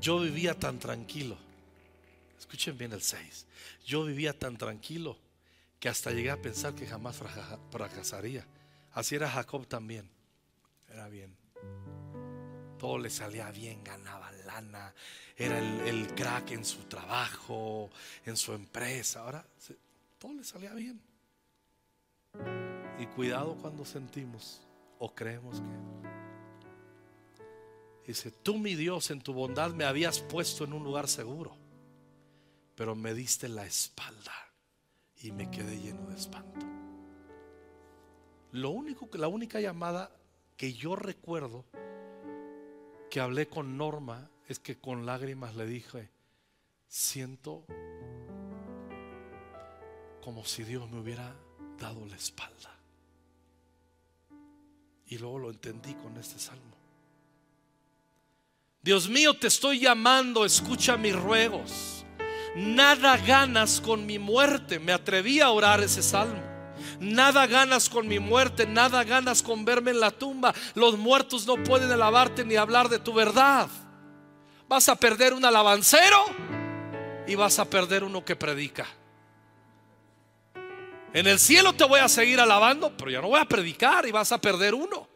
Yo 0.00 0.20
vivía 0.20 0.58
tan 0.58 0.78
tranquilo. 0.78 1.38
Escuchen 2.38 2.76
bien 2.76 2.92
el 2.92 3.02
6. 3.02 3.46
Yo 3.86 4.04
vivía 4.04 4.36
tan 4.36 4.58
tranquilo 4.58 5.16
que 5.78 5.88
hasta 5.88 6.10
llegué 6.10 6.30
a 6.30 6.42
pensar 6.42 6.74
que 6.74 6.86
jamás 6.86 7.16
fracasaría. 7.70 8.46
Así 8.90 9.14
era 9.14 9.30
Jacob 9.30 9.66
también. 9.66 10.10
Era 10.90 11.08
bien. 11.08 11.36
Todo 12.78 12.98
le 12.98 13.10
salía 13.10 13.50
bien, 13.52 13.82
ganaba 13.84 14.32
era 15.36 15.58
el, 15.58 16.14
crack 16.14 16.52
en 16.52 16.64
su 16.64 16.84
trabajo, 16.84 17.90
en 18.24 18.36
su 18.36 18.52
empresa. 18.52 19.20
Ahora 19.20 19.44
todo 20.18 20.34
le 20.34 20.44
salía 20.44 20.74
bien. 20.74 21.00
Y 22.98 23.06
cuidado 23.06 23.56
cuando 23.56 23.84
sentimos 23.84 24.60
o 24.98 25.14
creemos 25.14 25.60
que... 25.60 26.12
Dice, 28.06 28.30
tú 28.30 28.58
mi 28.58 28.74
Dios 28.74 29.10
en 29.10 29.20
tu 29.20 29.32
bondad 29.32 29.72
me 29.72 29.84
habías 29.84 30.18
puesto 30.20 30.64
en 30.64 30.72
un 30.72 30.82
lugar 30.82 31.08
seguro, 31.08 31.56
pero 32.74 32.94
me 32.96 33.14
diste 33.14 33.48
la 33.48 33.64
espalda 33.64 34.34
y 35.22 35.30
me 35.30 35.50
quedé 35.50 35.78
lleno 35.78 36.08
de 36.08 36.16
espanto. 36.16 36.66
Lo 38.50 38.70
único 38.70 39.08
la 39.16 39.28
única 39.28 39.60
llamada 39.60 40.10
que 40.56 40.74
yo 40.74 40.96
recuerdo 40.96 41.64
que 43.08 43.20
hablé 43.20 43.46
con 43.46 43.76
Norma 43.76 44.31
es 44.48 44.58
que 44.58 44.78
con 44.78 45.06
lágrimas 45.06 45.54
le 45.54 45.66
dije, 45.66 46.10
siento 46.88 47.64
como 50.22 50.44
si 50.44 50.62
Dios 50.62 50.88
me 50.90 51.00
hubiera 51.00 51.34
dado 51.78 52.06
la 52.06 52.16
espalda. 52.16 52.70
Y 55.06 55.18
luego 55.18 55.38
lo 55.38 55.50
entendí 55.50 55.94
con 55.94 56.16
este 56.16 56.38
salmo. 56.38 56.76
Dios 58.82 59.08
mío, 59.08 59.34
te 59.34 59.48
estoy 59.48 59.80
llamando, 59.80 60.44
escucha 60.44 60.96
mis 60.96 61.14
ruegos. 61.14 62.04
Nada 62.56 63.16
ganas 63.18 63.80
con 63.80 64.06
mi 64.06 64.18
muerte. 64.18 64.78
Me 64.78 64.92
atreví 64.92 65.40
a 65.40 65.50
orar 65.50 65.82
ese 65.82 66.02
salmo. 66.02 66.42
Nada 66.98 67.46
ganas 67.46 67.88
con 67.88 68.08
mi 68.08 68.18
muerte, 68.18 68.66
nada 68.66 69.04
ganas 69.04 69.42
con 69.42 69.64
verme 69.64 69.92
en 69.92 70.00
la 70.00 70.10
tumba. 70.10 70.54
Los 70.74 70.98
muertos 70.98 71.46
no 71.46 71.62
pueden 71.62 71.90
alabarte 71.90 72.44
ni 72.44 72.56
hablar 72.56 72.88
de 72.88 72.98
tu 72.98 73.12
verdad 73.12 73.68
vas 74.72 74.88
a 74.88 74.96
perder 74.96 75.34
un 75.34 75.44
alabancero 75.44 76.16
y 77.26 77.34
vas 77.34 77.58
a 77.58 77.66
perder 77.66 78.04
uno 78.04 78.24
que 78.24 78.36
predica. 78.36 78.86
En 81.12 81.26
el 81.26 81.38
cielo 81.38 81.74
te 81.74 81.84
voy 81.84 82.00
a 82.00 82.08
seguir 82.08 82.40
alabando, 82.40 82.96
pero 82.96 83.10
ya 83.10 83.20
no 83.20 83.28
voy 83.28 83.38
a 83.38 83.44
predicar 83.44 84.06
y 84.08 84.12
vas 84.12 84.32
a 84.32 84.40
perder 84.40 84.72
uno. 84.72 85.06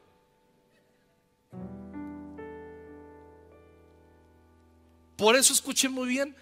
Por 5.17 5.35
eso 5.37 5.55
escuchen 5.55 5.91
muy 5.91 6.09
bien, 6.09 6.37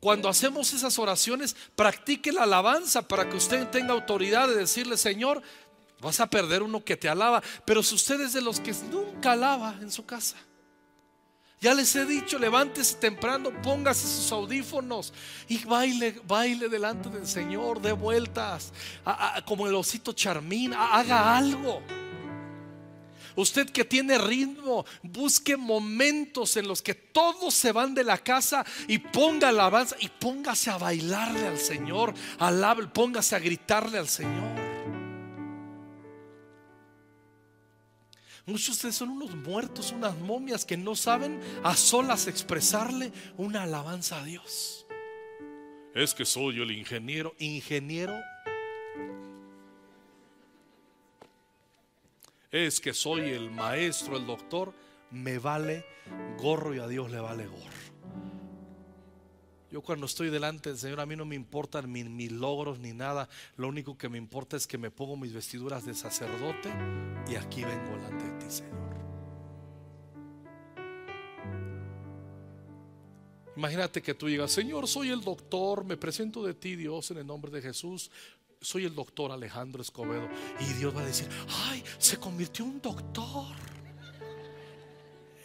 cuando 0.00 0.28
hacemos 0.28 0.72
esas 0.72 0.98
oraciones, 0.98 1.54
practique 1.76 2.32
la 2.32 2.42
alabanza 2.42 3.06
para 3.06 3.30
que 3.30 3.36
usted 3.36 3.68
tenga 3.68 3.92
autoridad 3.92 4.48
de 4.48 4.56
decirle, 4.56 4.96
Señor, 4.96 5.42
vas 6.00 6.18
a 6.18 6.28
perder 6.28 6.64
uno 6.64 6.84
que 6.84 6.96
te 6.96 7.08
alaba. 7.08 7.40
Pero 7.64 7.84
si 7.84 7.94
usted 7.94 8.20
es 8.20 8.32
de 8.32 8.40
los 8.40 8.58
que 8.58 8.72
nunca 8.90 9.30
alaba 9.30 9.76
en 9.80 9.92
su 9.92 10.04
casa, 10.04 10.36
ya 11.60 11.72
les 11.72 11.94
he 11.96 12.04
dicho, 12.04 12.38
levántese 12.38 12.96
temprano, 12.96 13.50
póngase 13.62 14.06
sus 14.06 14.30
audífonos 14.30 15.12
y 15.48 15.58
baile, 15.64 16.20
baile 16.26 16.68
delante 16.68 17.08
del 17.08 17.26
Señor, 17.26 17.80
de 17.80 17.92
vueltas, 17.92 18.72
como 19.46 19.66
el 19.66 19.74
osito 19.74 20.12
Charmín, 20.12 20.74
haga 20.74 21.36
algo. 21.36 21.82
Usted 23.36 23.68
que 23.70 23.84
tiene 23.84 24.16
ritmo, 24.16 24.84
busque 25.02 25.56
momentos 25.56 26.56
en 26.56 26.66
los 26.66 26.80
que 26.80 26.94
todos 26.94 27.52
se 27.52 27.70
van 27.70 27.94
de 27.94 28.02
la 28.02 28.16
casa 28.18 28.64
y 28.88 28.98
ponga 28.98 29.50
alabanza 29.50 29.96
y 30.00 30.08
póngase 30.08 30.70
a 30.70 30.78
bailarle 30.78 31.46
al 31.46 31.58
Señor, 31.58 32.14
alabe, 32.38 32.86
póngase 32.86 33.36
a 33.36 33.38
gritarle 33.38 33.98
al 33.98 34.08
Señor. 34.08 34.65
Muchos 38.46 38.66
de 38.66 38.72
ustedes 38.72 38.94
son 38.94 39.10
unos 39.10 39.34
muertos, 39.34 39.92
unas 39.92 40.16
momias 40.18 40.64
que 40.64 40.76
no 40.76 40.94
saben 40.94 41.40
a 41.64 41.74
solas 41.76 42.28
expresarle 42.28 43.12
una 43.36 43.64
alabanza 43.64 44.20
a 44.20 44.24
Dios. 44.24 44.86
Es 45.94 46.14
que 46.14 46.24
soy 46.24 46.56
yo 46.56 46.62
el 46.62 46.70
ingeniero. 46.70 47.34
Ingeniero. 47.38 48.14
es 52.64 52.80
que 52.80 52.94
soy 52.94 53.30
el 53.30 53.50
maestro, 53.50 54.16
el 54.16 54.26
doctor, 54.26 54.72
me 55.10 55.38
vale 55.38 55.84
gorro 56.38 56.74
y 56.74 56.78
a 56.78 56.86
Dios 56.86 57.10
le 57.10 57.20
vale 57.20 57.46
gorro. 57.46 57.62
Yo 59.76 59.82
cuando 59.82 60.06
estoy 60.06 60.30
delante 60.30 60.70
del 60.70 60.78
Señor, 60.78 61.00
a 61.00 61.04
mí 61.04 61.16
no 61.16 61.26
me 61.26 61.34
importan 61.34 61.92
mis, 61.92 62.32
logros 62.32 62.78
ni 62.78 62.94
nada. 62.94 63.28
Lo 63.58 63.68
único 63.68 63.98
que 63.98 64.08
me 64.08 64.16
importa 64.16 64.56
es 64.56 64.66
que 64.66 64.78
me 64.78 64.90
pongo 64.90 65.18
mis 65.18 65.34
vestiduras 65.34 65.84
de 65.84 65.92
sacerdote 65.92 66.72
y 67.30 67.34
aquí 67.34 67.62
vengo 67.62 67.94
delante 67.94 68.24
de 68.24 68.38
ti, 68.38 68.46
Señor. 68.50 68.96
Imagínate 73.54 74.00
que 74.00 74.14
tú 74.14 74.30
llegas, 74.30 74.50
Señor, 74.50 74.88
soy 74.88 75.10
el 75.10 75.20
doctor, 75.20 75.84
me 75.84 75.98
presento 75.98 76.42
de 76.42 76.54
ti, 76.54 76.74
Dios, 76.74 77.10
en 77.10 77.18
el 77.18 77.26
nombre 77.26 77.50
de 77.50 77.60
Jesús. 77.60 78.10
Soy 78.62 78.86
el 78.86 78.94
doctor 78.94 79.30
Alejandro 79.30 79.82
Escobedo. 79.82 80.26
Y 80.58 80.72
Dios 80.72 80.96
va 80.96 81.02
a 81.02 81.06
decir, 81.06 81.28
ay, 81.66 81.84
se 81.98 82.16
convirtió 82.16 82.64
en 82.64 82.70
un 82.70 82.80
doctor 82.80 83.75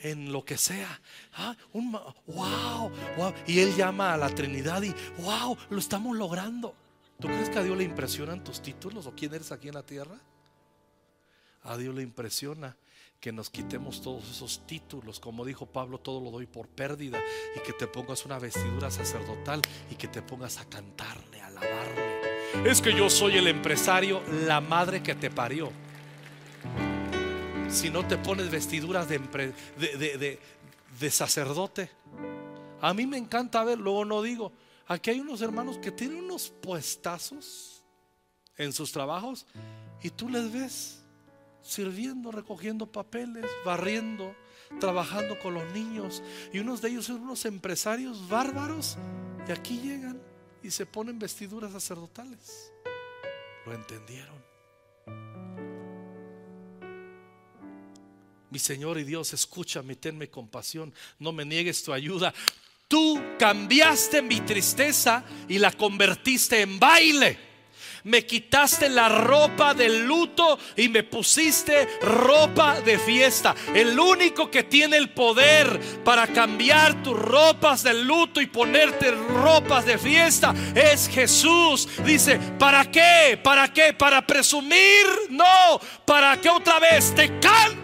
en 0.04 0.32
lo 0.32 0.44
que 0.44 0.58
sea. 0.58 1.00
Ah, 1.34 1.56
un, 1.74 1.92
wow, 1.92 2.92
wow. 3.18 3.34
Y 3.48 3.60
Él 3.60 3.76
llama 3.76 4.14
a 4.14 4.18
la 4.18 4.30
Trinidad 4.30 4.82
y 4.84 4.94
wow, 5.22 5.58
lo 5.70 5.80
estamos 5.80 6.16
logrando. 6.18 6.74
¿Tú 7.20 7.28
crees 7.28 7.50
que 7.50 7.60
a 7.60 7.64
Dios 7.64 7.78
le 7.78 7.84
impresionan 7.84 8.44
tus 8.44 8.62
títulos 8.62 9.06
o 9.06 9.14
quién 9.14 9.34
eres 9.34 9.52
aquí 9.52 9.68
en 9.68 9.76
la 9.76 9.84
tierra? 9.84 10.18
A 11.64 11.78
Dios 11.78 11.94
le 11.94 12.02
impresiona 12.02 12.76
que 13.20 13.32
nos 13.32 13.52
quitemos 13.52 14.02
todos 14.02 14.28
esos 14.32 14.66
títulos, 14.66 15.20
como 15.20 15.46
dijo 15.46 15.68
Pablo, 15.68 16.00
todo 16.00 16.20
lo 16.20 16.32
doy 16.32 16.48
por 16.48 16.68
pérdida 16.68 17.20
y 17.56 17.60
que 17.60 17.74
te 17.74 17.86
pongas 17.86 18.26
una 18.26 18.40
vestidura 18.40 18.90
sacerdotal 18.90 19.62
y 19.92 19.96
que 19.96 20.08
te 20.08 20.24
pongas 20.24 20.58
a 20.58 20.66
cantarle, 20.66 21.40
a 21.40 21.48
alabarle. 21.48 22.70
Es 22.70 22.82
que 22.82 22.96
yo 22.96 23.12
soy 23.12 23.38
el 23.38 23.48
empresario, 23.48 24.24
la 24.48 24.60
madre 24.60 25.04
que 25.04 25.14
te 25.14 25.30
parió 25.30 25.72
si 27.72 27.90
no 27.90 28.06
te 28.06 28.18
pones 28.18 28.52
vestiduras 28.52 29.08
de, 29.08 30.40
sacerdote. 31.10 31.90
A 32.82 32.94
mí 32.94 33.06
me 33.06 33.18
encanta 33.18 33.64
ver, 33.64 33.80
luego 33.80 34.06
no 34.06 34.22
digo, 34.22 34.52
aquí 34.88 35.12
hay 35.12 35.20
unos 35.20 35.42
hermanos 35.42 35.78
que 35.78 35.92
tienen 35.92 36.24
unos 36.24 36.50
puestazos 36.50 37.84
en 38.58 38.74
sus 38.74 38.92
trabajos 38.92 39.46
y 40.04 40.10
tú 40.10 40.30
les 40.30 40.52
ves 40.52 41.04
sirviendo, 41.62 42.32
recogiendo 42.32 42.92
papeles, 42.92 43.46
barriendo, 43.66 44.36
trabajando 44.80 45.40
con 45.40 45.54
los 45.54 45.72
niños. 45.72 46.22
Y 46.52 46.60
unos 46.60 46.82
de 46.82 46.90
ellos 46.90 47.06
son 47.06 47.22
unos 47.22 47.46
empresarios 47.46 48.28
bárbaros 48.28 48.98
y 49.48 49.52
aquí 49.52 49.80
llegan 49.80 50.22
y 50.62 50.72
se 50.72 50.86
ponen 50.86 51.20
vestiduras 51.20 51.72
sacerdotales. 51.72 52.72
Lo 53.66 53.74
entendieron. 53.74 55.71
Mi 58.52 58.60
Señor 58.60 59.00
y 59.00 59.04
Dios, 59.04 59.34
escúchame, 59.34 59.96
tenme 59.96 60.30
compasión, 60.30 60.94
no 61.18 61.32
me 61.32 61.46
niegues 61.46 61.84
tu 61.84 61.92
ayuda. 61.92 62.34
Tú 62.88 63.20
cambiaste 63.40 64.22
mi 64.22 64.42
tristeza 64.42 65.24
y 65.48 65.58
la 65.58 65.72
convertiste 65.72 66.62
en 66.62 66.78
baile 66.78 67.51
me 68.04 68.26
quitaste 68.26 68.90
la 68.90 69.10
ropa 69.10 69.74
del 69.74 70.06
luto 70.06 70.58
y 70.76 70.90
me 70.90 71.04
pusiste 71.04 71.88
ropa 72.02 72.82
de 72.82 72.98
fiesta. 72.98 73.56
El 73.74 74.00
único 74.00 74.50
que 74.50 74.64
tiene 74.64 74.98
el 74.98 75.10
poder 75.10 75.80
para 76.04 76.28
cambiar 76.28 77.04
tus 77.04 77.18
ropas 77.18 77.84
del 77.84 78.06
luto 78.06 78.42
y 78.42 78.48
ponerte 78.48 79.12
ropas 79.12 79.86
de 79.86 79.98
fiesta 79.98 80.54
es 80.76 81.08
Jesús. 81.08 81.88
Dice, 82.06 82.40
¿para 82.58 82.90
qué? 82.90 83.40
¿Para 83.42 83.72
qué? 83.72 83.94
¿Para 83.94 84.26
presumir? 84.26 85.06
No, 85.30 85.80
para 86.06 86.40
que 86.40 86.50
otra 86.50 86.80
vez 86.80 87.14
te 87.16 87.40
cante 87.40 87.82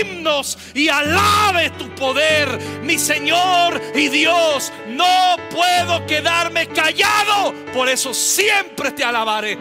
himnos 0.00 0.58
y 0.74 0.88
alabe 0.88 1.70
tu 1.70 1.88
poder, 1.94 2.58
mi 2.82 2.98
Señor 2.98 3.80
y 3.94 4.08
Dios. 4.08 4.72
No 4.88 5.36
puedo 5.50 6.06
quedarme 6.06 6.68
callado, 6.68 7.54
por 7.72 7.88
eso 7.88 8.12
siempre 8.14 8.92
te 8.92 9.04
alabaré. 9.04 9.53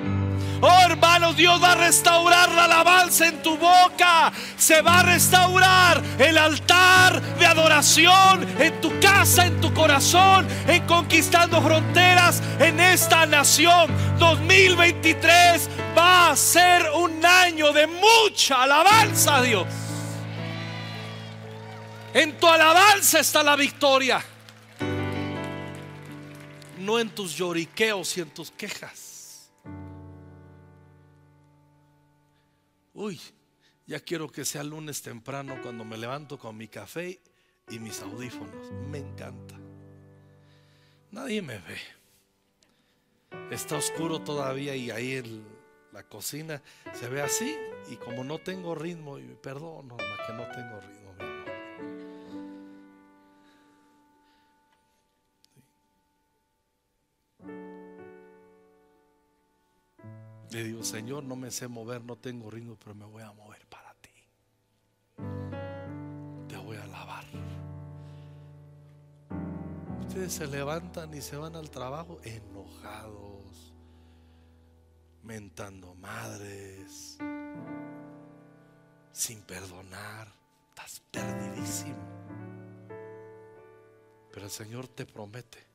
Oh 0.66 0.80
hermanos, 0.80 1.36
Dios 1.36 1.62
va 1.62 1.74
a 1.74 1.76
restaurar 1.76 2.50
la 2.54 2.64
alabanza 2.64 3.28
en 3.28 3.44
tu 3.44 3.58
boca. 3.58 4.32
Se 4.58 4.82
va 4.82 5.02
a 5.02 5.04
restaurar 5.04 6.02
el 6.18 6.38
altar 6.38 7.22
de 7.38 7.46
adoración 7.46 8.48
en 8.58 8.80
tu 8.80 8.98
casa, 9.02 9.46
en 9.46 9.60
tu 9.60 9.74
corazón, 9.74 10.48
en 10.66 10.88
conquistando 10.88 11.62
fronteras 11.62 12.42
en 12.62 12.80
esta 12.80 13.26
nación. 13.26 13.92
2023 14.20 15.70
va 15.98 16.30
a 16.30 16.36
ser 16.38 16.90
un 16.92 17.26
año 17.26 17.74
de 17.74 17.86
mucha 17.86 18.64
alabanza 18.64 19.36
a 19.36 19.42
Dios. 19.42 19.68
En 22.14 22.40
tu 22.40 22.48
alabanza 22.48 23.20
está 23.20 23.44
la 23.44 23.58
victoria. 23.58 24.24
No 26.80 27.00
en 27.00 27.10
tus 27.10 27.36
lloriqueos 27.36 28.16
y 28.16 28.22
en 28.22 28.30
tus 28.30 28.50
quejas. 28.50 29.13
Uy, 32.94 33.20
ya 33.88 34.00
quiero 34.00 34.30
que 34.30 34.46
sea 34.46 34.64
lunes 34.64 35.02
temprano 35.02 35.60
cuando 35.62 35.84
me 35.84 35.98
levanto 35.98 36.38
con 36.38 36.56
mi 36.56 36.68
café 36.68 37.20
y 37.70 37.80
mis 37.80 38.02
audífonos. 38.02 38.72
Me 38.90 39.00
encanta. 39.00 39.56
Nadie 41.12 41.42
me 41.42 41.58
ve. 41.58 41.78
Está 43.52 43.78
oscuro 43.78 44.22
todavía 44.22 44.76
y 44.76 44.92
ahí 44.92 45.14
en 45.14 45.44
la 45.92 46.04
cocina 46.04 46.62
se 46.94 47.08
ve 47.10 47.22
así 47.22 47.56
y 47.90 47.96
como 47.98 48.24
no 48.24 48.40
tengo 48.40 48.76
ritmo, 48.76 49.18
perdón, 49.42 49.90
que 49.98 50.34
no 50.34 50.48
tengo 50.52 50.80
ritmo. 50.80 51.03
Le 60.54 60.64
digo, 60.64 60.84
Señor, 60.84 61.24
no 61.24 61.36
me 61.36 61.50
sé 61.50 61.68
mover, 61.68 62.04
no 62.04 62.16
tengo 62.16 62.52
ritmo, 62.52 62.78
pero 62.78 62.94
me 62.94 63.06
voy 63.06 63.24
a 63.24 63.32
mover 63.32 63.66
para 63.66 63.92
ti. 63.96 64.12
Te 66.48 66.56
voy 66.58 66.78
a 66.78 66.84
alabar. 66.84 67.26
Ustedes 70.02 70.32
se 70.32 70.46
levantan 70.46 71.12
y 71.16 71.22
se 71.22 71.38
van 71.38 71.56
al 71.56 71.72
trabajo 71.72 72.20
enojados, 72.24 73.74
mentando 75.24 75.96
madres, 75.96 77.18
sin 79.12 79.42
perdonar. 79.42 80.32
Estás 80.70 81.02
perdidísimo. 81.10 81.98
Pero 84.32 84.46
el 84.46 84.52
Señor 84.52 84.88
te 84.88 85.08
promete 85.08 85.66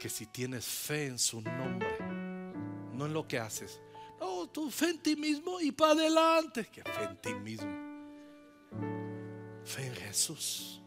que 0.00 0.08
si 0.08 0.26
tienes 0.26 0.64
fe 0.66 1.06
en 1.06 1.20
su 1.20 1.40
nombre, 1.40 2.09
no 3.00 3.06
en 3.06 3.14
lo 3.14 3.26
que 3.26 3.38
haces. 3.38 3.80
No, 4.20 4.46
tú 4.48 4.70
fe 4.70 4.90
en 4.90 5.02
ti 5.02 5.16
mismo 5.16 5.58
y 5.60 5.72
para 5.72 5.92
adelante. 5.92 6.66
Que 6.66 6.82
fe 6.82 7.04
en 7.04 7.16
ti 7.16 7.34
mismo. 7.34 7.70
Fe 9.64 9.86
en 9.86 9.94
Jesús. 9.94 10.82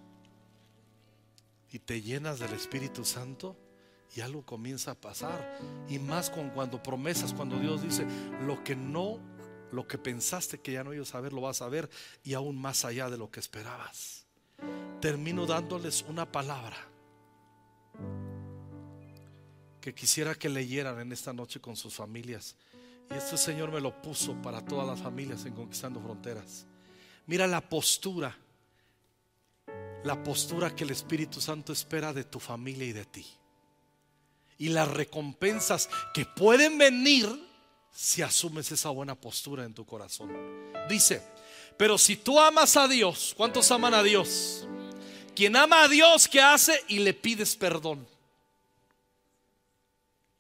Y 1.71 1.79
te 1.79 2.01
llenas 2.01 2.39
del 2.39 2.53
Espíritu 2.53 3.03
Santo 3.03 3.57
y 4.15 4.21
algo 4.21 4.45
comienza 4.45 4.91
a 4.91 4.95
pasar. 4.95 5.59
Y 5.89 5.97
más 5.97 6.29
con 6.29 6.51
cuando 6.51 6.81
promesas, 6.83 7.33
cuando 7.33 7.57
Dios 7.57 7.81
dice, 7.81 8.05
lo 8.45 8.63
que 8.63 8.75
no, 8.75 9.19
lo 9.71 9.87
que 9.87 9.97
pensaste 9.97 10.61
que 10.61 10.73
ya 10.73 10.83
no 10.83 10.93
ibas 10.93 11.15
a 11.15 11.19
ver, 11.19 11.33
lo 11.33 11.41
vas 11.41 11.63
a 11.63 11.67
ver 11.67 11.89
y 12.23 12.35
aún 12.35 12.61
más 12.61 12.85
allá 12.85 13.09
de 13.09 13.17
lo 13.17 13.31
que 13.31 13.39
esperabas. 13.39 14.27
Termino 15.01 15.47
dándoles 15.47 16.05
una 16.07 16.31
palabra 16.31 16.92
que 19.83 19.93
quisiera 19.93 20.33
que 20.33 20.47
leyeran 20.47 20.97
en 21.01 21.11
esta 21.11 21.33
noche 21.33 21.59
con 21.59 21.75
sus 21.75 21.93
familias. 21.93 22.55
Y 23.11 23.15
este 23.15 23.35
Señor 23.35 23.69
me 23.69 23.81
lo 23.81 24.01
puso 24.01 24.33
para 24.41 24.63
todas 24.63 24.87
las 24.87 25.01
familias 25.01 25.43
en 25.43 25.53
Conquistando 25.53 25.99
Fronteras. 25.99 26.65
Mira 27.27 27.47
la 27.47 27.59
postura, 27.59 28.33
la 30.05 30.23
postura 30.23 30.73
que 30.73 30.85
el 30.85 30.91
Espíritu 30.91 31.41
Santo 31.41 31.73
espera 31.73 32.13
de 32.13 32.23
tu 32.23 32.39
familia 32.39 32.85
y 32.87 32.93
de 32.93 33.03
ti. 33.03 33.25
Y 34.57 34.69
las 34.69 34.87
recompensas 34.87 35.89
que 36.13 36.25
pueden 36.25 36.77
venir 36.77 37.27
si 37.91 38.21
asumes 38.21 38.71
esa 38.71 38.89
buena 38.89 39.15
postura 39.15 39.65
en 39.65 39.73
tu 39.73 39.85
corazón. 39.85 40.31
Dice, 40.87 41.21
pero 41.77 41.97
si 41.97 42.15
tú 42.15 42.39
amas 42.39 42.77
a 42.77 42.87
Dios, 42.87 43.33
¿cuántos 43.35 43.69
aman 43.69 43.93
a 43.93 44.01
Dios? 44.01 44.65
Quien 45.35 45.57
ama 45.57 45.83
a 45.83 45.87
Dios, 45.89 46.29
¿qué 46.29 46.39
hace? 46.39 46.81
Y 46.87 46.99
le 46.99 47.13
pides 47.13 47.57
perdón. 47.57 48.12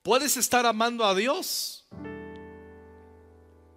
Puedes 0.03 0.35
estar 0.35 0.65
amando 0.65 1.05
a 1.05 1.15
Dios, 1.15 1.85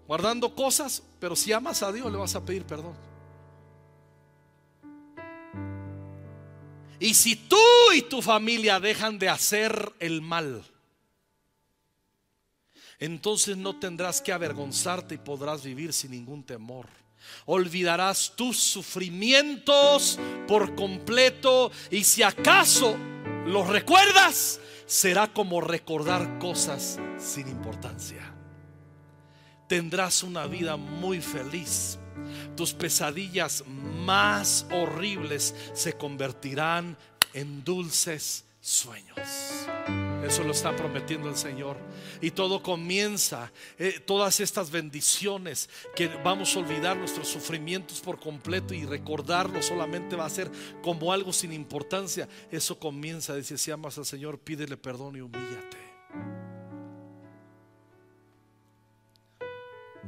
guardando 0.09 0.57
cosas, 0.57 1.05
pero 1.21 1.37
si 1.37 1.53
amas 1.53 1.85
a 1.85 1.93
Dios 1.93 2.11
le 2.11 2.19
vas 2.19 2.35
a 2.35 2.45
pedir 2.45 2.65
perdón. 2.65 2.95
Y 6.99 7.15
si 7.15 7.37
tú 7.37 7.57
y 7.95 8.03
tu 8.03 8.23
familia 8.23 8.81
dejan 8.81 9.21
de 9.21 9.29
hacer 9.29 9.93
el 10.01 10.21
mal, 10.21 10.65
entonces 12.99 13.57
no 13.57 13.79
tendrás 13.79 14.21
que 14.21 14.33
avergonzarte 14.33 15.15
y 15.15 15.19
podrás 15.19 15.63
vivir 15.63 15.93
sin 15.93 16.11
ningún 16.11 16.43
temor. 16.43 16.89
Olvidarás 17.45 18.33
tus 18.35 18.59
sufrimientos 18.59 20.19
por 20.49 20.75
completo 20.75 21.71
y 21.91 22.03
si 22.03 22.25
acaso 22.25 22.97
los 23.47 23.69
recuerdas, 23.69 24.61
será 24.87 25.33
como 25.33 25.61
recordar 25.61 26.39
cosas 26.39 26.99
sin 27.19 27.49
importancia. 27.49 28.33
Tendrás 29.69 30.23
una 30.23 30.47
vida 30.47 30.77
muy 30.77 31.21
feliz. 31.21 31.99
Tus 32.57 32.73
pesadillas 32.73 33.65
más 33.67 34.67
horribles 34.71 35.55
se 35.75 35.93
convertirán 35.93 36.97
en 37.35 37.65
dulces 37.65 38.46
sueños. 38.67 39.17
Eso 40.27 40.43
lo 40.43 40.51
está 40.51 40.75
prometiendo 40.75 41.29
el 41.29 41.37
Señor. 41.37 41.77
Y 42.21 42.33
todo 42.33 42.65
comienza, 42.65 43.53
eh, 43.79 44.01
todas 44.05 44.41
estas 44.41 44.73
bendiciones 44.73 45.71
que 45.95 46.09
vamos 46.09 46.57
a 46.57 46.59
olvidar 46.59 46.97
nuestros 46.97 47.29
sufrimientos 47.29 48.01
por 48.01 48.19
completo 48.19 48.75
y 48.75 48.85
recordarlo 48.85 49.63
solamente 49.63 50.17
va 50.17 50.27
a 50.27 50.31
ser 50.31 50.51
como 50.83 51.13
algo 51.13 51.33
sin 51.33 51.53
importancia. 51.53 52.29
Eso 52.51 52.77
comienza, 52.77 53.37
dice, 53.37 53.57
si 53.57 53.71
amas 53.71 53.99
al 53.99 54.05
Señor, 54.05 54.41
pídele 54.41 54.77
perdón 54.77 55.15
y 55.15 55.21
humíllate. 55.21 55.77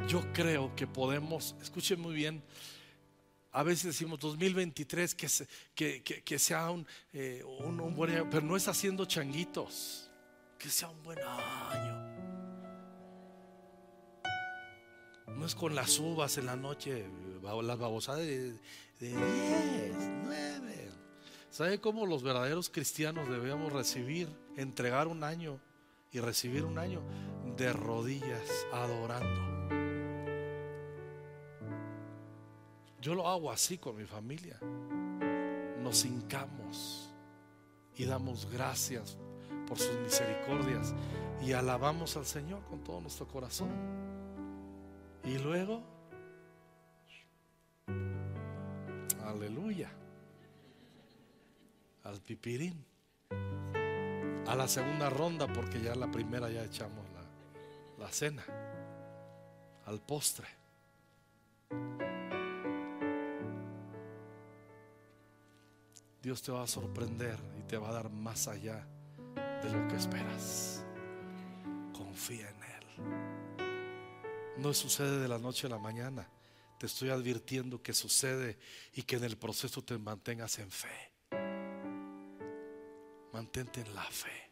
Yo 0.09 0.33
creo 0.33 0.75
que 0.75 0.89
podemos, 0.89 1.55
escuchen 1.63 2.01
muy 2.01 2.15
bien, 2.15 2.43
a 3.53 3.63
veces 3.63 3.85
decimos 3.85 4.19
2023 4.21 5.15
que, 5.15 5.29
que, 5.75 6.03
que, 6.03 6.39
sea 6.39 6.69
eh, 7.13 7.43
un, 7.61 7.81
un, 7.81 7.95
buen 7.95 8.11
año, 8.11 8.29
pero 8.31 8.45
no 8.45 8.57
es 8.57 8.69
haciendo 8.69 9.05
changuitos, 9.07 10.11
que 10.59 10.69
sea 10.69 10.89
un 10.89 11.03
buen 11.03 11.19
año. 11.19 12.09
No 15.29 15.47
es 15.47 15.55
con 15.55 15.75
las 15.75 15.99
uvas 15.99 16.37
en 16.39 16.47
la 16.47 16.57
noche, 16.57 17.07
las 17.43 17.79
babosadas 17.79 18.21
de, 18.21 18.53
de 19.01 19.09
10, 19.09 19.19
9. 20.25 20.91
¿Sabe 21.51 21.81
cómo 21.81 22.07
los 22.07 22.23
verdaderos 22.23 22.69
cristianos 22.71 23.29
debemos 23.29 23.73
recibir, 23.73 24.29
entregar 24.57 25.09
un 25.09 25.25
año 25.25 25.61
y 26.13 26.21
recibir 26.21 26.65
un 26.65 26.79
año 26.79 27.03
de 27.57 27.73
rodillas, 27.73 28.49
adorando? 28.73 29.88
Yo 33.01 33.15
lo 33.15 33.29
hago 33.29 33.51
así 33.51 33.79
con 33.79 33.97
mi 33.97 34.05
familia. 34.05 34.59
Nos 35.81 36.05
hincamos 36.05 37.13
y 37.97 38.05
damos 38.05 38.51
gracias 38.51 39.17
por 39.67 39.79
sus 39.79 39.97
misericordias 40.01 40.95
y 41.41 41.53
alabamos 41.53 42.17
al 42.17 42.27
Señor 42.27 42.65
con 42.65 42.83
todo 42.83 43.01
nuestro 43.01 43.29
corazón. 43.29 43.71
Y 45.25 45.39
luego, 45.39 45.83
aleluya, 49.25 49.91
al 52.03 52.21
pipirín, 52.21 52.85
a 54.47 54.57
la 54.57 54.67
segunda 54.67 55.11
ronda, 55.11 55.47
porque 55.53 55.81
ya 55.81 55.95
la 55.95 56.11
primera 56.11 56.51
ya 56.51 56.65
echamos 56.65 57.05
la, 57.13 58.05
la 58.05 58.11
cena, 58.11 58.45
al 59.87 60.01
postre. 60.01 60.49
Dios 66.23 66.43
te 66.43 66.51
va 66.53 66.65
a 66.65 66.67
sorprender 66.67 67.39
y 67.59 67.63
te 67.63 67.77
va 67.77 67.91
a 67.91 67.93
dar 67.93 68.11
más 68.11 68.49
allá 68.49 68.87
de 69.63 69.71
lo 69.71 69.87
que 69.89 69.97
esperas. 69.97 70.85
Confía 71.93 72.49
en 72.51 72.63
Él. 72.63 72.79
No 74.59 74.75
sucede 74.75 75.21
de 75.21 75.29
la 75.29 75.39
noche 75.39 75.67
a 75.67 75.71
la 75.71 75.79
mañana. 75.79 76.29
Te 76.79 76.87
estoy 76.87 77.11
advirtiendo 77.11 77.83
que 77.83 77.93
sucede 77.93 78.59
y 78.95 79.03
que 79.03 79.17
en 79.17 79.25
el 79.25 79.37
proceso 79.37 79.83
te 79.83 79.99
mantengas 79.99 80.59
en 80.59 80.71
fe. 80.71 81.13
Mantente 83.33 83.81
en 83.81 83.95
la 83.95 84.05
fe. 84.05 84.48